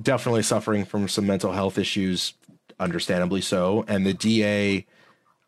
definitely 0.00 0.42
suffering 0.42 0.84
from 0.84 1.08
some 1.08 1.26
mental 1.26 1.52
health 1.52 1.78
issues, 1.78 2.34
understandably 2.78 3.40
so. 3.40 3.84
And 3.88 4.06
the 4.06 4.14
DA 4.14 4.86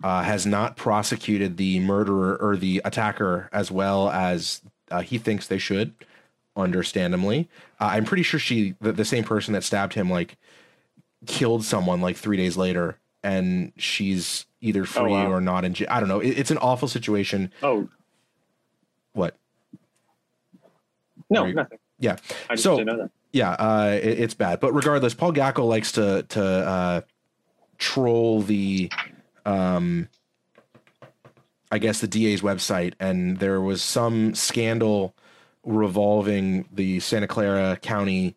uh, 0.02 0.22
has 0.22 0.46
not 0.46 0.76
prosecuted 0.76 1.56
the 1.56 1.80
murderer 1.80 2.36
or 2.40 2.56
the 2.56 2.80
attacker 2.84 3.48
as 3.52 3.70
well 3.70 4.10
as 4.10 4.62
uh, 4.90 5.02
he 5.02 5.18
thinks 5.18 5.46
they 5.46 5.58
should, 5.58 5.92
understandably. 6.56 7.48
Uh, 7.80 7.90
I'm 7.92 8.04
pretty 8.04 8.22
sure 8.22 8.40
she, 8.40 8.74
the, 8.80 8.92
the 8.92 9.04
same 9.04 9.24
person 9.24 9.52
that 9.54 9.64
stabbed 9.64 9.94
him, 9.94 10.10
like 10.10 10.36
killed 11.26 11.64
someone 11.64 12.00
like 12.00 12.16
three 12.16 12.36
days 12.36 12.56
later, 12.56 12.98
and 13.22 13.72
she's 13.76 14.46
either 14.60 14.84
free 14.84 15.10
wow. 15.12 15.30
or 15.30 15.40
not 15.40 15.64
in 15.64 15.74
jail. 15.74 15.88
I 15.90 16.00
don't 16.00 16.08
know. 16.08 16.20
It, 16.20 16.38
it's 16.38 16.50
an 16.50 16.58
awful 16.58 16.88
situation. 16.88 17.52
Oh 17.62 17.88
What? 19.12 19.36
no, 21.28 21.46
you- 21.46 21.54
nothing. 21.54 21.78
Yeah. 21.98 22.16
I 22.48 22.54
just 22.54 22.62
So- 22.64 22.76
didn't 22.78 22.86
know 22.96 23.02
that. 23.04 23.10
yeah, 23.32 23.50
uh, 23.52 23.98
it, 24.02 24.20
it's 24.20 24.34
bad. 24.34 24.60
But 24.60 24.72
regardless, 24.72 25.14
Paul 25.14 25.32
Gackle 25.32 25.68
likes 25.68 25.92
to 25.92 26.22
to 26.30 26.42
uh, 26.44 27.00
troll 27.78 28.42
the, 28.42 28.90
um, 29.44 30.08
I 31.70 31.78
guess 31.78 32.00
the 32.00 32.08
DA's 32.08 32.40
website, 32.42 32.94
and 33.00 33.38
there 33.38 33.60
was 33.60 33.82
some 33.82 34.34
scandal 34.34 35.14
revolving 35.64 36.66
the 36.72 37.00
Santa 37.00 37.26
Clara 37.28 37.76
County 37.76 38.36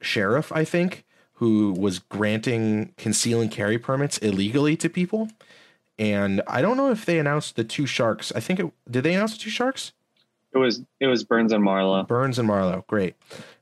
sheriff, 0.00 0.52
I 0.52 0.64
think, 0.64 1.04
who 1.36 1.72
was 1.72 1.98
granting 1.98 2.92
conceal 2.96 3.40
and 3.40 3.50
carry 3.50 3.78
permits 3.78 4.18
illegally 4.18 4.76
to 4.76 4.88
people. 4.88 5.28
And 5.98 6.42
I 6.46 6.60
don't 6.62 6.76
know 6.76 6.90
if 6.90 7.04
they 7.04 7.18
announced 7.18 7.56
the 7.56 7.64
two 7.64 7.86
sharks. 7.86 8.32
I 8.34 8.40
think 8.40 8.60
it 8.60 8.70
did. 8.90 9.04
They 9.04 9.14
announce 9.14 9.32
the 9.34 9.38
two 9.38 9.50
sharks? 9.50 9.92
It 10.52 10.58
was 10.58 10.82
it 11.00 11.06
was 11.06 11.24
Burns 11.24 11.52
and 11.52 11.62
Marleau. 11.62 12.06
Burns 12.06 12.38
and 12.38 12.48
Marleau, 12.48 12.86
great, 12.86 13.14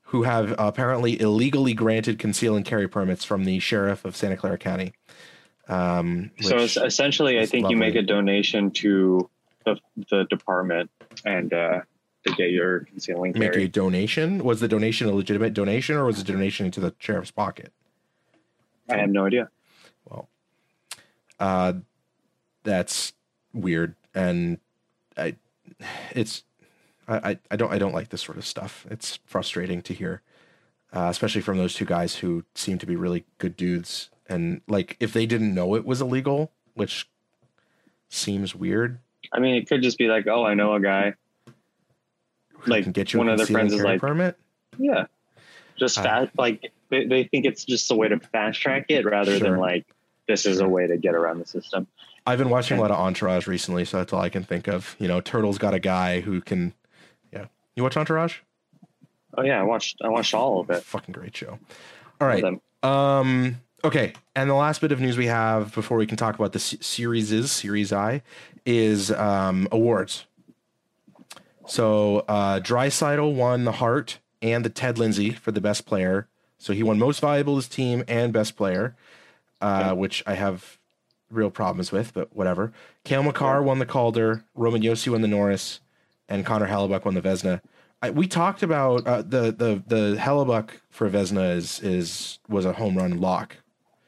who 0.03 0.22
have 0.22 0.55
apparently 0.59 1.20
illegally 1.20 1.75
granted 1.75 2.18
conceal 2.18 2.57
and 2.57 2.64
carry 2.64 2.89
permits 2.89 3.25
from 3.25 3.45
the 3.45 3.59
sheriff 3.59 4.05
of 4.05 4.16
Santa 4.16 4.37
Clara 4.37 4.59
County. 4.59 4.93
Um, 5.68 6.31
So 6.41 6.59
it's 6.59 6.77
essentially, 6.77 7.41
I 7.41 7.47
think 7.47 7.70
you 7.70 7.77
make 7.77 7.95
a 7.95 8.03
donation 8.03 8.70
to 8.72 9.29
the 9.64 9.79
the 10.11 10.25
department 10.25 10.91
and 11.25 11.53
uh, 11.53 11.81
to 12.27 12.35
get 12.35 12.51
your 12.51 12.81
concealing 12.81 13.33
make 13.37 13.57
a 13.57 13.68
donation. 13.68 14.43
Was 14.45 14.61
the 14.61 14.68
donation 14.68 15.09
a 15.09 15.12
legitimate 15.12 15.55
donation, 15.55 15.97
or 15.97 16.05
was 16.05 16.18
it 16.18 16.29
a 16.29 16.33
donation 16.33 16.66
into 16.66 16.81
the 16.81 16.95
sheriff's 16.99 17.31
pocket? 17.31 17.72
I 18.89 18.99
have 18.99 19.11
no 19.11 19.27
idea. 19.27 19.51
Well, 20.09 20.29
uh, 21.41 21.75
that's 22.62 23.12
weird, 23.53 23.95
and 24.14 24.59
I, 25.16 25.37
it's, 26.12 26.45
I, 27.09 27.31
I, 27.31 27.39
I 27.51 27.57
don't, 27.57 27.72
I 27.72 27.79
don't 27.79 27.95
like 27.95 28.09
this 28.09 28.22
sort 28.22 28.39
of 28.39 28.47
stuff. 28.47 28.87
It's 28.91 29.18
frustrating 29.25 29.81
to 29.83 29.95
hear, 29.95 30.22
uh, 30.93 31.09
especially 31.11 31.41
from 31.41 31.59
those 31.59 31.75
two 31.75 31.85
guys 31.85 32.16
who 32.16 32.45
seem 32.55 32.79
to 32.79 32.87
be 32.87 32.97
really 32.97 33.25
good 33.39 33.57
dudes. 33.57 34.11
And 34.27 34.62
like, 34.66 34.97
if 35.01 35.12
they 35.12 35.27
didn't 35.27 35.55
know 35.55 35.75
it 35.75 35.85
was 35.85 36.01
illegal, 36.01 36.53
which 36.75 37.09
seems 38.09 38.55
weird, 38.55 38.99
I 39.33 39.41
mean, 39.41 39.55
it 39.55 39.68
could 39.68 39.83
just 39.83 39.99
be 39.99 40.07
like, 40.07 40.27
oh, 40.27 40.45
I 40.45 40.55
know 40.55 40.75
a 40.75 40.81
guy. 40.81 41.14
Like, 42.67 42.85
can 42.85 42.93
get 42.93 43.12
you 43.12 43.19
one 43.19 43.29
of 43.29 43.37
their 43.39 43.47
friends 43.47 43.73
is 43.73 43.81
like- 43.83 44.01
permit. 44.01 44.37
Yeah, 44.79 45.07
just 45.79 45.99
Uh, 45.99 46.03
fast. 46.03 46.31
Like 46.37 46.73
they, 46.91 47.07
they 47.07 47.25
think 47.25 47.45
it's 47.47 47.65
just 47.65 47.91
a 47.91 47.95
way 47.95 48.09
to 48.09 48.19
fast 48.19 48.61
track 48.61 48.87
it 48.89 49.05
rather 49.05 49.39
Sure. 49.39 49.51
than 49.51 49.59
like 49.61 49.87
this 50.27 50.47
is 50.47 50.61
a 50.61 50.69
way 50.69 50.87
to 50.87 50.97
get 50.97 51.15
around 51.15 51.39
the 51.39 51.47
system. 51.47 51.87
I've 52.27 52.39
been 52.39 52.49
watching 52.49 52.79
a 52.79 52.81
lot 52.81 52.91
of 52.91 52.99
Entourage 52.99 53.47
recently, 53.47 53.85
so 53.85 53.99
that's 53.99 54.12
all 54.12 54.21
I 54.21 54.31
can 54.31 54.43
think 54.45 54.67
of. 54.67 54.97
You 54.99 55.07
know, 55.09 55.21
Turtle's 55.21 55.59
got 55.59 55.75
a 55.75 55.79
guy 55.79 56.21
who 56.21 56.41
can, 56.41 56.73
yeah. 57.33 57.47
You 57.77 57.83
watch 57.83 57.97
Entourage? 57.99 58.39
Oh 59.37 59.43
yeah, 59.43 59.61
I 59.61 59.62
watched 59.62 59.99
I 60.03 60.09
watched 60.09 60.33
all 60.35 60.61
of 60.61 60.71
it. 60.71 60.83
Fucking 60.85 61.12
great 61.12 61.37
show. 61.37 61.59
All 62.21 62.27
right. 62.29 62.43
Um. 62.83 63.61
Okay. 63.85 64.12
And 64.35 64.49
the 64.49 64.55
last 64.55 64.81
bit 64.81 64.91
of 64.93 65.01
news 65.01 65.17
we 65.19 65.27
have 65.27 65.75
before 65.75 65.99
we 65.99 66.07
can 66.07 66.17
talk 66.17 66.35
about 66.37 66.53
the 66.53 66.59
se- 66.59 66.79
series 66.81 67.31
is 67.33 67.53
Series 67.53 67.93
I 67.93 68.23
is 68.65 69.11
um, 69.12 69.69
awards. 69.71 70.25
So 71.67 72.25
uh, 72.29 72.61
Draisaitl 72.61 73.35
won 73.35 73.65
the 73.65 73.73
Hart 73.73 74.19
and 74.43 74.65
the 74.65 74.71
Ted 74.71 74.99
Lindsay 74.99 75.31
for 75.31 75.53
the 75.53 75.61
best 75.61 75.87
player. 75.87 76.29
So 76.59 76.73
he 76.73 76.83
won 76.83 76.99
most 76.99 77.21
valuable 77.21 77.57
his 77.57 77.69
team 77.69 78.05
and 78.09 78.33
best 78.33 78.57
player, 78.57 78.97
uh, 79.61 79.95
which 79.95 80.23
I 80.27 80.35
have 80.35 80.79
real 81.31 81.51
problems 81.51 81.93
with, 81.93 82.15
but 82.15 82.35
whatever. 82.35 82.73
Cale 83.05 83.23
Makar 83.23 83.62
won 83.62 83.79
the 83.79 83.87
Calder, 83.87 84.45
Roman 84.55 84.83
Josi 84.83 85.11
won 85.11 85.21
the 85.21 85.29
Norris, 85.29 85.81
and 86.29 86.47
Connor 86.47 86.69
Hellebuyck 86.69 87.05
won 87.05 87.15
the 87.15 87.21
Vezina. 87.21 87.61
I, 88.03 88.11
we 88.11 88.27
talked 88.27 88.62
about 88.62 89.07
uh, 89.07 89.23
the 89.23 89.51
the 89.53 89.83
the 89.87 90.17
Hellebuyck 90.19 90.71
for 90.91 91.09
Vezina 91.09 91.57
is 91.57 91.81
is 91.81 92.39
was 92.49 92.65
a 92.65 92.73
home 92.73 92.97
run 92.97 93.21
lock. 93.21 93.57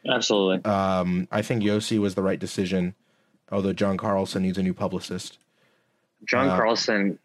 Absolutely. 0.09 0.65
Um, 0.71 1.27
I 1.33 1.43
think 1.43 1.63
Josi 1.63 1.99
was 1.99 2.15
the 2.15 2.23
right 2.23 2.39
decision, 2.39 2.95
although 3.51 3.73
John 3.73 3.97
Carlson 3.97 4.43
needs 4.43 4.59
a 4.59 4.63
new 4.63 4.75
publicist. 4.75 5.39
John 6.25 6.49
uh, 6.49 6.57
Carlson 6.57 7.19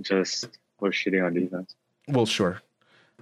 just 0.00 0.58
was 0.80 0.94
shitting 0.94 1.24
on 1.24 1.34
defense. 1.34 1.74
Well, 2.08 2.26
sure. 2.26 2.60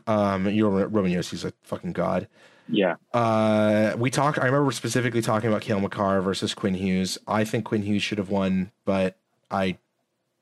Um, 0.07 0.49
you're 0.49 0.89
Roman 0.89 1.13
Josi's 1.13 1.45
a 1.45 1.53
fucking 1.63 1.93
god. 1.93 2.29
Yeah, 2.71 2.97
Uh, 3.15 3.95
we 3.97 4.11
talked. 4.11 4.39
I 4.39 4.45
remember 4.45 4.71
specifically 4.73 5.23
talking 5.23 5.49
about 5.49 5.63
Cale 5.63 5.81
Makar 5.81 6.21
versus 6.21 6.53
Quinn 6.53 6.75
Hughes. 6.75 7.17
I 7.27 7.45
think 7.45 7.65
Quinn 7.65 7.81
Hughes 7.83 8.03
should 8.03 8.19
have 8.19 8.29
won, 8.29 8.71
but 8.85 9.17
I, 9.51 9.79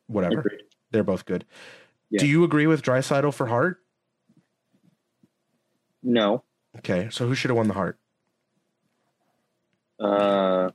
whatever. 0.09 0.41
agreed. 0.41 0.63
They're 0.91 1.05
both 1.05 1.25
good. 1.25 1.45
Yeah. 2.11 2.19
Do 2.21 2.27
you 2.27 2.43
agree 2.43 2.67
with 2.67 2.83
Draisaitl 2.83 3.33
for 3.33 3.47
Hart? 3.47 3.81
No. 6.03 6.43
Okay, 6.79 7.09
so 7.13 7.29
who 7.29 7.35
should 7.37 7.51
have 7.51 7.57
won 7.57 7.69
the 7.69 7.75
Hart? 7.75 7.97
Uh, 10.01 10.71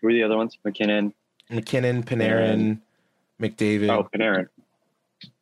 who 0.00 0.08
are 0.08 0.12
the 0.12 0.22
other 0.22 0.36
ones? 0.36 0.58
MacKinnon. 0.64 1.14
MacKinnon, 1.50 2.02
Panarin, 2.02 2.80
McDavid, 3.40 3.88
Oh, 3.90 4.08
Panarin. 4.14 4.48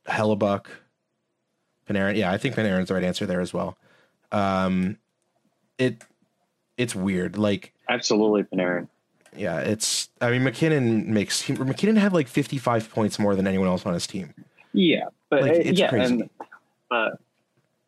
Hellebuyck, 0.06 0.66
Panarin. 1.88 2.16
Yeah, 2.16 2.30
I 2.30 2.38
think 2.38 2.54
Panarin's 2.54 2.88
the 2.88 2.94
right 2.94 3.04
answer 3.04 3.26
there 3.26 3.40
as 3.40 3.52
well. 3.52 3.76
Um, 4.32 4.98
it 5.78 6.02
it's 6.76 6.94
weird. 6.94 7.36
Like, 7.38 7.72
Absolutely 7.88 8.42
Panarin. 8.44 8.88
yeah, 9.36 9.60
it's. 9.60 10.08
I 10.20 10.30
mean, 10.30 10.44
MacKinnon 10.44 11.12
makes 11.12 11.40
he, 11.42 11.52
MacKinnon 11.54 11.96
had 11.96 12.12
like 12.12 12.28
fifty 12.28 12.58
five 12.58 12.90
points 12.90 13.18
more 13.18 13.34
than 13.34 13.46
anyone 13.46 13.68
else 13.68 13.84
on 13.86 13.94
his 13.94 14.06
team. 14.06 14.34
Yeah, 14.72 15.06
but 15.30 15.42
Like, 15.42 15.52
it's 15.52 15.78
yeah, 15.80 15.88
crazy. 15.88 16.12
and 16.14 16.30
uh, 16.90 17.10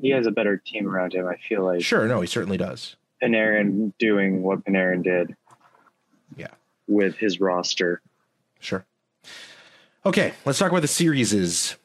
he 0.01 0.11
has 0.11 0.27
a 0.27 0.31
better 0.31 0.57
team 0.57 0.89
around 0.89 1.13
him. 1.13 1.27
I 1.27 1.37
feel 1.49 1.65
like 1.65 1.83
Sure, 1.83 2.07
no, 2.09 2.21
he 2.21 2.27
certainly 2.27 2.57
does. 2.57 2.97
Panarin 3.23 3.93
doing 3.99 4.43
what 4.43 4.65
Panarin 4.65 5.03
did. 5.03 5.37
Yeah. 6.37 6.47
With 6.87 7.17
his 7.17 7.41
roster. 7.41 8.01
Sure. 8.61 8.85
Okay, 10.09 10.33
let's 10.47 10.59
talk 10.59 10.71
about 10.71 10.81
the 10.81 10.89
series. 10.89 11.35
Is 11.35 11.77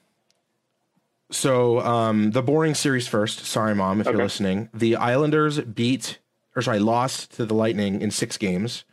so 1.30 1.82
um, 1.82 2.32
the 2.32 2.42
boring 2.42 2.74
series 2.74 3.06
first. 3.06 3.44
Sorry, 3.44 3.76
mom, 3.76 4.00
if 4.00 4.08
you're 4.08 4.16
listening. 4.16 4.70
The 4.74 4.96
Islanders 4.96 5.60
beat, 5.60 6.20
or 6.56 6.62
sorry, 6.62 6.80
lost 6.80 7.34
to 7.34 7.46
the 7.46 7.54
Lightning 7.54 8.02
in 8.02 8.12
six 8.12 8.38
games. 8.38 8.86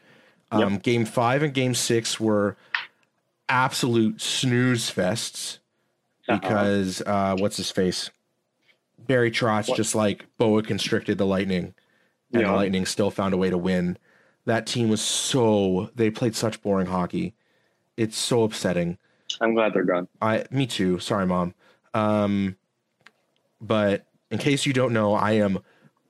Um, 0.51 0.79
Game 0.79 1.05
five 1.05 1.45
and 1.45 1.55
game 1.55 1.75
six 1.77 2.19
were 2.19 2.57
absolute 3.49 4.21
snooze 4.21 4.91
fests 4.91 5.59
because 6.27 7.01
uh, 7.07 7.37
what's 7.39 7.57
his 7.57 7.71
face? 7.71 8.11
Barry 8.99 9.31
Trotz 9.31 9.69
What? 9.69 9.77
just 9.77 9.95
like 9.95 10.27
boa 10.39 10.65
constricted 10.65 11.19
the 11.19 11.27
Lightning, 11.27 11.75
and 12.33 12.47
the 12.47 12.51
Lightning 12.51 12.85
still 12.85 13.13
found 13.13 13.33
a 13.33 13.37
way 13.37 13.49
to 13.49 13.59
win. 13.59 13.97
That 14.47 14.67
team 14.67 14.89
was 14.89 15.01
so 15.01 15.91
they 15.95 16.11
played 16.11 16.35
such 16.35 16.61
boring 16.63 16.89
hockey. 16.89 17.35
It's 17.97 18.19
so 18.19 18.43
upsetting. 18.43 18.99
I'm 19.41 19.55
glad 19.55 19.75
they're 19.75 19.85
gone. 19.85 20.09
I 20.21 20.45
me 20.51 20.67
too. 20.67 20.99
Sorry, 20.99 21.27
mom. 21.27 21.55
Um, 21.95 22.57
but 23.61 24.07
in 24.31 24.39
case 24.39 24.67
you 24.67 24.73
don't 24.73 24.93
know, 24.93 25.15
I 25.15 25.33
am 25.33 25.59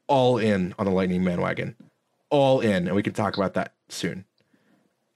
all 0.06 0.38
in 0.38 0.74
on 0.78 0.86
the 0.86 0.92
Lightning 0.92 1.24
Man 1.24 1.40
wagon, 1.40 1.76
all 2.30 2.60
in, 2.60 2.86
and 2.86 2.94
we 2.94 3.02
can 3.02 3.12
talk 3.12 3.36
about 3.36 3.54
that 3.54 3.74
soon. 3.88 4.24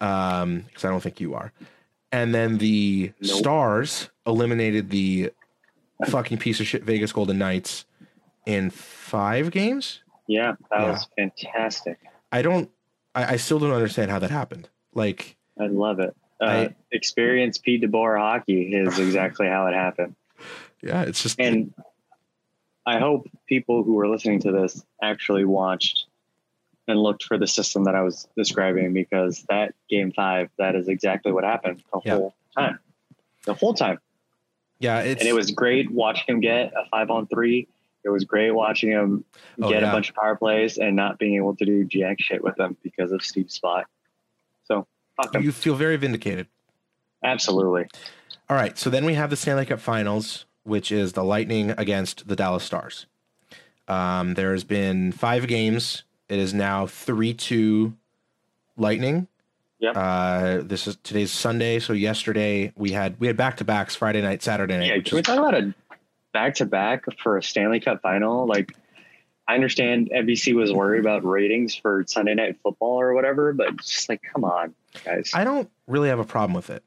Um, 0.01 0.61
because 0.67 0.85
I 0.85 0.91
don't 0.91 1.01
think 1.03 1.21
you 1.21 1.35
are. 1.35 1.53
And 2.13 2.35
then 2.35 2.59
the 2.59 3.13
Nope. 3.21 3.31
Stars 3.39 4.11
eliminated 4.27 4.91
the 4.91 5.31
fucking 6.07 6.39
piece 6.39 6.61
of 6.61 6.67
shit 6.67 6.83
Vegas 6.85 7.13
Golden 7.13 7.39
Knights 7.39 7.85
in 8.47 8.71
five 8.71 9.51
games. 9.51 10.03
Yeah, 10.27 10.53
that 10.71 10.81
Yeah. 10.81 10.91
was 10.91 11.07
fantastic. 11.17 11.99
I 12.33 12.43
don't. 12.43 12.71
I, 13.15 13.35
I 13.35 13.37
still 13.37 13.59
don't 13.59 13.73
understand 13.73 14.11
how 14.11 14.19
that 14.19 14.31
happened. 14.31 14.69
Like, 14.93 15.37
I 15.59 15.67
love 15.67 16.01
it. 16.01 16.17
Uh, 16.45 16.69
I- 16.71 16.75
experience 16.93 17.59
Pete 17.59 17.83
DeBoer 17.83 18.19
hockey 18.19 18.75
is 18.75 18.99
exactly 18.99 19.47
how 19.47 19.67
it 19.67 19.75
happened. 19.75 20.15
yeah, 20.83 21.03
it's 21.03 21.23
just 21.23 21.41
And 21.41 21.73
I 22.87 22.99
hope 22.99 23.29
people 23.47 23.83
who 23.83 23.99
are 24.01 24.09
listening 24.09 24.41
to 24.41 24.53
this 24.53 24.85
actually 25.03 25.45
watched 25.45 26.07
and 26.87 27.01
looked 27.03 27.25
for 27.25 27.39
the 27.39 27.47
system 27.47 27.85
that 27.85 27.95
I 27.95 28.03
was 28.03 28.29
describing 28.37 28.93
because 28.93 29.43
that 29.49 29.75
game 29.89 30.13
five, 30.13 30.51
that 30.59 30.75
is 30.77 30.89
exactly 30.89 31.33
what 31.33 31.45
happened 31.45 31.83
the 31.93 32.01
Yeah. 32.05 32.15
whole 32.17 32.35
time. 32.57 32.79
The 33.47 33.55
whole 33.55 33.73
time. 33.75 33.99
Yeah, 34.81 35.01
it's 35.01 35.21
and 35.23 35.29
it 35.29 35.33
was 35.35 35.51
great 35.51 35.91
watching 35.91 36.25
him 36.35 36.41
get 36.41 36.73
a 36.75 36.85
five 36.91 37.11
on 37.11 37.27
three. 37.27 37.69
It 38.05 38.11
was 38.11 38.25
great 38.25 38.51
watching 38.51 38.91
him 38.91 39.25
Oh, 39.63 39.71
get 39.71 39.81
yeah. 39.81 39.89
a 39.89 39.93
bunch 39.93 40.11
of 40.11 40.15
power 40.17 40.37
plays 40.37 40.77
and 40.77 40.95
not 40.95 41.19
being 41.19 41.37
able 41.37 41.57
to 41.57 41.65
do 41.65 41.85
jack 41.85 42.21
shit 42.21 42.45
with 42.45 42.57
them 42.57 42.77
because 42.83 43.13
of 43.13 43.23
Steve's 43.23 43.55
spot. 43.55 43.87
Fuck 45.17 45.43
you 45.43 45.53
feel 45.53 45.75
very 45.75 45.97
vindicated. 45.97 46.47
Absolutely. 47.23 47.87
All 48.49 48.57
right, 48.57 48.77
so 48.77 48.91
then 48.91 49.05
we 49.05 49.15
have 49.15 49.31
the 49.31 49.37
Stanley 49.37 49.65
Cup 49.65 49.81
Finals, 49.81 50.45
which 50.65 50.93
is 50.93 51.13
the 51.15 51.25
Lightning 51.25 51.71
against 51.71 52.29
the 52.29 52.37
Dallas 52.37 52.65
Stars. 52.65 53.07
Um, 53.89 54.35
there 54.35 54.53
has 54.53 54.65
been 54.65 55.13
five 55.13 55.47
games. 55.47 56.05
It 56.29 56.39
is 56.39 56.53
now 56.55 56.87
three 56.87 57.33
two 57.35 57.95
Lightning. 58.77 59.29
Yep. 59.79 59.93
Uh, 59.97 60.59
this 60.63 60.87
is 60.87 60.97
today's 61.03 61.31
Sunday, 61.31 61.79
so 61.79 61.93
yesterday 61.93 62.73
we 62.77 62.93
had 62.93 63.19
we 63.21 63.27
had 63.27 63.37
back 63.37 63.59
to 63.59 63.65
backs 63.65 63.95
Friday 63.95 64.23
night, 64.23 64.43
Saturday 64.43 64.79
night. 64.79 64.87
Yeah, 64.89 65.01
can 65.03 65.17
we 65.17 65.21
is- 65.21 65.27
talk 65.27 65.39
about 65.39 65.55
a 65.55 65.75
back 66.33 66.55
to 66.57 66.67
back 66.67 67.05
for 67.23 67.37
a 67.37 67.43
Stanley 67.43 67.81
Cup 67.81 68.01
final? 68.03 68.47
Like, 68.47 68.75
I 69.47 69.55
understand 69.55 70.11
NBC 70.15 70.55
was 70.55 70.73
worried 70.73 71.01
about 71.01 71.25
ratings 71.25 71.75
for 71.75 72.05
Sunday 72.07 72.35
Night 72.35 72.57
Football 72.63 73.01
or 73.01 73.13
whatever, 73.13 73.53
but 73.53 73.77
just 73.77 74.09
like, 74.09 74.23
come 74.23 74.45
on, 74.45 74.75
guys. 75.05 75.33
I 75.35 75.45
don't 75.45 75.71
really 75.87 76.09
have 76.09 76.19
a 76.19 76.25
problem 76.25 76.55
with 76.55 76.71
it, 76.71 76.83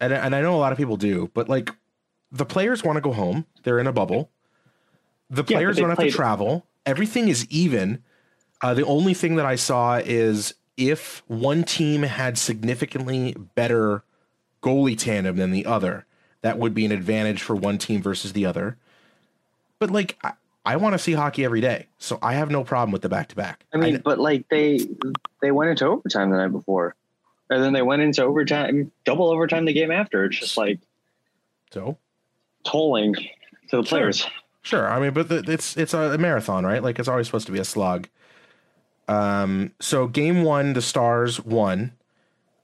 and 0.00 0.12
and 0.12 0.34
I 0.34 0.40
know 0.40 0.54
a 0.54 0.58
lot 0.58 0.72
of 0.72 0.78
people 0.78 0.96
do, 0.96 1.30
but 1.34 1.48
like 1.48 1.70
the 2.32 2.44
players 2.44 2.82
want 2.82 2.96
to 2.96 3.00
go 3.00 3.12
home. 3.12 3.46
They're 3.62 3.78
in 3.78 3.86
a 3.86 3.92
bubble. 3.92 4.30
The 5.30 5.44
players 5.44 5.76
they 5.76 5.82
don't 5.82 5.90
have 5.90 5.98
to 5.98 6.10
travel. 6.10 6.66
Everything 6.86 7.28
is 7.28 7.46
even. 7.50 8.02
Uh, 8.60 8.74
the 8.74 8.84
only 8.84 9.14
thing 9.14 9.36
that 9.36 9.46
I 9.46 9.54
saw 9.54 9.96
is 9.98 10.54
if 10.76 11.22
one 11.28 11.62
team 11.62 12.02
had 12.02 12.38
significantly 12.38 13.34
better 13.54 14.02
goalie 14.62 14.98
tandem 14.98 15.36
than 15.36 15.52
the 15.52 15.66
other, 15.66 16.06
that 16.42 16.58
would 16.58 16.74
be 16.74 16.84
an 16.84 16.92
advantage 16.92 17.42
for 17.42 17.54
one 17.54 17.78
team 17.78 18.02
versus 18.02 18.32
the 18.32 18.46
other. 18.46 18.76
But 19.78 19.90
like, 19.90 20.18
I, 20.24 20.32
I 20.68 20.76
want 20.76 20.92
to 20.92 20.98
see 20.98 21.14
hockey 21.14 21.46
every 21.46 21.62
day, 21.62 21.86
so 21.96 22.18
I 22.20 22.34
have 22.34 22.50
no 22.50 22.62
problem 22.62 22.92
with 22.92 23.00
the 23.00 23.08
back 23.08 23.28
to 23.28 23.36
back. 23.36 23.64
I 23.72 23.78
mean, 23.78 24.02
but 24.04 24.18
like 24.18 24.50
they 24.50 24.80
they 25.40 25.50
went 25.50 25.70
into 25.70 25.86
overtime 25.86 26.28
the 26.28 26.36
night 26.36 26.52
before, 26.52 26.94
and 27.48 27.64
then 27.64 27.72
they 27.72 27.80
went 27.80 28.02
into 28.02 28.22
overtime, 28.22 28.92
double 29.06 29.30
overtime 29.30 29.64
the 29.64 29.72
game 29.72 29.90
after. 29.90 30.26
It's 30.26 30.38
just 30.38 30.58
like 30.58 30.78
so 31.72 31.96
tolling 32.64 33.14
to 33.14 33.78
the 33.78 33.82
players. 33.82 34.26
Sure. 34.60 34.86
I 34.86 35.00
mean, 35.00 35.14
but 35.14 35.30
the, 35.30 35.42
it's 35.50 35.74
it's 35.78 35.94
a 35.94 36.18
marathon, 36.18 36.66
right? 36.66 36.82
Like 36.82 36.98
it's 36.98 37.08
always 37.08 37.26
supposed 37.26 37.46
to 37.46 37.52
be 37.52 37.60
a 37.60 37.64
slug. 37.64 38.06
Um. 39.08 39.72
So 39.80 40.06
game 40.06 40.42
one, 40.42 40.74
the 40.74 40.82
Stars 40.82 41.42
won. 41.42 41.92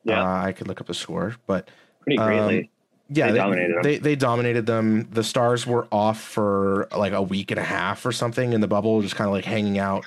Yeah. 0.05 0.23
Uh, 0.23 0.45
I 0.45 0.53
could 0.53 0.69
look 0.69 0.83
up 0.83 0.89
the 0.89 0.95
score, 0.95 1.37
but 1.47 1.71
Pretty 2.03 2.19
um, 2.19 2.27
greatly. 2.27 2.71
Yeah, 3.11 3.27
They 3.27 3.33
they, 3.33 3.39
dominated 3.39 3.75
them. 3.75 3.83
They 3.83 3.99
they 3.99 4.17
dominated 4.17 4.67
them. 4.67 5.09
The 5.11 5.23
Stars 5.25 5.67
were 5.67 5.87
off 5.93 6.21
for 6.21 6.89
like 6.97 7.13
a 7.13 7.23
week 7.23 7.51
and 7.51 7.61
a 7.61 7.65
half 7.65 8.05
or 8.07 8.13
something 8.13 8.53
in 8.53 8.61
the 8.61 8.69
bubble, 8.69 9.03
just 9.03 9.15
kind 9.17 9.29
of 9.29 9.35
like 9.35 9.45
hanging 9.45 9.79
out. 9.79 10.05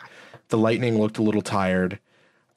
The 0.50 0.58
Lightning 0.58 0.98
looked 1.00 1.18
a 1.18 1.22
little 1.22 1.42
tired. 1.42 2.00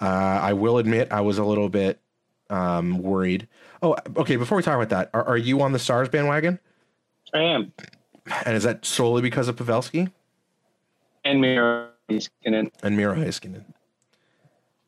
Uh, 0.00 0.04
I 0.42 0.54
will 0.54 0.78
admit, 0.78 1.12
I 1.12 1.20
was 1.20 1.36
a 1.38 1.44
little 1.44 1.68
bit 1.68 2.00
um, 2.48 2.98
worried. 2.98 3.48
Oh, 3.82 3.96
okay. 4.16 4.36
Before 4.36 4.56
we 4.56 4.62
talk 4.62 4.76
about 4.76 4.88
that, 4.90 5.10
are, 5.12 5.24
are 5.24 5.36
you 5.36 5.60
on 5.60 5.72
the 5.72 5.78
Stars 5.78 6.08
bandwagon? 6.08 6.58
I 7.34 7.40
am. 7.42 7.72
And 8.46 8.56
is 8.56 8.62
that 8.62 8.84
solely 8.84 9.22
because 9.22 9.48
of 9.48 9.56
Pavelski? 9.56 10.10
And 11.24 11.40
Miro 11.40 11.88
Heiskanen. 12.08 12.70
and 12.82 12.96
Miro 12.96 13.14
Heiskanen. 13.14 13.64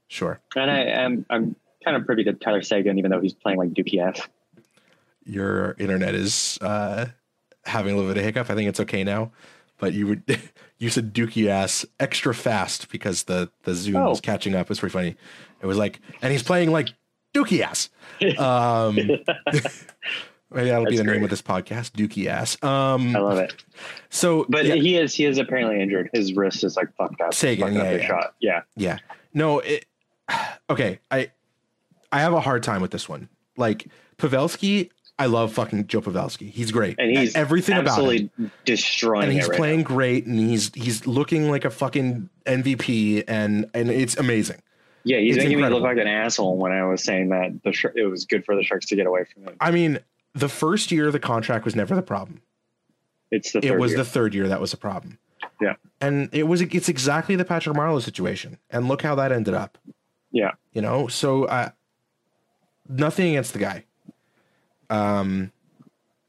Sure. 0.08 0.40
And 0.56 0.70
I 0.70 0.80
am 0.80 1.26
I'm 1.30 1.56
kind 1.84 1.96
of 1.96 2.06
privy 2.06 2.24
to 2.24 2.32
Tyler 2.32 2.62
Seguin, 2.62 2.98
even 2.98 3.10
though 3.10 3.20
he's 3.20 3.34
playing 3.34 3.58
like 3.58 3.70
Dookie 3.70 3.98
ass. 4.00 4.20
Your 5.24 5.76
internet 5.78 6.14
is 6.14 6.58
uh, 6.60 7.06
having 7.64 7.94
a 7.94 7.96
little 7.96 8.10
bit 8.10 8.18
of 8.18 8.24
hiccup. 8.24 8.50
I 8.50 8.54
think 8.54 8.68
it's 8.68 8.80
okay 8.80 9.04
now. 9.04 9.32
But 9.78 9.92
you 9.94 10.06
would 10.06 10.22
you 10.78 10.90
said 10.90 11.12
dookie 11.14 11.48
ass 11.48 11.84
extra 12.00 12.34
fast 12.34 12.88
because 12.90 13.24
the 13.24 13.50
the 13.64 13.74
zoom 13.74 13.96
Oh. 13.96 14.10
was 14.10 14.20
catching 14.20 14.54
up. 14.54 14.70
It's 14.70 14.80
pretty 14.80 14.92
funny. 14.92 15.16
It 15.60 15.66
was 15.66 15.76
like, 15.78 16.00
and 16.22 16.32
he's 16.32 16.42
playing 16.42 16.70
like 16.72 16.88
dookie 17.34 17.60
ass. 17.60 17.88
Um, 18.38 18.94
maybe 20.50 20.68
that'll 20.68 20.84
be 20.84 20.96
That's 20.96 20.96
the 20.98 21.04
name 21.04 21.04
great. 21.04 21.22
of 21.24 21.30
this 21.30 21.42
podcast, 21.42 21.92
dookie 21.92 22.26
ass. 22.26 22.62
Um, 22.62 23.14
I 23.16 23.20
love 23.20 23.38
it. 23.38 23.54
so, 24.10 24.44
But 24.48 24.66
yeah, 24.66 24.74
he 24.74 24.96
is 24.96 25.14
he 25.14 25.24
is 25.24 25.38
apparently 25.38 25.80
injured. 25.80 26.10
His 26.12 26.32
wrist 26.34 26.62
is 26.64 26.76
like 26.76 26.94
fucked 26.96 27.20
up. 27.20 27.34
Seguin, 27.34 27.74
fucked 27.74 27.74
yeah, 27.76 27.82
up 27.82 28.00
yeah. 28.00 28.06
shot. 28.06 28.34
Yeah. 28.40 28.60
Yeah. 28.76 28.98
No, 29.34 29.58
it 29.60 29.86
okay. 30.70 31.00
I 31.10 31.30
I 32.10 32.20
have 32.20 32.32
a 32.32 32.40
hard 32.40 32.62
time 32.62 32.82
with 32.82 32.90
this 32.90 33.08
one. 33.08 33.28
Like 33.56 33.88
Pavelski, 34.18 34.90
I 35.22 35.26
love 35.26 35.52
fucking 35.52 35.86
Joe 35.86 36.00
Pavelski. 36.00 36.50
He's 36.50 36.72
great. 36.72 36.96
And 36.98 37.16
he's 37.16 37.34
everything 37.36 37.76
about 37.78 38.02
him. 38.12 38.30
destroying 38.64 39.24
And 39.24 39.32
he's 39.32 39.48
right 39.48 39.56
playing 39.56 39.80
now. 39.80 39.86
great 39.86 40.26
and 40.26 40.38
he's 40.38 40.72
he's 40.74 41.06
looking 41.06 41.50
like 41.50 41.64
a 41.64 41.70
fucking 41.70 42.28
MVP 42.46 43.24
and 43.28 43.66
and 43.72 43.90
it's 43.90 44.16
amazing. 44.16 44.60
Yeah, 45.04 45.18
he's 45.18 45.36
it's 45.36 45.44
making 45.44 45.58
incredible. 45.58 45.80
me 45.80 45.88
look 45.88 45.96
like 45.96 46.04
an 46.04 46.08
asshole 46.12 46.56
when 46.58 46.72
I 46.72 46.84
was 46.84 47.02
saying 47.02 47.28
that 47.30 47.62
the 47.64 47.72
Sh- 47.72 47.86
it 47.94 48.06
was 48.10 48.24
good 48.24 48.44
for 48.44 48.54
the 48.56 48.62
Sharks 48.62 48.86
to 48.86 48.96
get 48.96 49.06
away 49.06 49.24
from 49.32 49.44
him. 49.44 49.56
I 49.60 49.70
mean, 49.70 49.98
the 50.34 50.48
first 50.48 50.90
year 50.92 51.10
the 51.10 51.18
contract 51.20 51.64
was 51.64 51.74
never 51.76 51.94
the 51.94 52.02
problem. 52.02 52.42
It's 53.30 53.52
the 53.52 53.64
It 53.64 53.78
was 53.78 53.92
year. 53.92 53.98
the 53.98 54.04
third 54.04 54.34
year 54.34 54.48
that 54.48 54.60
was 54.60 54.72
a 54.72 54.76
problem. 54.76 55.18
Yeah. 55.60 55.74
And 56.00 56.28
it 56.32 56.44
was 56.48 56.60
it's 56.60 56.88
exactly 56.88 57.36
the 57.36 57.44
Patrick 57.44 57.76
Marleau 57.76 58.02
situation. 58.02 58.58
And 58.70 58.88
look 58.88 59.02
how 59.02 59.14
that 59.14 59.30
ended 59.32 59.54
up. 59.54 59.78
yeah. 60.32 60.52
you 60.72 60.82
know 60.82 61.06
so 61.08 61.44
uh 61.44 61.70
nothing 62.88 63.28
against 63.30 63.52
the 63.52 63.58
guy 63.58 63.84
um 64.92 65.50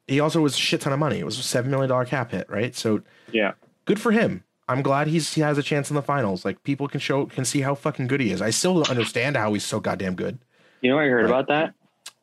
he 0.08 0.20
also 0.20 0.42
was 0.42 0.54
a 0.56 0.58
shit 0.58 0.82
ton 0.82 0.94
of 0.94 1.00
money 1.00 1.20
it 1.20 1.26
was 1.26 1.38
a 1.40 1.44
seven 1.44 1.70
million 1.72 1.90
dollar 1.90 2.06
cap 2.06 2.32
hit 2.32 2.50
right 2.50 2.76
so 2.76 3.02
Yeah. 3.32 3.54
good 3.86 4.00
for 4.00 4.12
him 4.12 4.44
i'm 4.68 4.82
glad 4.82 5.08
he's 5.08 5.34
he 5.34 5.42
has 5.42 5.58
a 5.58 5.64
chance 5.64 5.90
in 5.90 5.96
the 5.96 6.02
finals 6.02 6.46
like 6.46 6.64
people 6.64 6.88
can 6.88 7.00
show 7.00 7.26
can 7.26 7.46
see 7.46 7.62
how 7.62 7.76
fucking 7.76 8.08
good 8.08 8.22
he 8.22 8.32
is 8.32 8.42
i 8.42 8.50
still 8.50 8.76
don't 8.76 8.90
understand 8.90 9.36
how 9.38 9.54
he's 9.54 9.64
so 9.64 9.80
goddamn 9.80 10.16
good 10.16 10.40
You 10.82 10.92
know 10.92 11.00
I 11.00 11.08
heard 11.08 11.26
Right. 11.26 11.30
about 11.30 11.48
that? 11.48 11.74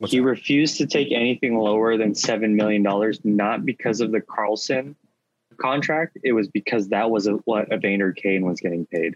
He 0.09 0.17
that? 0.19 0.23
refused 0.25 0.77
to 0.77 0.87
take 0.87 1.11
anything 1.11 1.57
lower 1.57 1.95
than 1.97 2.15
seven 2.15 2.55
million 2.55 2.81
dollars, 2.83 3.19
not 3.23 3.65
because 3.65 4.01
of 4.01 4.11
the 4.11 4.19
Karlsson 4.21 4.95
contract. 5.57 6.17
It 6.23 6.33
was 6.33 6.47
because 6.47 6.89
that 6.89 7.09
was 7.11 7.27
a, 7.27 7.33
what 7.45 7.71
Evander 7.71 8.11
Kane 8.11 8.43
was 8.45 8.59
getting 8.59 8.85
paid. 8.87 9.15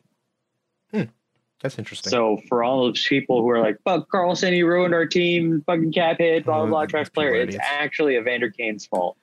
That's 1.61 1.79
interesting. 1.79 2.11
So 2.11 2.37
for 2.49 2.63
all 2.63 2.83
those 2.83 3.05
people 3.07 3.41
who 3.41 3.49
are 3.49 3.59
like, 3.59 3.77
"Fuck 3.83 4.09
Karlsson, 4.11 4.51
he 4.53 4.61
ruined 4.63 4.93
our 4.93 5.05
team, 5.05 5.63
fucking 5.65 5.93
cap 5.93 6.17
hit, 6.19 6.45
blah 6.45 6.59
blah 6.59 6.67
blah, 6.67 6.85
trash 6.85 7.11
player," 7.11 7.33
it's 7.35 7.55
actually 7.59 8.17
Evander 8.17 8.49
Kane's 8.51 8.85
fault 8.85 9.17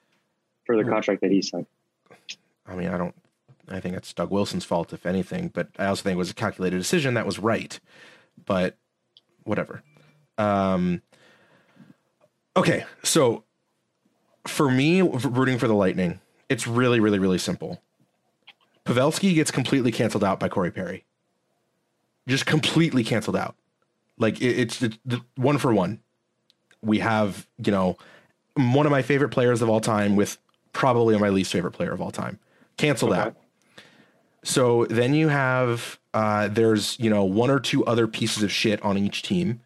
for 0.65 0.77
the 0.77 0.83
Hmm. 0.83 0.91
contract 0.91 1.21
that 1.23 1.31
he 1.31 1.43
signed. 1.43 1.67
i 2.67 2.77
mean 2.77 2.89
i 2.89 2.97
don't 2.97 3.15
i 3.69 3.81
think 3.81 3.97
it's 3.97 4.13
doug 4.15 4.31
wilson's 4.31 4.65
fault 4.65 4.93
if 4.93 5.05
anything 5.05 5.49
but 5.53 5.67
i 5.81 5.87
also 5.87 6.03
think 6.05 6.15
it 6.15 6.19
was 6.19 6.31
a 6.31 6.35
calculated 6.35 6.79
decision 6.79 7.15
that 7.15 7.27
was 7.27 7.41
right 7.41 7.81
but 8.47 8.77
whatever. 9.43 9.83
Um 10.39 11.03
okay 12.57 12.85
so 13.03 13.43
for 14.47 14.71
me 14.71 15.03
rooting 15.03 15.59
for 15.59 15.67
the 15.67 15.75
lightning 15.75 16.21
it's 16.49 16.67
really 16.69 17.01
really 17.01 17.19
really 17.19 17.39
simple. 17.39 17.83
Pavelski 18.85 19.35
gets 19.35 19.51
completely 19.51 19.91
canceled 19.93 20.23
out 20.25 20.39
by 20.41 20.49
corey 20.49 20.71
perry 20.71 21.05
just 22.29 22.47
completely 22.47 23.03
canceled 23.05 23.37
out 23.37 23.55
like 24.19 24.41
it, 24.41 24.59
it's, 24.59 24.83
it's 24.83 24.99
the 25.05 25.21
one 25.37 25.59
for 25.59 25.73
one 25.75 25.99
we 26.83 26.99
have 26.99 27.47
you 27.65 27.73
know 27.73 27.97
one 28.55 28.87
of 28.87 28.93
my 28.93 29.03
favorite 29.03 29.31
players 29.31 29.63
of 29.63 29.69
all 29.69 29.81
time 29.81 30.15
with 30.17 30.39
probably 30.73 31.17
my 31.19 31.29
least 31.31 31.53
favorite 31.53 31.73
player 31.73 31.93
of 31.93 32.01
all 32.01 32.11
time 32.11 32.39
canceled 32.77 33.13
Okay. 33.13 33.21
out 33.21 33.37
so 34.45 34.87
then 34.87 35.15
you 35.15 35.29
have 35.29 35.99
uh, 36.15 36.49
there's 36.49 36.99
you 36.99 37.09
know 37.09 37.25
one 37.25 37.49
or 37.51 37.59
two 37.61 37.85
other 37.87 38.07
pieces 38.07 38.43
of 38.43 38.51
shit 38.53 38.83
on 38.83 38.99
each 38.99 39.23
team. 39.23 39.61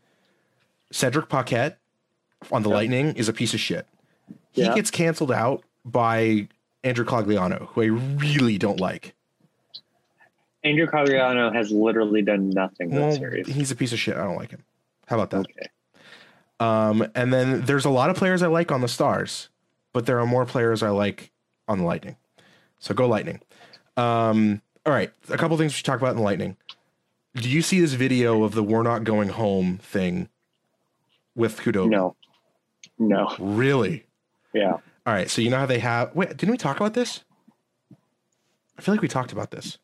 Cedric 0.93 1.29
Paquette 1.29 1.79
on 2.53 2.63
the 2.63 2.69
Yeah. 2.69 2.75
Lightning 2.77 3.17
is 3.17 3.29
a 3.29 3.33
piece 3.33 3.53
of 3.55 3.59
shit. 3.59 3.89
He 4.53 4.63
Yeah. 4.63 4.75
gets 4.75 4.91
canceled 4.93 5.33
out 5.33 5.65
by 5.85 6.47
Andrew 6.85 7.05
Cogliano, 7.05 7.67
who 7.71 7.83
I 7.83 7.87
really 7.87 8.59
don't 8.59 8.79
like. 8.79 9.15
Andrew 10.67 10.87
Cogliano 10.87 11.55
has 11.55 11.71
literally 11.71 12.23
done 12.23 12.51
nothing 12.51 12.91
Well, 12.91 13.09
this 13.11 13.19
series. 13.19 13.47
he's 13.47 13.71
a 13.71 13.77
piece 13.77 13.93
of 13.93 13.99
shit. 13.99 14.17
I 14.17 14.25
don't 14.25 14.37
like 14.37 14.51
him. 14.51 14.65
How 15.07 15.17
about 15.21 15.31
that? 15.31 15.41
Okay. 15.41 15.69
Um, 16.59 17.07
and 17.15 17.33
then 17.33 17.63
there's 17.63 17.85
a 17.85 17.91
lot 17.91 18.11
of 18.11 18.17
players 18.17 18.43
I 18.43 18.47
like 18.49 18.73
on 18.73 18.81
the 18.81 18.89
Stars, 18.89 19.49
but 19.93 20.07
there 20.07 20.19
are 20.21 20.27
more 20.27 20.45
players 20.47 20.83
I 20.83 20.89
like 20.89 21.31
on 21.69 21.79
the 21.79 21.85
Lightning. 21.85 22.17
So 22.79 22.95
go 22.95 23.07
Lightning. 23.07 23.41
Um, 23.97 24.63
all 24.85 24.93
right, 24.93 25.13
a 25.29 25.37
couple 25.37 25.57
things 25.57 25.73
we 25.73 25.77
should 25.77 25.85
talk 25.87 25.99
about 26.01 26.11
in 26.11 26.17
the 26.17 26.23
Lightning. 26.23 26.57
Do 27.35 27.49
you 27.51 27.61
see 27.63 27.81
this 27.81 27.93
video 27.93 28.43
of 28.45 28.55
the 28.55 28.63
"We're 28.63 28.83
not 28.83 29.05
going 29.05 29.29
home" 29.29 29.79
thing 29.79 30.29
with 31.35 31.61
Kudo? 31.61 31.89
No. 31.89 32.17
No. 32.99 33.35
Really? 33.39 34.07
Yeah. 34.55 34.73
All 34.73 34.81
right. 35.13 35.29
So 35.29 35.43
you 35.43 35.51
know 35.51 35.59
how 35.59 35.67
they 35.67 35.81
have? 35.81 36.15
Wait, 36.15 36.31
didn't 36.31 36.51
we 36.51 36.57
talk 36.57 36.77
about 36.79 36.95
this? 36.95 37.25
I 38.79 38.83
feel 38.83 38.95
like 38.95 39.03
we 39.03 39.09
talked 39.09 39.33
about 39.33 39.51
this. 39.51 39.77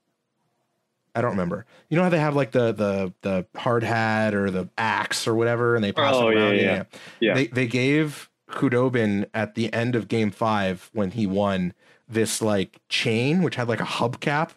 I 1.15 1.21
don't 1.21 1.33
remember. 1.33 1.67
You 1.89 1.97
know 1.97 2.05
how 2.05 2.09
they 2.09 2.19
have 2.19 2.35
like 2.37 2.53
the 2.53 2.73
the 2.73 3.13
the 3.23 3.47
hard 3.59 3.83
hat 3.83 4.35
or 4.35 4.51
the 4.51 4.69
axe 4.79 5.27
or 5.29 5.35
whatever, 5.35 5.75
and 5.75 5.85
they 5.85 5.93
pass 5.93 6.15
Oh, 6.15 6.29
it 6.29 6.37
yeah, 6.37 6.41
around. 6.43 6.57
yeah. 6.57 6.83
Yeah. 7.21 7.35
They 7.35 7.47
they 7.49 7.67
gave 7.67 8.31
Khudobin 8.51 9.27
at 9.35 9.55
the 9.55 9.73
end 9.73 9.95
of 9.95 10.09
game 10.09 10.31
five 10.31 10.89
when 10.93 11.11
he 11.13 11.27
won 11.27 11.75
this 12.09 12.41
like 12.43 12.81
chain, 12.89 13.43
which 13.43 13.57
had 13.57 13.69
like 13.69 13.81
a 13.81 13.85
hubcap, 13.85 14.51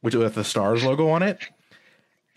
which 0.00 0.14
with 0.14 0.34
the 0.34 0.44
stars 0.44 0.84
logo 0.84 1.08
on 1.08 1.22
it. 1.22 1.38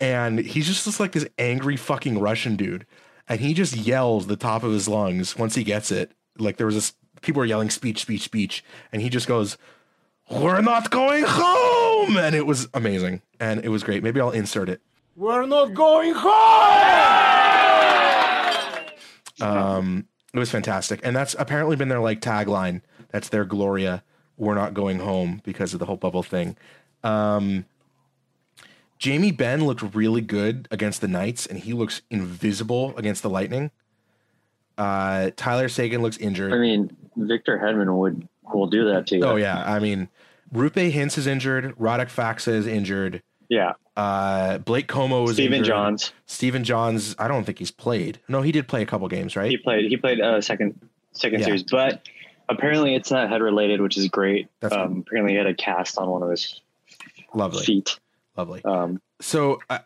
And 0.00 0.38
he's 0.40 0.66
just 0.66 0.84
this 0.84 0.98
like 0.98 1.12
this 1.12 1.26
angry 1.38 1.76
fucking 1.76 2.18
Russian 2.18 2.56
dude. 2.56 2.86
And 3.28 3.40
he 3.40 3.54
just 3.54 3.76
yells 3.76 4.26
the 4.26 4.36
top 4.36 4.64
of 4.64 4.72
his 4.72 4.88
lungs 4.88 5.36
once 5.38 5.54
he 5.54 5.62
gets 5.64 5.92
it. 5.92 6.12
Like 6.38 6.56
there 6.56 6.66
was 6.66 6.74
this 6.74 6.92
people 7.20 7.40
were 7.40 7.46
yelling 7.46 7.70
speech, 7.70 8.00
speech, 8.00 8.22
speech. 8.22 8.64
And 8.90 9.00
he 9.00 9.08
just 9.08 9.28
goes, 9.28 9.56
We're 10.32 10.62
not 10.62 10.90
going 10.90 11.24
home. 11.26 12.16
And 12.16 12.34
it 12.34 12.46
was 12.46 12.68
amazing. 12.74 13.22
And 13.38 13.64
it 13.64 13.68
was 13.68 13.82
great. 13.82 14.02
Maybe 14.02 14.20
I'll 14.20 14.30
insert 14.30 14.68
it. 14.68 14.80
We're 15.16 15.46
not 15.46 15.74
going 15.74 16.14
home. 16.14 16.92
Um, 19.40 20.06
it 20.32 20.38
was 20.38 20.50
fantastic, 20.50 21.00
and 21.02 21.14
that's 21.14 21.34
apparently 21.38 21.76
been 21.76 21.88
their 21.88 22.00
like 22.00 22.20
tagline. 22.20 22.80
That's 23.10 23.28
their 23.28 23.44
Gloria. 23.44 24.02
We're 24.36 24.54
not 24.54 24.72
going 24.72 25.00
home 25.00 25.42
because 25.44 25.74
of 25.74 25.80
the 25.80 25.86
whole 25.86 25.96
bubble 25.96 26.22
thing. 26.22 26.56
Um, 27.04 27.66
Jamie 28.98 29.32
Benn 29.32 29.66
looked 29.66 29.82
really 29.94 30.20
good 30.20 30.68
against 30.70 31.00
the 31.00 31.08
Knights, 31.08 31.44
and 31.46 31.58
he 31.58 31.72
looks 31.72 32.02
invisible 32.08 32.96
against 32.96 33.22
the 33.22 33.30
Lightning. 33.30 33.70
Uh, 34.78 35.30
Tyler 35.36 35.68
Seguin 35.68 36.00
looks 36.02 36.16
injured. 36.16 36.52
I 36.52 36.58
mean, 36.58 36.96
Victor 37.16 37.58
Hedman 37.58 37.94
would 37.98 38.26
will 38.54 38.68
do 38.68 38.86
that 38.90 39.06
to 39.08 39.16
you. 39.16 39.24
Oh 39.24 39.36
yeah, 39.36 39.62
I 39.70 39.80
mean, 39.80 40.08
Roope 40.52 40.92
Hintz 40.92 41.16
is 41.18 41.26
injured. 41.26 41.74
Radek 41.78 42.10
Faksa 42.10 42.48
is 42.52 42.66
injured. 42.66 43.22
yeah. 43.48 43.72
Uh, 43.96 44.56
Blake 44.58 44.88
Comeau 44.88 45.24
is 45.28 45.34
Stephen 45.34 45.58
injured. 45.58 45.66
Johns. 45.66 46.12
Stephen 46.24 46.64
Johns. 46.64 47.14
I 47.18 47.28
don't 47.28 47.44
think 47.44 47.58
he's 47.58 47.70
played. 47.70 48.20
No, 48.26 48.40
he 48.40 48.50
did 48.50 48.66
play 48.66 48.80
a 48.80 48.86
couple 48.86 49.06
games, 49.08 49.36
right? 49.36 49.50
He 49.50 49.58
played. 49.58 49.90
He 49.90 49.96
played 49.98 50.18
uh, 50.20 50.40
second 50.40 50.80
second 51.12 51.40
Yeah. 51.40 51.46
series, 51.46 51.62
but 51.64 52.08
apparently 52.48 52.94
it's 52.94 53.10
not 53.10 53.28
head 53.28 53.42
related, 53.42 53.82
which 53.82 53.98
is 53.98 54.08
great. 54.08 54.48
That's 54.60 54.74
um, 54.74 55.04
apparently 55.06 55.32
he 55.32 55.38
had 55.38 55.46
a 55.46 55.52
cast 55.54 55.98
on 55.98 56.08
one 56.08 56.22
of 56.22 56.30
his 56.30 56.60
Lovely, 57.34 57.64
feet. 57.64 57.98
lovely. 58.36 58.64
Um, 58.64 59.00
So 59.20 59.60
I, 59.68 59.80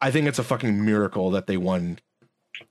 I 0.00 0.10
think 0.12 0.28
it's 0.28 0.38
a 0.38 0.44
fucking 0.44 0.84
miracle 0.84 1.30
that 1.32 1.48
they 1.48 1.56
won 1.56 1.98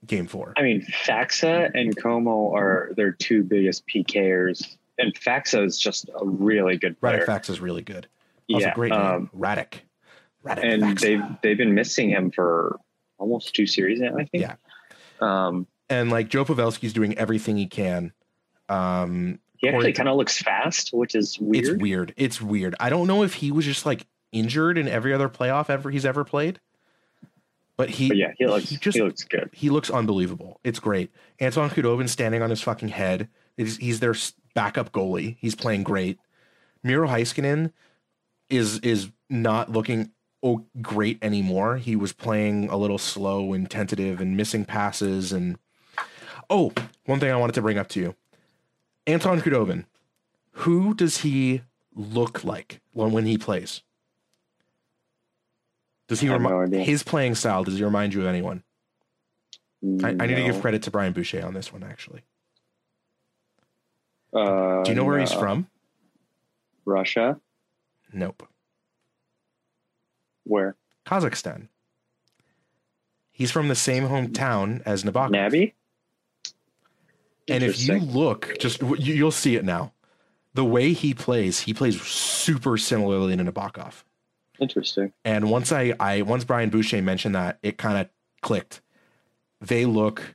game 0.06 0.26
four. 0.26 0.54
I 0.56 0.62
mean, 0.62 0.86
Faksa 1.04 1.70
and 1.74 1.94
Comeau 1.96 2.54
are 2.54 2.92
their 2.96 3.12
two 3.12 3.42
biggest 3.42 3.86
PKers, 3.86 4.76
and 5.00 5.14
Faksa 5.14 5.64
is 5.64 5.78
just 5.78 6.08
a 6.08 6.24
really 6.24 6.76
good 6.76 6.98
player. 7.00 7.20
Radek 7.20 7.26
Fax 7.26 7.50
is 7.50 7.60
really 7.60 7.82
good. 7.82 8.06
Also 8.52 8.66
yeah, 8.66 8.74
great 8.74 8.90
name. 8.90 9.00
um, 9.00 9.30
Radek. 9.36 9.80
Radek 10.44 10.64
and 10.64 10.82
Faksa. 10.82 11.00
they've 11.00 11.22
they've 11.42 11.58
been 11.58 11.74
missing 11.74 12.10
him 12.10 12.30
for 12.30 12.78
almost 13.18 13.54
two 13.54 13.66
series 13.66 14.00
now. 14.00 14.16
I 14.16 14.24
think. 14.24 14.42
Yeah. 14.42 14.54
Um, 15.20 15.66
and 15.88 16.10
like 16.10 16.28
Joe 16.28 16.44
Pavelski's 16.44 16.92
doing 16.92 17.16
everything 17.18 17.56
he 17.56 17.66
can. 17.66 18.12
Um, 18.68 19.40
he 19.58 19.68
actually 19.68 19.92
kind 19.92 20.08
of 20.08 20.16
looks 20.16 20.40
fast, 20.40 20.90
which 20.92 21.14
is 21.14 21.38
weird. 21.38 21.66
It's 21.66 21.82
weird. 21.82 22.14
It's 22.16 22.40
weird. 22.40 22.74
I 22.80 22.88
don't 22.88 23.06
know 23.06 23.22
if 23.22 23.34
he 23.34 23.52
was 23.52 23.66
just 23.66 23.84
like 23.84 24.06
injured 24.32 24.78
in 24.78 24.88
every 24.88 25.12
other 25.12 25.28
playoff 25.28 25.68
ever 25.68 25.90
he's 25.90 26.06
ever 26.06 26.24
played. 26.24 26.60
But 27.76 27.90
he 27.90 28.08
But 28.08 28.16
yeah, 28.16 28.32
he 28.38 28.46
looks 28.46 28.68
he 28.68 28.76
just 28.76 28.96
he 28.96 29.02
looks 29.02 29.24
good. 29.24 29.50
he 29.52 29.70
looks 29.70 29.90
unbelievable. 29.90 30.60
It's 30.64 30.78
great. 30.78 31.10
Anton 31.38 31.70
Khudobin 31.70 32.08
standing 32.08 32.42
on 32.42 32.50
his 32.50 32.62
fucking 32.62 32.88
head. 32.88 33.28
He's, 33.56 33.76
he's 33.76 34.00
their 34.00 34.14
backup 34.54 34.92
goalie. 34.92 35.36
He's 35.40 35.54
playing 35.54 35.82
great. 35.82 36.18
Miro 36.82 37.08
Heiskanen 37.08 37.72
is 38.48 38.78
is 38.80 39.10
not 39.28 39.70
looking 39.70 40.10
oh, 40.42 40.64
great 40.80 41.18
anymore. 41.22 41.76
He 41.76 41.96
was 41.96 42.12
playing 42.12 42.68
a 42.68 42.76
little 42.76 42.98
slow 42.98 43.52
and 43.52 43.70
tentative 43.70 44.20
and 44.20 44.36
missing 44.36 44.64
passes. 44.64 45.32
And 45.32 45.58
oh, 46.48 46.72
one 47.04 47.20
thing 47.20 47.30
I 47.30 47.36
wanted 47.36 47.54
to 47.54 47.62
bring 47.62 47.78
up 47.78 47.88
to 47.90 48.00
you, 48.00 48.14
Anton 49.06 49.40
Khudobin. 49.40 49.84
Who 50.54 50.94
does 50.94 51.18
he 51.18 51.62
look 51.94 52.44
like 52.44 52.80
when 52.92 53.12
when 53.12 53.26
he 53.26 53.38
plays? 53.38 53.82
Does 56.08 56.20
he 56.20 56.26
have 56.26 56.42
no 56.42 56.50
remind 56.50 56.84
his 56.84 57.04
playing 57.04 57.36
style? 57.36 57.62
Does 57.62 57.78
he 57.78 57.84
remind 57.84 58.14
you 58.14 58.22
of 58.22 58.26
anyone? 58.26 58.64
I, 60.02 60.08
I 60.08 60.26
need 60.26 60.34
to 60.34 60.42
give 60.42 60.60
credit 60.60 60.82
to 60.82 60.90
Brian 60.90 61.12
Boucher 61.12 61.46
on 61.46 61.54
this 61.54 61.72
one, 61.72 61.82
actually. 61.82 62.22
Uh, 64.32 64.82
Do 64.82 64.90
you 64.90 64.94
know 64.94 65.04
where 65.04 65.18
he's 65.18 65.32
from? 65.32 65.66
Russia. 66.84 67.40
Nope. 68.12 68.46
Where? 70.44 70.76
Kazakhstan. 71.06 71.68
He's 73.32 73.50
from 73.50 73.68
the 73.68 73.74
same 73.74 74.04
hometown 74.04 74.82
as 74.84 75.02
Nabokov. 75.04 75.30
Nabi. 75.30 75.72
and 77.48 77.64
if 77.64 77.80
you 77.80 77.98
look, 77.98 78.56
just 78.60 78.80
you- 78.82 78.96
you'll 79.14 79.30
see 79.30 79.56
it 79.56 79.64
now. 79.64 79.92
The 80.54 80.64
way 80.64 80.92
he 80.92 81.14
plays, 81.14 81.60
he 81.60 81.72
plays 81.74 82.00
super 82.02 82.76
similarly 82.76 83.36
to 83.36 83.42
Nabokov. 83.44 84.02
Interesting. 84.60 85.12
And 85.24 85.50
once 85.50 85.72
I, 85.72 85.94
I 85.98 86.22
once 86.22 86.44
Brian 86.44 86.70
Boucher 86.70 87.00
mentioned 87.02 87.34
that, 87.34 87.58
it 87.62 87.78
kind 87.78 87.98
of 87.98 88.08
clicked. 88.42 88.82
They 89.60 89.84
look 89.86 90.34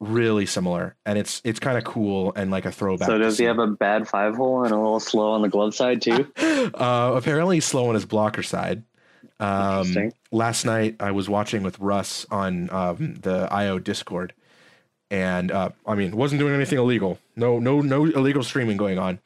really 0.00 0.46
similar, 0.46 0.96
and 1.04 1.18
it's 1.18 1.40
it's 1.44 1.60
kind 1.60 1.78
of 1.78 1.84
cool 1.84 2.32
and 2.34 2.50
like 2.50 2.64
a 2.64 2.72
throwback. 2.72 3.08
So 3.08 3.18
does 3.18 3.38
he 3.38 3.44
have 3.44 3.58
a 3.58 3.66
bad 3.66 4.08
five 4.08 4.34
hole 4.34 4.64
and 4.64 4.72
a 4.72 4.76
little 4.76 5.00
slow 5.00 5.32
on 5.32 5.42
the 5.42 5.48
glove 5.48 5.74
side 5.74 6.02
too? 6.02 6.30
uh, 6.74 7.12
apparently 7.14 7.60
slow 7.60 7.88
on 7.88 7.94
his 7.94 8.06
blocker 8.06 8.42
side. 8.42 8.82
Um, 9.38 10.12
last 10.30 10.64
night 10.64 10.96
I 11.00 11.12
was 11.12 11.28
watching 11.28 11.62
with 11.62 11.78
Russ 11.78 12.26
on 12.30 12.68
um, 12.70 13.14
the 13.14 13.48
IO 13.50 13.78
Discord, 13.78 14.32
and 15.10 15.52
uh, 15.52 15.70
I 15.86 15.94
mean 15.94 16.16
wasn't 16.16 16.40
doing 16.40 16.54
anything 16.54 16.78
illegal. 16.78 17.18
No, 17.36 17.58
no, 17.58 17.80
no 17.80 18.06
illegal 18.06 18.42
streaming 18.42 18.76
going 18.76 18.98
on. 18.98 19.20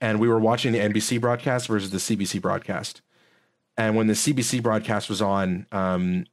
And 0.00 0.18
we 0.18 0.28
were 0.28 0.40
watching 0.40 0.72
the 0.72 0.80
NBC 0.80 1.20
broadcast 1.20 1.68
versus 1.68 1.90
the 1.90 1.98
CBC 1.98 2.40
broadcast. 2.40 3.02
And 3.76 3.96
when 3.96 4.08
the 4.08 4.14
CBC 4.14 4.60
broadcast 4.62 5.08
was 5.08 5.22
on, 5.22 5.66
um, 5.70 6.26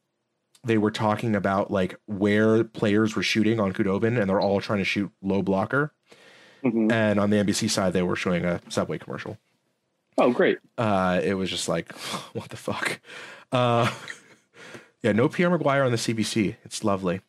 they 0.64 0.78
were 0.78 0.92
talking 0.92 1.36
about 1.36 1.72
like 1.72 1.96
where 2.06 2.64
players 2.64 3.16
were 3.16 3.24
shooting 3.24 3.60
on 3.60 3.72
Khudobin, 3.74 4.20
and 4.20 4.30
they're 4.30 4.42
all 4.42 4.60
trying 4.60 4.80
to 4.80 4.86
shoot 4.86 5.10
low 5.22 5.42
blocker. 5.42 5.94
Mhm. 6.64 6.92
And 6.92 7.20
on 7.20 7.30
the 7.30 7.38
NBC 7.38 7.70
side, 7.70 7.94
they 7.94 8.02
were 8.04 8.18
showing 8.18 8.44
a 8.44 8.60
Subway 8.68 8.98
commercial 8.98 9.38
Oh, 10.18 10.32
great. 10.34 10.58
uh, 10.78 11.22
it 11.24 11.36
was 11.36 11.50
just 11.50 11.70
like, 11.70 11.94
what 12.34 12.50
the 12.50 12.58
fuck? 12.58 13.00
Uh, 13.54 13.90
yeah, 15.02 15.14
no 15.14 15.30
Pierre 15.30 15.50
McGuire 15.50 15.86
on 15.86 15.92
the 15.92 15.98
CBC. 15.98 16.58
It's 16.66 16.84
lovely. 16.84 17.22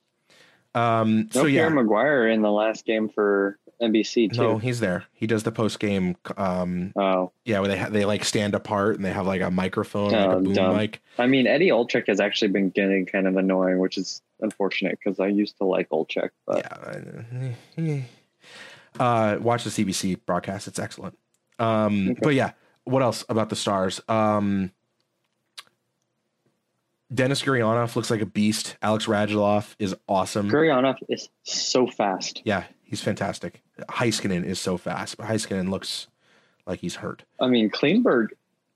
Um, 0.74 1.28
No 1.35 1.43
so 1.43 1.47
yeah, 1.47 1.68
Pierre 1.68 1.85
McGuire 1.85 2.35
in 2.35 2.43
the 2.43 2.51
last 2.51 2.85
game 2.85 3.09
for 3.09 3.59
NBC 3.81 4.33
too. 4.33 4.43
no, 4.43 4.59
he's 4.59 4.81
there. 4.81 5.05
He 5.12 5.26
does 5.26 5.43
the 5.43 5.53
post 5.53 5.81
game. 5.81 6.16
Um, 6.37 6.93
Oh, 6.97 7.33
yeah, 7.45 7.61
where 7.61 7.68
they 7.68 7.78
ha- 7.78 7.89
they 7.89 8.05
like 8.05 8.24
stand 8.24 8.55
apart 8.55 8.97
and 8.97 9.05
they 9.05 9.12
have 9.12 9.26
like 9.26 9.41
a 9.41 9.51
microphone, 9.51 10.12
like 10.12 10.26
a 10.31 10.35
Oh, 10.37 10.41
boom 10.41 10.53
dumb. 10.53 10.76
mic. 10.76 11.01
I 11.18 11.26
mean 11.26 11.47
Eddie 11.47 11.68
Olczyk 11.70 12.07
has 12.09 12.20
actually 12.20 12.49
been 12.53 12.70
getting 12.70 13.07
kind 13.07 13.26
of 13.26 13.37
annoying, 13.37 13.78
which 13.78 13.97
is 13.99 14.20
unfortunate 14.41 14.99
because 15.03 15.18
I 15.20 15.28
used 15.28 15.57
to 15.59 15.64
like 15.64 15.89
Olczyk. 15.91 16.31
But 16.47 16.66
Yeah. 17.76 18.01
Uh, 18.99 19.39
watch 19.41 19.64
the 19.64 19.70
CBC 19.70 20.16
broadcast. 20.26 20.66
It's 20.68 20.78
excellent. 20.78 21.16
Um, 21.59 22.11
Okay. 22.11 22.20
But 22.22 22.35
yeah, 22.35 22.53
what 22.85 23.03
else 23.03 23.24
about 23.28 23.49
the 23.49 23.57
stars? 23.57 24.01
Um, 24.09 24.72
Denis 27.12 27.43
Gurianov 27.43 27.97
looks 27.97 28.11
like 28.11 28.20
a 28.20 28.26
beast. 28.26 28.76
Alex 28.83 29.07
Radulov 29.07 29.74
is 29.78 29.95
awesome. 30.09 30.49
Gurianov 30.51 30.97
is 31.09 31.28
so 31.43 31.87
fast. 31.89 32.41
Yeah, 32.45 32.64
he's 32.91 33.01
fantastic. 33.01 33.62
Heiskanen 33.88 34.45
is 34.45 34.61
so 34.61 34.76
fast, 34.76 35.16
but 35.16 35.26
Heiskanen 35.28 35.70
looks 35.70 36.09
like 36.66 36.80
he's 36.80 36.97
hurt. 36.97 37.22
I 37.41 37.47
mean 37.47 37.70
Kleinberg. 37.70 38.28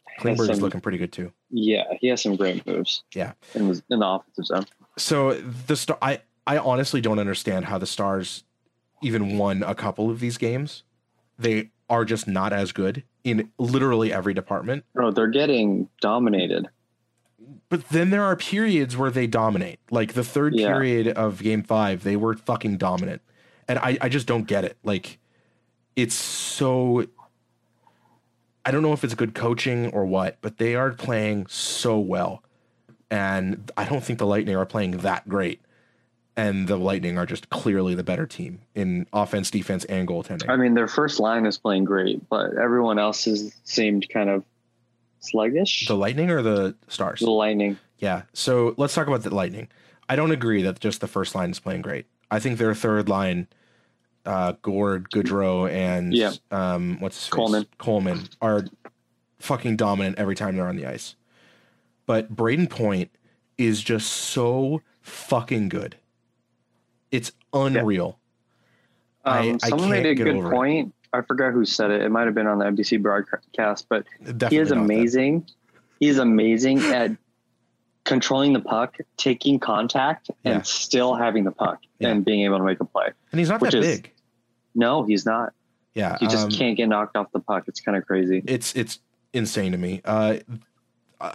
has 0.06 0.22
Klingberg 0.24 0.48
is 0.50 0.62
looking 0.62 0.80
pretty 0.80 0.98
good 0.98 1.12
too. 1.12 1.32
Yeah, 1.50 1.82
he 2.00 2.06
has 2.08 2.22
some 2.22 2.36
great 2.36 2.64
moves. 2.66 3.02
Yeah. 3.14 3.32
in 3.54 3.68
the, 3.68 3.82
in 3.90 3.98
the 3.98 4.06
offensive 4.06 4.46
zone. 4.46 4.64
So 4.96 5.34
the 5.34 5.76
star, 5.76 5.98
I 6.00 6.20
I 6.46 6.56
honestly 6.58 7.00
don't 7.00 7.18
understand 7.18 7.66
how 7.66 7.78
the 7.78 7.86
Stars 7.86 8.44
even 9.02 9.36
won 9.38 9.62
a 9.62 9.74
couple 9.74 10.10
of 10.10 10.20
these 10.20 10.38
games. 10.38 10.84
They 11.38 11.70
are 11.90 12.04
just 12.04 12.26
not 12.28 12.52
as 12.52 12.70
good 12.72 13.02
in 13.24 13.50
literally 13.58 14.12
every 14.12 14.32
department. 14.34 14.84
No, 14.94 15.10
they're 15.10 15.26
getting 15.26 15.88
dominated. 16.00 16.68
But 17.68 17.88
then 17.88 18.10
there 18.10 18.22
are 18.24 18.36
periods 18.36 18.96
where 18.96 19.10
they 19.10 19.26
dominate. 19.26 19.80
Like 19.90 20.12
the 20.12 20.22
third 20.24 20.54
Yeah. 20.54 20.68
period 20.68 21.08
of 21.08 21.42
game 21.42 21.62
five, 21.62 22.04
they 22.04 22.16
were 22.16 22.34
fucking 22.36 22.76
dominant. 22.76 23.20
And 23.68 23.78
I, 23.78 23.98
I 24.00 24.08
just 24.08 24.26
don't 24.26 24.44
get 24.44 24.64
it. 24.64 24.76
Like 24.84 25.18
it's 25.96 26.14
so 26.14 27.06
I 28.64 28.70
don't 28.70 28.82
know 28.82 28.92
if 28.92 29.04
it's 29.04 29.14
good 29.14 29.34
coaching 29.34 29.88
or 29.92 30.06
what, 30.06 30.38
but 30.40 30.58
they 30.58 30.74
are 30.74 30.90
playing 30.90 31.46
so 31.48 31.98
well. 31.98 32.42
And 33.10 33.70
I 33.76 33.84
don't 33.84 34.02
think 34.02 34.18
the 34.18 34.26
Lightning 34.26 34.56
are 34.56 34.64
playing 34.64 34.92
that 34.98 35.28
great. 35.28 35.60
And 36.36 36.66
the 36.66 36.76
Lightning 36.76 37.16
are 37.18 37.26
just 37.26 37.50
clearly 37.50 37.94
the 37.94 38.02
better 38.02 38.26
team 38.26 38.60
in 38.74 39.06
offense, 39.12 39.50
defense, 39.50 39.84
and 39.84 40.08
goaltending. 40.08 40.48
I 40.48 40.56
mean, 40.56 40.74
their 40.74 40.88
first 40.88 41.20
line 41.20 41.46
is 41.46 41.58
playing 41.58 41.84
great, 41.84 42.28
but 42.28 42.56
everyone 42.56 42.98
else 42.98 43.26
has 43.26 43.54
seemed 43.64 44.08
kind 44.08 44.30
of 44.30 44.44
sluggish. 45.20 45.86
the 45.86 45.94
Lightning 45.94 46.30
or 46.30 46.42
the 46.42 46.74
Stars? 46.88 47.20
The 47.20 47.30
Lightning. 47.30 47.78
Yeah. 47.98 48.22
So 48.32 48.74
let's 48.78 48.94
talk 48.94 49.06
about 49.06 49.22
the 49.22 49.34
Lightning. 49.34 49.68
I 50.08 50.16
don't 50.16 50.32
agree 50.32 50.62
that 50.62 50.80
just 50.80 51.00
the 51.00 51.06
first 51.06 51.34
line 51.34 51.50
is 51.50 51.60
playing 51.60 51.82
great. 51.82 52.06
I 52.30 52.38
think 52.38 52.58
their 52.58 52.74
third 52.74 53.08
line 53.08 53.48
uh, 54.26 54.52
Gourde, 54.62 55.10
Goodrow, 55.10 55.70
and 55.70 56.14
Yeah. 56.14 56.32
um, 56.50 56.98
what's? 57.00 57.28
Coleman. 57.28 57.66
Coleman 57.78 58.20
are 58.40 58.64
fucking 59.38 59.76
dominant 59.76 60.18
every 60.18 60.34
time 60.34 60.56
they're 60.56 60.68
on 60.68 60.76
the 60.76 60.86
ice. 60.86 61.14
But 62.06 62.34
Brayden 62.34 62.68
Point 62.70 63.10
is 63.58 63.82
just 63.82 64.10
so 64.10 64.80
fucking 65.02 65.68
good. 65.68 65.96
It's 67.10 67.32
unreal. 67.52 68.18
I- 69.24 69.50
Um, 69.50 69.58
I 69.62 69.68
someone 69.68 69.90
made 69.90 70.04
can't 70.04 70.20
a 70.20 70.24
good 70.24 70.36
over 70.36 70.48
it. 70.52 70.54
point. 70.54 70.94
I 71.12 71.20
forgot 71.20 71.52
who 71.52 71.64
said 71.64 71.90
it. 71.90 72.02
It 72.02 72.08
might 72.10 72.24
have 72.26 72.34
been 72.34 72.46
on 72.46 72.58
the 72.58 72.64
NBC 72.64 72.96
broadcast, 73.00 73.86
but 73.88 74.04
Definitely 74.22 74.56
he 74.56 74.58
is 74.62 74.68
that. 74.70 74.78
amazing. 74.78 75.46
He 76.00 76.08
is 76.08 76.18
amazing 76.18 76.80
at 76.80 77.12
controlling 78.04 78.52
the 78.52 78.60
puck, 78.60 78.96
taking 79.16 79.58
contact, 79.58 80.30
Yeah. 80.44 80.52
and 80.52 80.66
still 80.66 81.14
having 81.14 81.44
the 81.44 81.50
puck 81.52 81.80
Yeah. 81.98 82.08
and 82.10 82.24
being 82.24 82.44
able 82.44 82.58
to 82.58 82.64
make 82.64 82.80
a 82.80 82.84
play. 82.84 83.08
and 83.32 83.38
he's 83.38 83.48
not 83.48 83.60
that 83.60 83.74
is- 83.74 83.84
big. 84.00 84.12
No, 84.74 85.04
he's 85.04 85.24
not. 85.24 85.52
Yeah, 85.94 86.16
He 86.18 86.26
just 86.26 86.46
um, 86.46 86.50
can't 86.50 86.76
get 86.76 86.88
knocked 86.88 87.16
off 87.16 87.30
the 87.32 87.38
puck. 87.38 87.64
It's 87.68 87.80
kind 87.80 87.96
of 87.96 88.04
crazy. 88.06 88.42
it's 88.46 88.74
it's 88.74 88.98
insane 89.32 89.70
to 89.72 89.78
me. 89.78 90.00
Uh, 90.04 90.38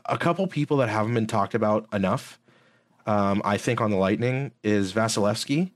a 0.05 0.17
couple 0.17 0.45
people 0.47 0.77
that 0.77 0.89
haven't 0.89 1.13
been 1.13 1.25
talked 1.27 1.55
about 1.55 1.87
enough, 1.93 2.37
um, 3.07 3.41
I 3.45 3.57
think, 3.57 3.79
on 3.81 3.89
the 3.91 3.97
Lightning 3.97 4.51
is 4.63 4.91
Vasilevskiy, 4.93 5.71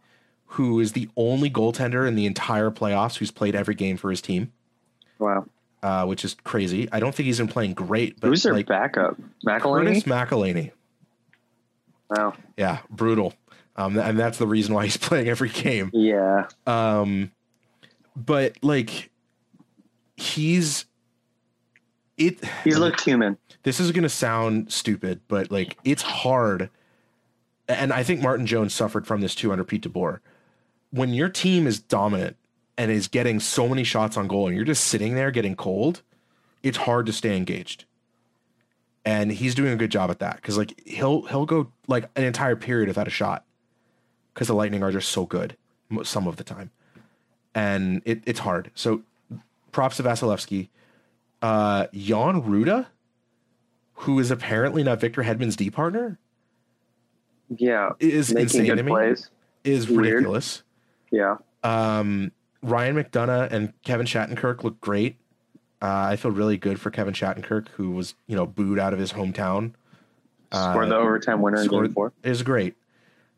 who 0.47 0.79
is 0.81 0.91
the 0.91 1.09
only 1.15 1.49
goaltender 1.49 2.05
in 2.07 2.15
the 2.15 2.25
entire 2.25 2.69
playoffs 2.69 3.17
who's 3.17 3.31
played 3.31 3.55
every 3.55 3.73
game 3.75 3.95
for 3.97 4.09
his 4.09 4.21
team, 4.21 4.51
Wow. 5.17 5.45
uh, 5.81 6.05
which 6.05 6.23
is 6.25 6.35
crazy. 6.43 6.87
I 6.91 6.99
don't 6.99 7.15
think 7.15 7.25
he's 7.27 7.37
been 7.39 7.47
playing 7.47 7.73
great, 7.73 8.19
but 8.19 8.27
Who's 8.27 8.43
their 8.43 8.53
like 8.53 8.67
backup? 8.67 9.15
Curtis 9.45 10.03
McElhinney? 10.03 10.71
Wow. 12.15 12.33
yeah, 12.57 12.79
brutal, 12.89 13.33
um, 13.75 13.97
and 13.97 14.19
that's 14.19 14.37
the 14.37 14.47
reason 14.47 14.73
why 14.73 14.85
he's 14.85 14.97
playing 15.07 15.27
every 15.29 15.49
game. 15.49 15.89
Yeah. 15.93 16.47
Um, 16.67 17.31
but 18.15 18.57
like, 18.61 19.09
he's 20.15 20.85
it. 22.17 22.43
He's 22.63 22.77
looked 22.77 23.01
human. 23.01 23.37
this 23.63 23.79
is 23.79 23.91
going 23.91 24.03
to 24.03 24.09
sound 24.09 24.71
stupid, 24.71 25.21
but 25.27 25.51
like 25.51 25.77
it's 25.83 26.01
hard. 26.03 26.69
And 27.67 27.93
I 27.93 28.03
think 28.03 28.21
Martin 28.21 28.45
Jones 28.45 28.73
suffered 28.73 29.07
from 29.07 29.21
this 29.21 29.33
too 29.33 29.51
under 29.51 29.63
Pete 29.63 29.83
DeBoer. 29.83 30.19
When 30.91 31.13
your 31.13 31.29
team 31.29 31.65
is 31.65 31.79
dominant 31.79 32.35
and 32.77 32.91
is 32.91 33.07
getting 33.07 33.39
so 33.39 33.67
many 33.67 33.83
shots 33.83 34.17
on 34.17 34.27
goal 34.27 34.47
and 34.47 34.55
you're 34.55 34.65
just 34.65 34.83
sitting 34.83 35.15
there 35.15 35.31
getting 35.31 35.55
cold, 35.55 36.01
it's 36.61 36.77
hard 36.77 37.05
to 37.05 37.13
stay 37.13 37.35
engaged. 37.37 37.85
And 39.05 39.31
he's 39.31 39.53
doing 39.53 39.73
a 39.73 39.75
good 39.75 39.91
job 39.91 40.09
at 40.09 40.19
that 40.19 40.37
because 40.37 40.57
like 40.57 40.81
he'll 40.85 41.23
he'll 41.23 41.45
go 41.45 41.71
like 41.87 42.09
an 42.15 42.23
entire 42.23 42.55
period 42.55 42.87
without 42.87 43.07
a 43.07 43.11
shot 43.11 43.43
because 44.33 44.47
the 44.47 44.53
Lightning 44.55 44.81
are 44.81 44.91
just 44.91 45.09
so 45.09 45.25
good 45.25 45.57
some 46.03 46.25
of 46.27 46.37
the 46.37 46.43
time, 46.43 46.71
and 47.53 48.01
it, 48.05 48.23
it's 48.25 48.39
hard. 48.39 48.71
So 48.75 49.01
props 49.73 49.97
to 49.97 50.03
Vasilevskiy, 50.03 50.69
uh, 51.41 51.87
Jan 51.93 52.41
Rutta, 52.43 52.87
who 53.93 54.19
is 54.19 54.31
apparently 54.31 54.83
not 54.83 54.99
Victor 55.01 55.21
Hedman's 55.23 55.55
D 55.57 55.69
partner, 55.69 56.17
Yeah. 57.55 57.89
is 57.99 58.31
insane 58.31 58.75
to 58.77 58.83
me. 58.83 58.89
plays. 58.91 59.29
Is 59.65 59.87
Weird. 59.89 60.13
ridiculous. 60.13 60.63
Yeah. 61.11 61.35
Um, 61.63 62.31
Ryan 62.61 62.95
McDonagh 62.95 63.51
and 63.51 63.73
Kevin 63.83 64.05
Shattenkirk 64.05 64.63
look 64.63 64.79
great. 64.81 65.17
Uh, 65.83 66.07
I 66.11 66.15
feel 66.15 66.31
really 66.31 66.55
good 66.55 66.79
for 66.79 66.89
Kevin 66.91 67.13
Shattenkirk, 67.13 67.67
who 67.75 67.91
was 67.91 68.15
you 68.25 68.37
know 68.37 68.45
booed 68.45 68.79
out 68.79 68.93
of 68.93 68.99
his 68.99 69.11
hometown. 69.11 69.73
Scored 70.53 70.85
Uh, 70.85 70.89
the 70.89 70.95
overtime 70.95 71.41
winner 71.41 71.61
in 71.61 71.67
game 71.67 71.91
four. 71.91 72.13
Is 72.23 72.41
great. 72.41 72.75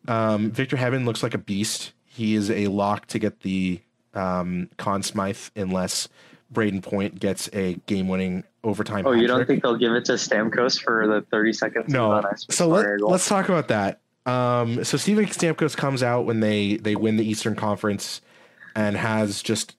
Um, 0.08 0.52
Victor 0.52 0.78
Hedman 0.78 1.06
looks 1.06 1.24
like 1.24 1.34
a 1.34 1.40
beast. 1.40 1.94
He 2.06 2.36
is 2.36 2.52
a 2.52 2.68
lock 2.68 3.08
to 3.08 3.20
get 3.20 3.40
the 3.40 3.82
um, 4.14 4.70
Conn 4.78 5.02
Smythe 5.02 5.40
unless 5.56 6.08
Brayden 6.54 6.84
Point 6.84 7.20
gets 7.20 7.50
a 7.52 7.74
game-winning 7.88 8.44
overtime. 8.64 9.08
Oh, 9.08 9.12
you 9.14 9.26
don't 9.26 9.40
trick. 9.40 9.48
think 9.48 9.64
they'll 9.64 9.76
give 9.78 9.94
it 9.94 10.06
to 10.06 10.14
Stamkos 10.14 10.80
for 10.80 11.08
the 11.08 11.22
30 11.32 11.54
seconds? 11.54 11.92
No. 11.92 12.22
So 12.50 12.68
let, 12.68 13.02
let's 13.02 13.28
talk 13.28 13.50
about 13.50 13.70
that. 13.70 14.02
Um, 14.28 14.84
so 14.84 14.98
Steven 14.98 15.26
Stamkos 15.26 15.76
comes 15.76 16.04
out 16.04 16.26
when 16.26 16.40
they 16.40 16.78
they 16.78 16.96
win 16.96 17.18
the 17.18 17.28
Eastern 17.28 17.56
Conference 17.56 18.22
and 18.76 18.96
has 18.96 19.42
just 19.42 19.76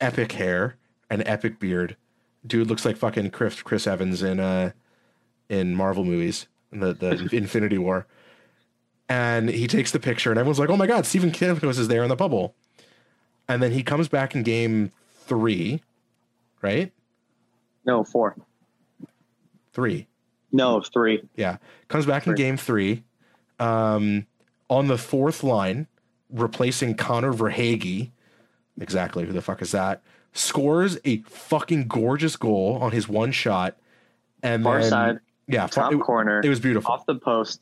epic 0.00 0.32
hair 0.32 0.76
and 1.08 1.22
epic 1.26 1.58
beard. 1.58 1.96
Dude 2.46 2.68
looks 2.68 2.84
like 2.84 2.96
fucking 2.96 3.30
Chris 3.30 3.62
Chris 3.62 3.86
Evans 3.86 4.22
in 4.22 4.40
uh 4.40 4.72
in 5.48 5.74
Marvel 5.74 6.04
movies, 6.04 6.46
in 6.72 6.80
the 6.80 6.94
the 6.94 7.28
Infinity 7.32 7.78
War. 7.78 8.06
And 9.08 9.48
he 9.50 9.66
takes 9.66 9.90
the 9.90 9.98
picture, 9.98 10.30
and 10.30 10.38
everyone's 10.38 10.58
like, 10.58 10.70
"Oh 10.70 10.76
my 10.76 10.86
god, 10.86 11.04
Steven 11.04 11.32
Stamkos 11.32 11.78
is 11.78 11.88
there 11.88 12.02
in 12.02 12.08
the 12.08 12.16
bubble." 12.16 12.54
And 13.48 13.62
then 13.62 13.72
he 13.72 13.82
comes 13.82 14.08
back 14.08 14.36
in 14.36 14.44
game 14.44 14.92
three, 15.26 15.82
right? 16.62 16.92
No, 17.84 18.04
four. 18.04 18.36
Three. 19.72 20.06
No, 20.52 20.80
three. 20.80 21.22
Yeah. 21.36 21.56
Comes 21.88 22.06
back 22.06 22.26
in 22.26 22.34
game 22.34 22.56
three. 22.56 23.04
Um, 23.58 24.26
on 24.68 24.86
the 24.86 24.98
fourth 24.98 25.42
line, 25.42 25.86
replacing 26.30 26.94
Connor 26.94 27.32
Verhaeghe. 27.32 28.10
Exactly. 28.80 29.24
Who 29.26 29.32
the 29.32 29.42
fuck 29.42 29.62
is 29.62 29.72
that? 29.72 30.02
Scores 30.32 30.98
a 31.04 31.18
fucking 31.22 31.88
gorgeous 31.88 32.36
goal 32.36 32.78
on 32.80 32.92
his 32.92 33.08
one 33.08 33.32
shot. 33.32 33.76
And 34.42 34.62
Far 34.62 34.80
then, 34.80 34.90
side, 34.90 35.18
Yeah. 35.48 35.66
top 35.66 35.92
it, 35.92 36.00
corner, 36.00 36.40
it 36.44 36.48
was 36.48 36.60
beautiful. 36.60 36.92
off 36.92 37.04
the 37.06 37.16
post. 37.16 37.60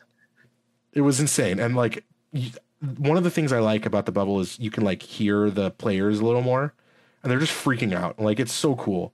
It 0.93 1.01
was 1.01 1.21
insane. 1.21 1.59
And 1.59 1.75
like, 1.77 2.05
one 2.99 3.16
of 3.16 3.25
the 3.25 3.31
things 3.31 3.53
I 3.53 3.59
like 3.59 3.87
about 3.87 4.07
the 4.07 4.12
bubble 4.12 4.39
is 4.41 4.59
you 4.61 4.71
can 4.71 4.85
like 4.85 5.03
hear 5.03 5.51
the 5.51 5.71
players 5.73 6.21
a 6.21 6.25
little 6.25 6.43
more 6.43 6.75
and 7.23 7.31
they're 7.33 7.41
just 7.41 7.53
freaking 7.53 7.95
out. 7.95 8.19
Like, 8.21 8.39
it's 8.39 8.53
so 8.53 8.77
cool. 8.77 9.12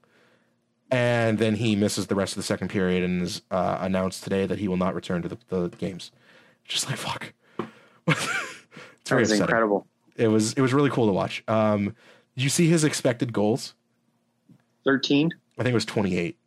And 0.91 1.39
then 1.39 1.55
he 1.55 1.75
misses 1.75 2.07
the 2.07 2.15
rest 2.15 2.33
of 2.33 2.37
the 2.37 2.43
second 2.43 2.67
period 2.69 3.03
and 3.03 3.23
is 3.23 3.41
uh, 3.49 3.77
announced 3.81 4.23
today 4.23 4.45
that 4.45 4.59
he 4.59 4.67
will 4.67 4.77
not 4.77 4.93
return 4.93 5.21
to 5.23 5.27
the, 5.27 5.37
the 5.49 5.69
games. 5.69 6.11
Just 6.63 6.87
like 6.89 6.97
fuck. 6.97 7.33
it's 8.07 8.19
That 8.25 9.09
very 9.09 9.21
was 9.21 9.31
upsetting. 9.31 9.41
incredible. 9.43 9.87
It 10.15 10.27
was 10.27 10.53
it 10.53 10.61
was 10.61 10.73
really 10.73 10.89
cool 10.91 11.07
to 11.07 11.11
watch. 11.11 11.43
Um, 11.47 11.95
you 12.43 12.49
see 12.49 12.67
his 12.67 12.83
expected 12.83 13.31
goals? 13.33 13.73
13. 14.85 15.31
I 15.57 15.63
think 15.63 15.71
it 15.71 15.75
was 15.75 15.85
twenty 15.85 16.17
eight. 16.17 16.37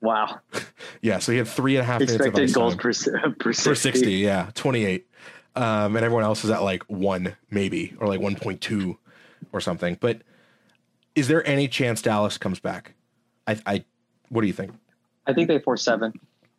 Wow. 0.00 0.40
Yeah, 1.02 1.18
so 1.18 1.30
he 1.32 1.38
had 1.38 1.46
three 1.48 1.76
and 1.76 1.82
a 1.82 1.84
half 1.84 2.00
Expected 2.00 2.52
goals 2.54 2.74
per, 2.76 2.92
per 3.38 3.52
60. 3.52 3.68
for 3.70 3.74
sixty. 3.74 4.12
Yeah, 4.14 4.50
twenty 4.54 4.84
eight. 4.84 5.06
Um, 5.54 5.96
and 5.96 6.04
everyone 6.04 6.22
else 6.24 6.44
is 6.44 6.50
at 6.50 6.62
like 6.62 6.82
one 6.84 7.36
maybe 7.50 7.94
or 7.98 8.06
like 8.08 8.20
one 8.20 8.34
point 8.36 8.60
two 8.60 8.98
or 9.52 9.60
something. 9.60 9.96
But 10.00 10.22
is 11.14 11.28
there 11.28 11.46
any 11.46 11.66
chance 11.68 12.02
Dallas 12.02 12.38
comes 12.38 12.60
back? 12.60 12.94
I, 13.46 13.58
I 13.66 13.84
what 14.28 14.40
do 14.42 14.46
you 14.46 14.52
think? 14.52 14.72
I 15.26 15.32
think 15.32 15.48
they 15.48 15.58
forced 15.58 15.84
seven. 15.84 16.12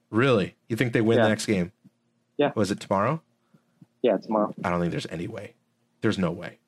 Really? 0.10 0.56
You 0.68 0.76
think 0.76 0.94
they 0.94 1.02
win 1.02 1.18
Yeah. 1.18 1.24
the 1.24 1.30
next 1.30 1.46
game? 1.46 1.72
Yeah. 2.38 2.52
Was 2.56 2.70
it 2.72 2.80
tomorrow? 2.80 3.22
Yeah, 4.02 4.18
tomorrow. 4.18 4.54
I 4.64 4.70
don't 4.70 4.80
think 4.80 4.92
there's 4.92 5.08
any 5.10 5.28
way. 5.28 5.54
There's 6.02 6.18
no 6.18 6.32
way. 6.32 6.60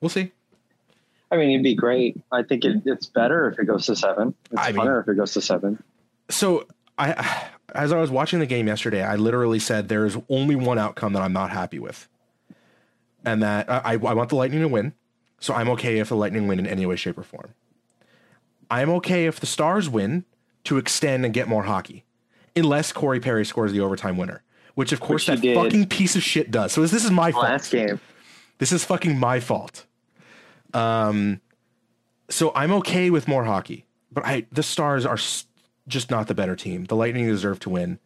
We'll 0.00 0.08
see. 0.10 0.32
I 1.30 1.36
mean, 1.36 1.50
it'd 1.50 1.62
be 1.62 1.72
mm-hmm. 1.72 1.80
great. 1.80 2.20
I 2.32 2.42
think 2.42 2.64
it, 2.64 2.82
it's 2.84 3.06
better 3.06 3.48
if 3.48 3.58
it 3.58 3.66
goes 3.66 3.86
to 3.86 3.96
seven. 3.96 4.34
It's 4.50 4.60
I 4.60 4.72
mean- 4.72 4.80
funner 4.82 5.02
if 5.02 5.08
it 5.08 5.16
goes 5.16 5.32
to 5.34 5.40
seven. 5.40 5.82
So 6.28 6.66
I, 6.98 7.48
as 7.74 7.92
I 7.92 7.98
was 7.98 8.10
watching 8.10 8.40
the 8.40 8.46
game 8.46 8.66
yesterday, 8.66 9.02
I 9.02 9.16
literally 9.16 9.58
said 9.58 9.88
there 9.88 10.06
is 10.06 10.16
only 10.28 10.54
one 10.54 10.78
outcome 10.78 11.12
that 11.14 11.22
I'm 11.22 11.32
not 11.32 11.50
happy 11.50 11.78
with, 11.78 12.08
and 13.24 13.42
that 13.42 13.70
I, 13.70 13.94
I 13.94 13.96
want 13.96 14.28
the 14.28 14.36
Lightning 14.36 14.60
to 14.60 14.68
win. 14.68 14.92
So 15.40 15.54
I'm 15.54 15.68
okay 15.70 15.98
if 15.98 16.10
the 16.10 16.16
Lightning 16.16 16.46
win 16.46 16.58
in 16.58 16.66
any 16.66 16.84
way, 16.86 16.96
shape, 16.96 17.18
or 17.18 17.22
form. 17.22 17.54
I'm 18.70 18.90
okay 18.90 19.26
if 19.26 19.40
the 19.40 19.46
Stars 19.46 19.88
win 19.88 20.24
to 20.64 20.76
extend 20.76 21.24
and 21.24 21.34
get 21.34 21.48
more 21.48 21.64
hockey, 21.64 22.04
unless 22.54 22.92
Corey 22.92 23.18
Perry 23.18 23.44
scores 23.44 23.72
the 23.72 23.80
overtime 23.80 24.16
winner, 24.16 24.42
which 24.74 24.92
of 24.92 25.00
course 25.00 25.26
Which 25.26 25.40
that 25.40 25.54
fucking 25.54 25.86
piece 25.86 26.14
of 26.14 26.22
shit 26.22 26.50
does. 26.50 26.72
So 26.72 26.82
this 26.82 26.92
is 26.92 27.10
my 27.10 27.32
fault. 27.32 27.44
Last 27.44 27.72
game. 27.72 28.00
This 28.58 28.72
is 28.72 28.84
fucking 28.84 29.18
my 29.18 29.40
fault. 29.40 29.86
Um, 30.74 31.40
so 32.28 32.52
I'm 32.54 32.72
okay 32.74 33.10
with 33.10 33.26
more 33.28 33.44
hockey, 33.44 33.86
but 34.12 34.24
I 34.24 34.46
the 34.52 34.62
Stars 34.62 35.04
are 35.04 35.18
just 35.88 36.10
not 36.10 36.28
the 36.28 36.34
better 36.34 36.56
team. 36.56 36.84
The 36.84 36.96
Lightning 36.96 37.26
deserve 37.26 37.60
to 37.60 37.70
win. 37.70 37.98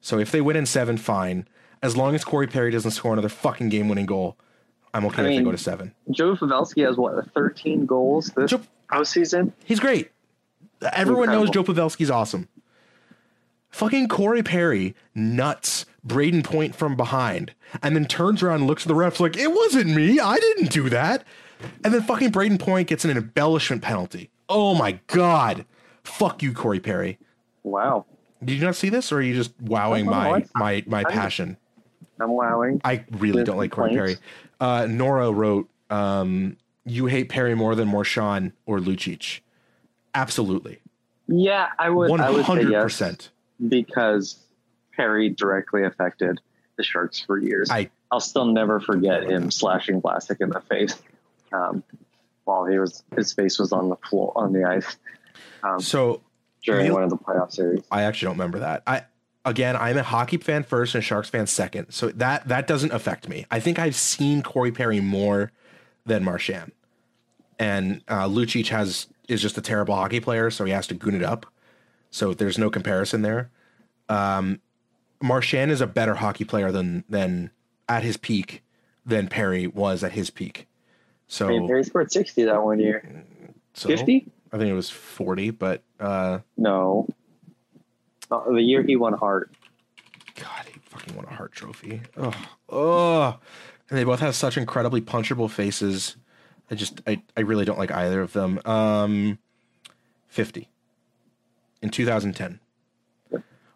So 0.00 0.18
if 0.18 0.30
they 0.30 0.40
win 0.40 0.56
in 0.56 0.66
seven, 0.66 0.96
fine. 0.96 1.46
As 1.80 1.96
long 1.96 2.14
as 2.14 2.24
Corey 2.24 2.48
Perry 2.48 2.72
doesn't 2.72 2.90
score 2.90 3.12
another 3.12 3.28
fucking 3.28 3.68
game-winning 3.68 4.06
goal, 4.06 4.36
I'm 4.92 5.04
okay 5.06 5.22
I 5.22 5.28
if 5.28 5.38
they 5.38 5.44
go 5.44 5.52
to 5.52 5.58
seven. 5.58 5.94
Joe 6.10 6.34
Pavelski 6.34 6.84
has 6.84 6.96
what, 6.96 7.32
13 7.34 7.86
goals 7.86 8.32
this 8.36 8.50
Joe- 8.50 8.62
postseason? 8.90 9.52
He's 9.64 9.78
great. 9.78 10.10
Everyone 10.92 11.28
knows 11.28 11.50
Joe 11.50 11.60
Incredible. 11.60 11.88
Pavelski's 11.88 12.10
awesome. 12.10 12.48
Fucking 13.70 14.08
Corey 14.08 14.42
Perry 14.42 14.94
nuts 15.14 15.84
Brayden 16.06 16.42
Point 16.42 16.74
from 16.74 16.96
behind 16.96 17.52
and 17.82 17.94
then 17.94 18.06
turns 18.06 18.42
around 18.42 18.60
and 18.60 18.66
looks 18.66 18.84
at 18.84 18.88
the 18.88 18.94
refs 18.94 19.20
like, 19.20 19.36
it 19.36 19.52
wasn't 19.52 19.94
me. 19.94 20.18
I 20.18 20.36
didn't 20.36 20.70
do 20.70 20.88
that. 20.88 21.24
And 21.84 21.92
then 21.94 22.02
fucking 22.02 22.30
Brayden 22.32 22.58
Point 22.58 22.88
gets 22.88 23.04
an 23.04 23.10
embellishment 23.10 23.82
penalty. 23.82 24.30
Oh 24.48 24.74
my 24.74 25.00
God. 25.08 25.64
Fuck 26.04 26.42
you, 26.42 26.52
Corey 26.52 26.80
Perry. 26.80 27.18
Wow. 27.62 28.06
Did 28.44 28.54
you 28.58 28.64
not 28.64 28.76
see 28.76 28.88
this 28.88 29.10
or 29.12 29.16
are 29.18 29.22
you 29.22 29.34
just 29.34 29.52
wowing 29.60 30.06
Oh, 30.08 30.10
my, 30.10 30.44
my, 30.54 30.84
my 30.86 31.04
passion? 31.04 31.56
I'm 32.20 32.30
wowing. 32.30 32.80
I 32.84 33.04
really 33.18 33.44
don't 33.44 33.56
like 33.56 33.70
Corey 33.72 33.90
Perry. 33.94 34.16
Uh, 34.60 34.86
Nora 34.88 35.30
wrote 35.30 35.68
Um, 35.90 36.56
you 36.84 37.06
hate 37.06 37.28
Perry 37.28 37.54
more 37.54 37.74
than 37.74 37.88
Marchand 37.88 38.52
or 38.66 38.78
Lucic. 38.78 39.40
Absolutely. 40.14 40.80
Yeah, 41.26 41.68
I 41.78 41.90
would. 41.90 42.10
One 42.10 42.20
I 42.20 42.30
would 42.30 42.38
say 42.38 42.42
hundred 42.42 42.70
yes 42.70 42.82
percent. 42.82 43.30
because 43.68 44.38
Perry 44.96 45.28
directly 45.28 45.84
affected 45.84 46.40
the 46.76 46.82
Sharks 46.82 47.20
for 47.20 47.38
years. 47.38 47.70
I- 47.70 47.90
I'll 48.10 48.20
still 48.20 48.46
never 48.46 48.80
forget 48.80 49.24
him 49.24 49.50
slashing 49.50 50.00
Vlasic 50.00 50.40
in 50.40 50.48
the 50.48 50.60
face 50.62 50.94
um, 51.52 51.82
while 52.44 52.64
he 52.64 52.78
was 52.78 53.02
his 53.16 53.32
face 53.32 53.58
was 53.58 53.72
on 53.72 53.88
the 53.88 53.96
floor 53.96 54.32
on 54.36 54.52
the 54.52 54.64
ice 54.64 54.96
um, 55.62 55.80
So 55.80 56.22
during 56.64 56.82
Really? 56.84 56.90
one 56.94 57.02
of 57.02 57.10
the 57.10 57.16
playoff 57.18 57.52
series. 57.52 57.82
I 57.90 58.02
actually 58.02 58.26
don't 58.26 58.34
remember 58.38 58.60
that. 58.60 58.82
I 58.86 59.02
again, 59.44 59.76
I'm 59.76 59.96
a 59.96 60.02
hockey 60.02 60.36
fan 60.36 60.62
first 60.62 60.94
and 60.94 61.02
a 61.02 61.04
Sharks 61.04 61.28
fan 61.30 61.46
second. 61.46 61.90
So 61.90 62.08
that 62.10 62.48
that 62.48 62.66
doesn't 62.66 62.92
affect 62.92 63.28
me. 63.28 63.46
I 63.50 63.60
think 63.60 63.78
I've 63.78 63.96
seen 63.96 64.42
Corey 64.42 64.72
Perry 64.72 65.00
more 65.00 65.52
than 66.06 66.24
Marchand. 66.24 66.72
And 67.58 68.02
uh, 68.08 68.26
Lucic 68.28 68.68
has 68.68 69.08
is 69.28 69.42
just 69.42 69.58
a 69.58 69.60
terrible 69.60 69.94
hockey 69.94 70.20
player, 70.20 70.50
so 70.50 70.64
he 70.64 70.72
has 70.72 70.86
to 70.86 70.94
goon 70.94 71.14
it 71.14 71.22
up. 71.22 71.44
So 72.10 72.32
there's 72.32 72.56
no 72.56 72.70
comparison 72.70 73.22
there. 73.22 73.50
Um, 74.08 74.60
Marchand 75.20 75.70
is 75.70 75.80
a 75.80 75.86
better 75.86 76.14
hockey 76.14 76.44
player 76.44 76.70
than 76.70 77.04
than 77.08 77.50
at 77.88 78.04
his 78.04 78.16
peak 78.16 78.62
than 79.04 79.26
Perry 79.28 79.66
was 79.66 80.04
at 80.04 80.12
his 80.12 80.30
peak. 80.30 80.67
So, 81.28 81.46
I 81.46 81.50
mean, 81.50 81.68
Perry 81.68 81.84
scored 81.84 82.10
sixty 82.10 82.44
that 82.44 82.62
one 82.62 82.80
year. 82.80 83.24
so 83.74 83.88
Fifty? 83.88 84.26
I 84.52 84.56
think 84.56 84.70
it 84.70 84.74
was 84.74 84.88
40, 84.88 85.50
but 85.50 85.82
uh, 86.00 86.38
No. 86.56 87.06
Uh, 88.30 88.50
the 88.50 88.62
year 88.62 88.82
he 88.82 88.96
won 88.96 89.12
Hart. 89.12 89.52
God, 90.36 90.64
he 90.72 90.78
fucking 90.80 91.14
won 91.14 91.26
a 91.26 91.34
Hart 91.34 91.52
Trophy. 91.52 92.00
Oh, 92.16 92.32
oh, 92.70 93.38
and 93.90 93.98
they 93.98 94.04
both 94.04 94.20
have 94.20 94.34
such 94.34 94.56
incredibly 94.56 95.02
punchable 95.02 95.50
faces. 95.50 96.16
I 96.70 96.74
just, 96.74 97.02
I, 97.06 97.22
I 97.36 97.40
really 97.40 97.64
don't 97.66 97.78
like 97.78 97.90
either 97.92 98.20
of 98.22 98.32
them. 98.32 98.58
Um, 98.64 99.38
fifty 100.28 100.68
in 101.82 101.90
2010. 101.90 102.60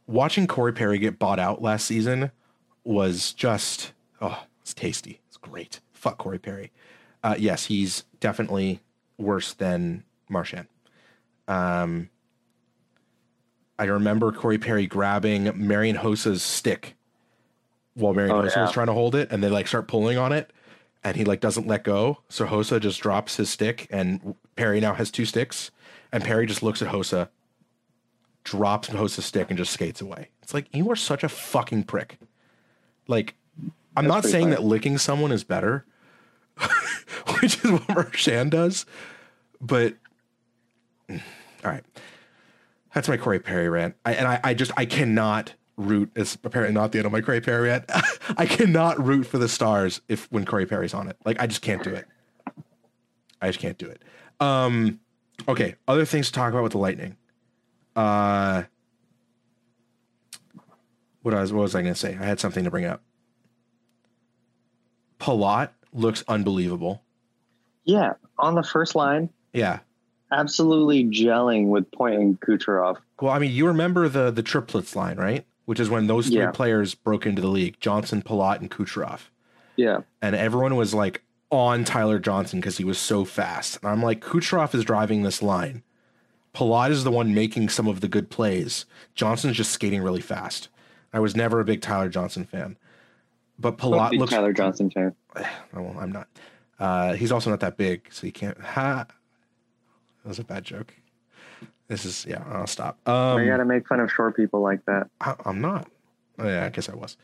Watching 0.07 0.46
Corey 0.46 0.72
Perry 0.72 0.98
get 0.98 1.18
bought 1.18 1.38
out 1.38 1.62
last 1.62 1.86
season 1.86 2.30
was 2.84 3.32
just, 3.32 3.92
oh, 4.20 4.44
it's 4.61 4.74
tasty. 4.74 5.20
It's 5.28 5.36
great. 5.36 5.80
Fuck 5.92 6.18
Corey 6.18 6.38
Perry. 6.38 6.72
Uh, 7.22 7.36
yes, 7.38 7.66
he's 7.66 8.04
definitely 8.20 8.80
worse 9.18 9.52
than 9.54 10.04
Marchand. 10.28 10.66
Um, 11.48 12.08
I 13.78 13.84
remember 13.84 14.32
Corey 14.32 14.58
Perry 14.58 14.86
grabbing 14.86 15.50
Marian 15.66 15.96
Hossa's 15.96 16.42
stick 16.42 16.94
while 17.94 18.14
Marian 18.14 18.34
Oh, 18.34 18.42
Hossa 18.42 18.56
yeah. 18.56 18.62
was 18.62 18.72
trying 18.72 18.86
to 18.88 18.92
hold 18.92 19.14
it, 19.14 19.28
and 19.30 19.42
they 19.42 19.48
like 19.48 19.66
start 19.66 19.88
pulling 19.88 20.18
on 20.18 20.32
it, 20.32 20.52
and 21.04 21.16
he 21.16 21.24
like 21.24 21.40
doesn't 21.40 21.66
let 21.66 21.84
go. 21.84 22.18
So 22.28 22.46
Hossa 22.46 22.80
just 22.80 23.00
drops 23.00 23.36
his 23.36 23.50
stick, 23.50 23.86
and 23.90 24.34
Perry 24.56 24.80
now 24.80 24.94
has 24.94 25.10
two 25.10 25.24
sticks, 25.24 25.70
and 26.12 26.22
Perry 26.24 26.46
just 26.46 26.62
looks 26.62 26.80
at 26.82 26.88
Hossa, 26.88 27.28
drops 28.44 28.88
Hossa's 28.88 29.24
stick, 29.24 29.48
and 29.50 29.58
just 29.58 29.72
skates 29.72 30.00
away. 30.00 30.28
It's 30.42 30.54
like 30.54 30.66
you 30.74 30.90
are 30.90 30.96
such 30.96 31.22
a 31.24 31.28
fucking 31.28 31.84
prick. 31.84 32.18
Like, 33.08 33.34
I'm 33.96 34.04
That's 34.06 34.24
not 34.24 34.24
saying 34.24 34.44
funny. 34.46 34.56
that 34.56 34.62
licking 34.64 34.96
someone 34.98 35.32
is 35.32 35.44
better, 35.44 35.84
which 37.40 37.64
is 37.64 37.70
what 37.70 37.88
Marchand 37.88 38.50
does, 38.50 38.86
but 39.61 39.94
all 41.11 41.18
right. 41.64 41.84
That's 42.94 43.09
my 43.09 43.16
Corey 43.16 43.38
Perry 43.38 43.68
rant. 43.68 43.94
I, 44.05 44.14
and 44.14 44.28
I, 44.28 44.40
I 44.44 44.55
just 44.55 44.70
I 44.76 44.84
cannot 44.84 45.55
root. 45.76 46.11
It's 46.14 46.36
apparently 46.44 46.74
not 46.74 46.92
the 46.92 46.98
end 46.98 47.07
of 47.07 47.12
my 47.12 47.20
Corey 47.20 47.40
Perry 47.40 47.68
rant. 47.68 47.84
I 48.36 48.46
cannot 48.46 49.05
root 49.05 49.24
for 49.24 49.38
the 49.38 49.48
Stars 49.48 50.00
if 50.09 50.30
when 50.30 50.44
Corey 50.44 50.66
Perry's 50.66 50.94
on 50.94 51.09
it. 51.09 51.16
Like 51.24 51.40
I 51.40 51.46
just 51.46 51.62
can't 51.62 51.82
do 51.82 51.90
it. 51.90 52.07
I 53.40 53.48
just 53.48 53.59
can't 53.59 53.78
do 53.78 53.86
it. 53.86 54.03
Um, 54.40 55.00
okay. 55.48 55.76
Other 55.88 56.05
things 56.05 56.26
to 56.26 56.32
talk 56.32 56.53
about 56.53 56.62
with 56.62 56.72
the 56.72 56.78
Lightning. 56.78 57.16
Uh, 57.96 58.64
what 61.22 61.34
was 61.34 61.53
what 61.53 61.62
was 61.62 61.74
I 61.74 61.82
to 61.82 61.94
say? 61.94 62.16
I 62.20 62.24
had 62.24 62.40
something 62.40 62.64
to 62.64 62.70
bring 62.70 62.84
up. 62.84 63.03
Palat 65.18 65.70
looks 65.93 66.24
unbelievable. 66.28 67.03
Yeah, 67.84 68.12
on 68.38 68.55
the 68.55 68.62
first 68.62 68.95
line, 68.95 69.28
Yeah. 69.53 69.80
absolutely 70.30 71.05
gelling 71.05 71.68
with 71.68 71.90
Point 71.93 72.14
and 72.20 72.40
Kucherov. 72.40 72.97
Well, 73.20 73.32
I 73.32 73.38
mean, 73.38 73.53
you 73.53 73.66
remember 73.66 74.09
the 74.09 74.30
the 74.30 74.43
triplets 74.43 74.95
line, 74.97 75.16
right? 75.18 75.45
Which 75.64 75.80
is 75.80 75.90
when 75.90 76.07
those 76.07 76.26
three 76.28 76.36
Yeah. 76.38 76.51
players 76.51 76.95
broke 76.95 77.26
into 77.26 77.43
the 77.43 77.49
league: 77.49 77.76
Johnson, 77.80 78.22
Palat, 78.22 78.61
and 78.61 78.70
Kucherov. 78.70 79.28
Yeah, 79.76 80.01
And 80.20 80.36
everyone 80.36 80.76
was 80.76 80.93
like 80.93 81.22
on 81.51 81.82
Tyler 81.84 82.18
Johnson 82.18 82.61
because 82.61 82.76
he 82.78 82.84
was 82.84 82.99
so 82.99 83.24
fast. 83.24 83.78
And 83.82 83.90
I'm 83.90 84.03
like, 84.03 84.20
Kucherov 84.20 84.74
is 84.74 84.84
driving 84.84 85.22
this 85.22 85.43
line. 85.43 85.82
Palat 86.55 86.90
is 86.90 87.05
the 87.05 87.11
one 87.11 87.34
making 87.34 87.70
some 87.70 87.86
of 87.88 88.01
the 88.03 88.09
good 88.09 88.28
plays. 88.30 88.84
Johnson's 89.14 89.57
just 89.57 89.70
skating 89.70 90.03
really 90.03 90.20
fast. 90.20 90.68
I 91.12 91.20
was 91.20 91.34
never 91.34 91.59
a 91.61 91.64
big 91.64 91.80
Tyler 91.80 92.11
Johnson 92.11 92.45
fan, 92.45 92.76
but 93.62 93.78
Palat 93.78 94.18
looks. 94.18 94.32
Tyler 94.32 94.52
Johnson 94.52 94.90
fan. 94.90 95.14
Well, 95.72 95.96
I'm 95.98 96.12
not. 96.12 96.28
Uh, 96.78 97.14
he's 97.14 97.32
also 97.32 97.48
not 97.48 97.60
that 97.60 97.76
big, 97.76 98.08
so 98.10 98.26
you 98.26 98.32
can't. 98.32 98.60
Ha. 98.60 99.06
That 99.06 100.28
was 100.28 100.38
a 100.38 100.44
bad 100.44 100.64
joke. 100.64 100.94
This 101.88 102.04
is 102.04 102.26
yeah. 102.28 102.44
I'll 102.50 102.66
stop. 102.66 102.98
Um, 103.08 103.38
I 103.38 103.46
gotta 103.46 103.64
make 103.64 103.86
fun 103.86 104.00
of 104.00 104.10
short 104.10 104.36
people 104.36 104.60
like 104.60 104.84
that. 104.86 105.08
I, 105.20 105.34
I'm 105.44 105.60
not. 105.60 105.88
Oh, 106.38 106.46
yeah, 106.46 106.64
I 106.66 106.68
guess 106.70 106.88
I 106.88 106.94
was. 106.94 107.16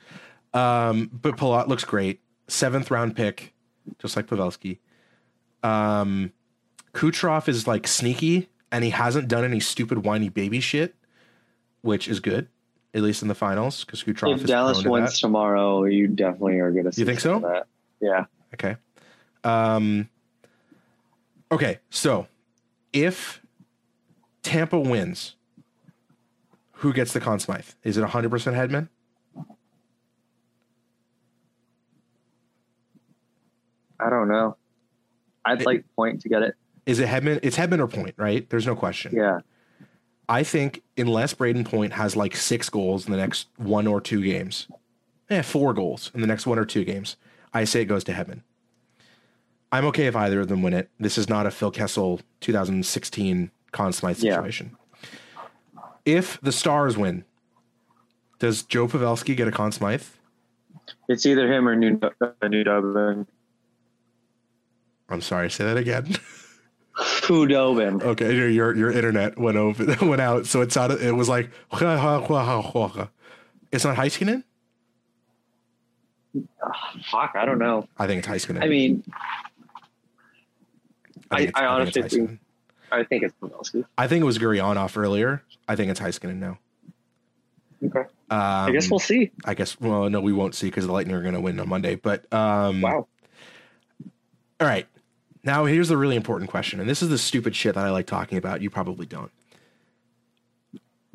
Um, 0.55 1.11
but 1.13 1.37
Palat 1.37 1.69
looks 1.69 1.85
great. 1.85 2.21
Seventh 2.47 2.91
round 2.91 3.17
pick, 3.17 3.53
just 3.99 4.17
like 4.17 4.27
Pavelski. 4.27 4.79
Um, 5.63 6.33
Kucherov 6.95 7.49
is 7.49 7.67
like 7.67 7.87
sneaky, 7.87 8.49
and 8.73 8.85
he 8.85 8.91
hasn't 8.91 9.29
done 9.29 9.45
any 9.45 9.61
stupid 9.61 10.05
whiny 10.05 10.29
baby 10.29 10.61
shit, 10.61 10.95
which 11.83 12.09
is 12.09 12.21
good, 12.21 12.49
at 12.99 13.05
least 13.05 13.23
in 13.23 13.29
the 13.29 13.35
finals, 13.35 13.85
because 13.85 14.03
Kucherov 14.03 14.35
If 14.37 14.43
is 14.43 14.49
Dallas 14.49 14.83
to 14.83 14.91
wins 14.91 15.13
that. 15.13 15.19
tomorrow, 15.19 15.85
you 15.85 16.07
definitely 16.09 16.59
are 16.61 16.71
gonna. 16.71 16.93
See 16.93 17.03
You 17.03 17.07
think 17.07 17.21
so? 17.21 17.41
That. 17.41 17.67
Yeah. 18.01 18.25
Okay. 18.55 18.77
Um, 19.45 20.09
okay, 21.51 21.79
so 21.91 22.27
if 22.93 23.41
Tampa 24.43 24.79
wins, 24.79 25.37
who 26.73 26.93
gets 26.93 27.13
the 27.13 27.21
Conn 27.21 27.39
Smythe? 27.39 27.67
Is 27.85 27.97
it 27.97 28.05
100% 28.05 28.29
Hedman? 28.55 28.89
I 34.01 34.11
don't 34.11 34.29
know. 34.29 34.57
I'd 35.45 35.61
It- 35.63 35.67
like 35.67 35.85
Point 35.97 36.21
to 36.23 36.29
get 36.29 36.43
it. 36.43 36.55
Is 36.87 37.01
it 37.01 37.09
Hedman? 37.09 37.41
It's 37.43 37.57
Hedman 37.57 37.81
or 37.81 37.87
Point, 37.89 38.15
right? 38.17 38.49
There's 38.49 38.67
no 38.67 38.75
question. 38.77 39.15
Yeah. 39.15 39.41
I 40.29 40.43
think 40.43 40.83
unless 40.97 41.33
Brayden 41.35 41.65
Point 41.65 41.95
has 41.95 42.15
like 42.15 42.37
six 42.37 42.69
goals 42.69 43.07
in 43.07 43.13
the 43.13 43.19
next 43.19 43.49
one 43.57 43.87
or 43.87 44.01
two 44.01 44.23
games, 44.23 44.69
eh, 45.31 45.43
four 45.43 45.73
goals 45.73 46.11
in 46.15 46.21
the 46.21 46.27
next 46.27 46.47
one 46.47 46.59
or 46.59 46.65
two 46.67 46.85
games, 46.85 47.17
I 47.55 47.65
say 47.65 47.83
it 47.83 47.87
goes 47.87 48.05
to 48.05 48.13
Hedman. 48.13 48.43
I'm 49.73 49.85
okay 49.87 50.07
if 50.07 50.17
either 50.17 50.41
of 50.41 50.49
them 50.49 50.63
win 50.63 50.75
it. 50.75 50.91
This 51.01 51.17
is 51.19 51.29
not 51.29 51.47
a 51.47 51.51
Phil 51.51 51.71
Kessel 51.71 52.21
2016 52.41 53.51
Conn 53.73 53.93
Smythe 53.93 54.19
Yeah. 54.19 54.37
situation. 54.37 54.77
If 56.05 56.41
the 56.41 56.53
Stars 56.53 56.97
win, 56.97 57.25
does 58.39 58.63
Joe 58.63 58.87
Pavelski 58.87 59.37
get 59.37 59.49
a 59.49 59.53
Conn 59.53 59.73
Smythe? 59.73 60.05
It's 61.09 61.27
either 61.27 61.51
him 61.53 61.69
or 61.69 61.77
New, 61.77 61.99
uh, 62.03 62.49
New 62.49 62.65
Dublin. 62.65 63.27
I'm 65.11 65.21
sorry, 65.23 65.51
say 65.51 65.65
that 65.65 65.77
again. 65.79 66.17
Khudobin. 66.99 68.03
okay, 68.03 68.35
your 68.35 68.49
your 68.49 68.75
your 68.77 68.91
internet 68.91 69.39
went 69.39 69.57
over 69.57 69.97
went 70.07 70.21
out, 70.21 70.47
so 70.47 70.61
it 70.63 70.73
sounded 70.73 71.01
it 71.01 71.13
was 71.13 71.29
like 71.29 71.51
it's 71.73 71.81
not 71.83 71.99
Heiskanen. 73.97 74.43
Fuck, 77.11 77.33
I 77.37 77.45
don't 77.45 77.59
know. 77.59 77.87
I 77.99 78.07
think 78.07 78.19
it's 78.19 78.29
Heiskanen. 78.29 78.63
I 78.63 78.69
mean, 78.69 79.05
I, 81.31 81.51
I- 81.55 81.63
I 81.63 81.67
honestly 81.67 82.03
it's 82.03 82.15
think- 82.15 82.31
Heiskanen. 82.31 82.39
I 82.91 83.05
think 83.05 83.23
it's 83.23 83.35
Pavelski. 83.43 83.85
I 83.99 84.07
think 84.09 84.23
it 84.23 84.25
was 84.25 84.39
Gurianov 84.39 84.97
earlier. 84.97 85.43
I 85.69 85.77
think 85.77 85.91
it's 85.91 86.01
Heiskanen 86.01 86.37
now. 86.37 86.59
Okay. 87.85 88.01
Um, 88.01 88.07
I 88.31 88.71
guess 88.73 88.91
we'll 88.91 88.99
see. 88.99 89.31
I 89.45 89.53
guess. 89.53 89.79
Well, 89.79 90.09
no, 90.09 90.23
we 90.23 90.33
won't 90.33 90.55
see 90.55 90.69
because 90.69 90.87
the 90.87 90.93
Lightning 90.93 91.15
are 91.15 91.21
going 91.21 91.35
to 91.35 91.41
win 91.41 91.61
on 91.61 91.69
Monday. 91.69 91.97
But 91.97 92.33
um, 92.33 92.81
Wow. 92.81 93.07
All 94.61 94.67
right. 94.67 94.87
Now 95.45 95.65
here's 95.65 95.89
the 95.89 95.97
really 95.97 96.17
important 96.17 96.51
question, 96.51 96.81
and 96.81 96.89
this 96.89 97.03
is 97.03 97.09
the 97.09 97.19
stupid 97.19 97.55
shit 97.57 97.75
that 97.75 97.85
I 97.85 97.91
like 97.91 98.07
talking 98.07 98.39
about. 98.39 98.61
You 98.61 98.71
probably 98.71 99.07
don't. 99.07 99.31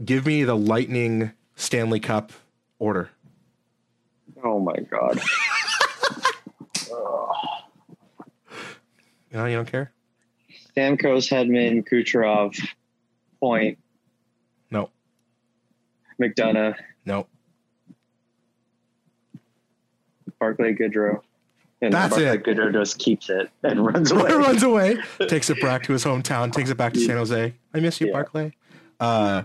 Give 0.03 0.26
me 0.26 0.43
the 0.43 0.55
Lightning 0.55 1.32
Stanley 1.55 1.99
Cup 1.99 2.32
order. 2.80 3.09
Oh 4.43 4.59
my 4.59 4.76
god. 4.89 5.19
You 9.32 9.39
know, 9.39 9.45
you 9.45 9.55
don't 9.55 9.67
care. 9.67 9.91
Stamkos, 10.78 11.28
Hedman, 11.28 11.84
Kucherov, 11.89 12.55
Point, 13.39 13.80
No, 14.69 14.91
McDonagh, 16.21 16.76
no, 17.03 17.26
Barclay, 20.39 20.76
Goodrow, 20.76 21.21
And 21.84 21.93
That's 21.93 22.15
Barclay 22.15 22.36
it. 22.38 22.43
Goodrow 22.43 22.71
just 22.71 22.97
keeps 22.97 23.29
it 23.29 23.49
and 23.63 23.86
runs 23.86 24.11
away. 24.13 24.31
runs 24.31 24.63
away, 24.63 24.97
takes 25.27 25.49
it 25.49 25.59
back 25.61 25.84
to 25.84 25.93
his 25.93 26.03
hometown, 26.05 26.51
takes 26.51 26.69
it 26.69 26.77
back 26.77 26.93
to 26.93 26.99
San 26.99 27.17
Jose. 27.17 27.53
I 27.73 27.79
miss 27.79 27.99
you, 27.99 28.07
Yeah. 28.07 28.13
Barclay. 28.13 28.53
Uh, 28.99 29.43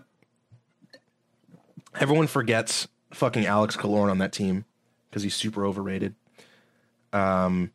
everyone 1.98 2.26
forgets 2.28 2.86
fucking 3.12 3.44
Alex 3.46 3.76
Killorn 3.76 4.10
on 4.10 4.18
that 4.18 4.32
team 4.32 4.64
because 5.10 5.22
he's 5.24 5.34
super 5.34 5.66
overrated. 5.66 6.14
Um, 7.12 7.72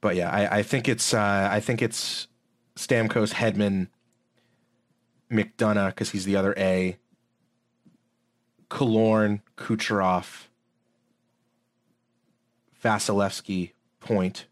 but 0.00 0.16
yeah, 0.16 0.30
I, 0.30 0.58
I 0.58 0.62
think 0.62 0.88
it's 0.88 1.14
uh, 1.14 1.48
I 1.52 1.60
think 1.60 1.80
it's 1.82 2.26
Stamkos, 2.74 3.34
Hedman, 3.34 3.88
McDonagh 5.30 5.90
because 5.90 6.10
he's 6.10 6.24
the 6.24 6.34
other 6.34 6.52
A. 6.56 6.96
Killorn, 8.70 9.40
Kucherov, 9.56 10.47
Vasilevskiy, 12.82 13.72
Point, 14.00 14.46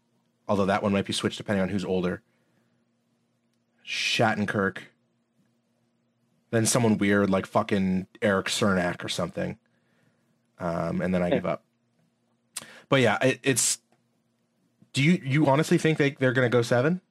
although 0.47 0.65
that 0.65 0.83
one 0.83 0.91
might 0.91 1.05
be 1.05 1.13
switched 1.13 1.37
depending 1.37 1.63
on 1.63 1.69
who's 1.69 1.85
older. 1.85 2.21
Shattenkirk. 3.85 4.79
Then 6.51 6.65
someone 6.65 6.97
weird 6.97 7.29
like 7.29 7.45
fucking 7.45 8.07
Erik 8.21 8.47
Cernak 8.47 9.03
or 9.03 9.09
something. 9.09 9.57
Um, 10.59 11.01
and 11.01 11.13
then 11.13 11.23
I 11.23 11.29
give 11.29 11.45
up. 11.45 11.63
But 12.89 13.01
yeah, 13.01 13.17
it, 13.21 13.39
it's. 13.43 13.79
Do 14.93 15.03
you 15.03 15.21
you 15.23 15.47
honestly 15.47 15.77
think 15.77 15.97
they 15.97 16.11
they're 16.11 16.33
gonna 16.33 16.49
go 16.49 16.61
seven? 16.61 17.01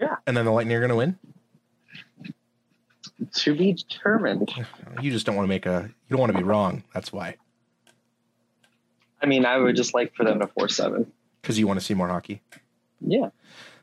Yeah. 0.00 0.16
And 0.26 0.36
then 0.36 0.44
the 0.44 0.50
Lightning 0.50 0.76
are 0.76 0.80
gonna 0.80 0.96
win? 0.96 1.18
to 3.32 3.54
be 3.54 3.72
determined. 3.72 4.50
You 5.00 5.10
just 5.10 5.26
don't 5.26 5.36
want 5.36 5.44
to 5.44 5.48
make 5.48 5.66
a. 5.66 5.90
You 6.08 6.16
don't 6.16 6.20
want 6.20 6.32
to 6.32 6.38
be 6.38 6.44
wrong. 6.44 6.84
That's 6.94 7.12
why. 7.12 7.36
I 9.22 9.26
mean, 9.26 9.44
I 9.44 9.58
would 9.58 9.76
just 9.76 9.94
like 9.94 10.14
for 10.14 10.24
them 10.24 10.40
to 10.40 10.46
force 10.46 10.76
seven. 10.76 11.10
Because 11.42 11.58
you 11.58 11.66
want 11.66 11.78
to 11.80 11.84
see 11.84 11.94
more 11.94 12.08
hockey. 12.08 12.42
Yeah. 13.00 13.30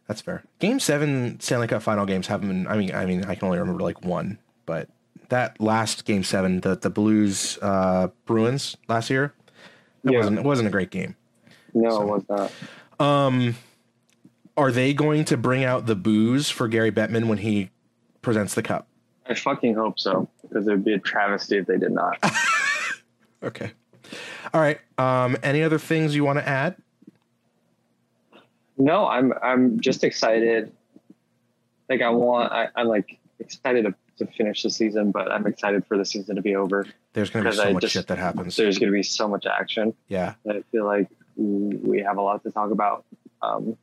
That's 0.08 0.22
fair. 0.22 0.44
Game 0.60 0.80
seven 0.80 1.40
Stanley 1.40 1.68
Cup 1.68 1.82
final 1.84 2.06
games 2.06 2.28
haven't 2.28 2.48
been. 2.48 2.68
I 2.68 2.78
mean, 2.78 2.94
I 2.96 3.06
mean, 3.06 3.26
I 3.26 3.36
can 3.36 3.46
only 3.46 3.60
remember 3.60 3.84
like 3.84 4.04
one, 4.06 4.40
but 4.66 4.88
that 5.30 5.60
last 5.60 6.06
game 6.06 6.24
seven, 6.24 6.62
the 6.62 6.76
the 6.78 6.90
Blues 6.90 7.58
uh, 7.62 8.08
Bruins 8.26 8.78
last 8.88 9.10
year, 9.10 9.34
it 10.06 10.12
Yeah. 10.14 10.20
wasn't 10.20 10.40
it 10.40 10.46
wasn't 10.46 10.68
a 10.70 10.72
great 10.72 10.92
game. 10.92 11.16
No, 11.74 11.90
So- 11.90 12.02
it 12.02 12.06
was 12.08 12.24
not. 12.30 12.52
Um, 13.06 13.56
are 14.56 14.72
they 14.72 14.94
going 14.94 15.26
to 15.26 15.38
bring 15.38 15.64
out 15.64 15.86
the 15.86 15.96
booze 15.96 16.50
for 16.50 16.68
Gary 16.68 16.92
Bettman 16.92 17.28
when 17.28 17.38
he 17.40 17.70
presents 18.22 18.56
the 18.56 18.64
cup? 18.64 18.88
I 19.30 19.34
fucking 19.36 19.76
hope 19.76 20.00
so 20.00 20.30
because 20.42 20.68
it 20.68 20.72
would 20.72 20.86
be 20.86 20.94
a 20.94 21.00
travesty 21.00 21.58
if 21.58 21.68
they 21.68 21.78
did 21.78 21.92
not. 21.92 22.18
Okay. 23.44 23.72
All 24.54 24.62
right. 24.62 24.80
Um, 24.98 25.38
any 25.44 25.64
other 25.64 25.78
things 25.80 26.16
you 26.16 26.24
want 26.24 26.40
to 26.40 26.48
add? 26.48 26.76
no, 28.78 29.08
I'm 29.08 29.34
I'm 29.42 29.80
just 29.80 30.04
excited. 30.04 30.72
Like 31.90 32.02
I 32.02 32.10
want, 32.10 32.52
I, 32.52 32.68
I'm 32.76 32.88
like 32.88 33.18
excited 33.40 33.86
to, 33.86 33.96
to 34.18 34.32
finish 34.34 34.64
the 34.64 34.70
season, 34.70 35.12
but 35.12 35.32
I'm 35.32 35.48
excited 35.48 35.86
for 35.86 35.98
the 35.98 36.06
season 36.06 36.36
to 36.36 36.42
be 36.42 36.56
over. 36.56 36.86
There's 37.14 37.30
going 37.30 37.46
to 37.46 37.52
be 37.52 37.56
so 37.58 37.64
I 37.64 37.74
much 37.74 37.82
just- 37.82 37.94
shit 37.94 38.08
that 38.08 38.18
happens. 38.18 38.56
There's 38.56 38.78
going 38.78 38.92
to 38.92 38.96
be 38.96 39.04
so 39.04 39.28
much 39.28 39.46
action. 39.46 39.94
Yeah. 40.08 40.34
I 40.50 40.64
feel 40.72 40.86
like 40.86 41.08
we 41.38 42.02
have 42.02 42.18
a 42.18 42.22
lot 42.22 42.44
to 42.44 42.52
talk 42.52 42.72
about 42.72 43.06
um, 43.42 43.78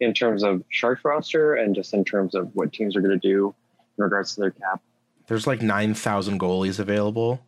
in 0.00 0.12
terms 0.14 0.42
of 0.42 0.62
Sharks 0.68 1.04
roster 1.04 1.54
and 1.54 1.74
just 1.74 1.94
in 1.94 2.04
terms 2.04 2.34
of 2.34 2.50
what 2.54 2.72
teams 2.72 2.96
are 2.96 3.00
going 3.00 3.18
to 3.18 3.28
do 3.28 3.54
in 3.96 4.04
regards 4.04 4.34
to 4.34 4.40
their 4.40 4.50
cap. 4.50 4.80
There's 5.26 5.46
like 5.46 5.62
nine 5.62 5.94
thousand 5.94 6.40
goalies 6.40 6.78
available. 6.80 7.40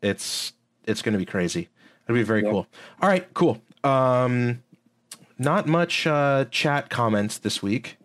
It's 0.00 0.52
it's 0.84 1.02
going 1.02 1.12
to 1.12 1.18
be 1.18 1.24
crazy. 1.26 1.68
It'll 2.06 2.14
be 2.18 2.22
very 2.22 2.42
Yeah. 2.42 2.50
cool. 2.50 2.66
All 3.00 3.08
right, 3.08 3.32
cool. 3.34 3.60
Um, 3.84 4.62
not 5.38 5.66
much 5.66 6.06
uh, 6.06 6.44
chat 6.50 6.90
comments 6.90 7.38
this 7.38 7.62
week. 7.62 7.96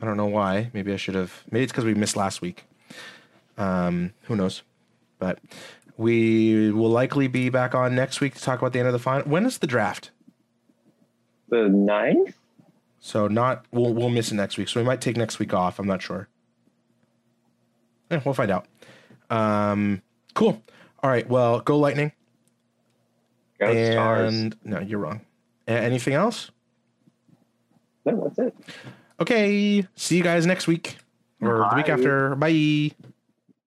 I 0.00 0.06
don't 0.06 0.16
know 0.16 0.26
why. 0.26 0.70
Maybe 0.72 0.92
I 0.92 0.96
should 0.96 1.14
have. 1.14 1.44
Maybe 1.50 1.64
it's 1.64 1.72
because 1.72 1.84
we 1.84 1.94
missed 1.94 2.16
last 2.16 2.40
week. 2.42 2.64
Um, 3.56 4.12
who 4.22 4.36
knows? 4.36 4.62
But 5.18 5.38
we 5.96 6.70
will 6.72 6.90
likely 6.90 7.28
be 7.28 7.48
back 7.48 7.74
on 7.74 7.94
next 7.94 8.20
week 8.20 8.34
to 8.34 8.40
talk 8.42 8.58
about 8.60 8.72
the 8.72 8.80
end 8.80 8.88
of 8.88 8.92
the 8.92 8.98
final. 8.98 9.28
When 9.28 9.46
is 9.46 9.58
the 9.58 9.66
draft? 9.66 10.10
The 11.48 11.68
ninth? 11.68 12.36
So 13.00 13.28
not 13.28 13.64
we'll 13.70 13.92
we'll 13.94 14.08
miss 14.10 14.32
it 14.32 14.34
next 14.34 14.56
week. 14.56 14.68
So 14.68 14.80
we 14.80 14.84
might 14.84 15.00
take 15.00 15.16
next 15.16 15.38
week 15.38 15.54
off. 15.54 15.78
I'm 15.78 15.86
not 15.86 16.02
sure. 16.02 16.28
Eh, 18.10 18.20
we'll 18.24 18.34
find 18.34 18.50
out. 18.50 18.66
Um, 19.30 20.02
cool. 20.34 20.62
All 21.02 21.10
right. 21.10 21.28
Well, 21.28 21.60
go 21.60 21.78
Lightning. 21.78 22.12
Go 23.72 23.92
Stars. 23.92 24.32
and 24.34 24.56
no, 24.64 24.80
you're 24.80 24.98
wrong. 24.98 25.20
Anything 25.66 26.14
else? 26.14 26.50
No, 28.04 28.24
that's 28.24 28.38
it. 28.38 28.54
Okay. 29.20 29.86
See 29.96 30.16
you 30.16 30.22
guys 30.22 30.46
next 30.46 30.66
week 30.66 30.98
or 31.40 31.66
the 31.70 31.76
week 31.76 31.88
after. 31.88 32.34
Bye. 32.34 32.90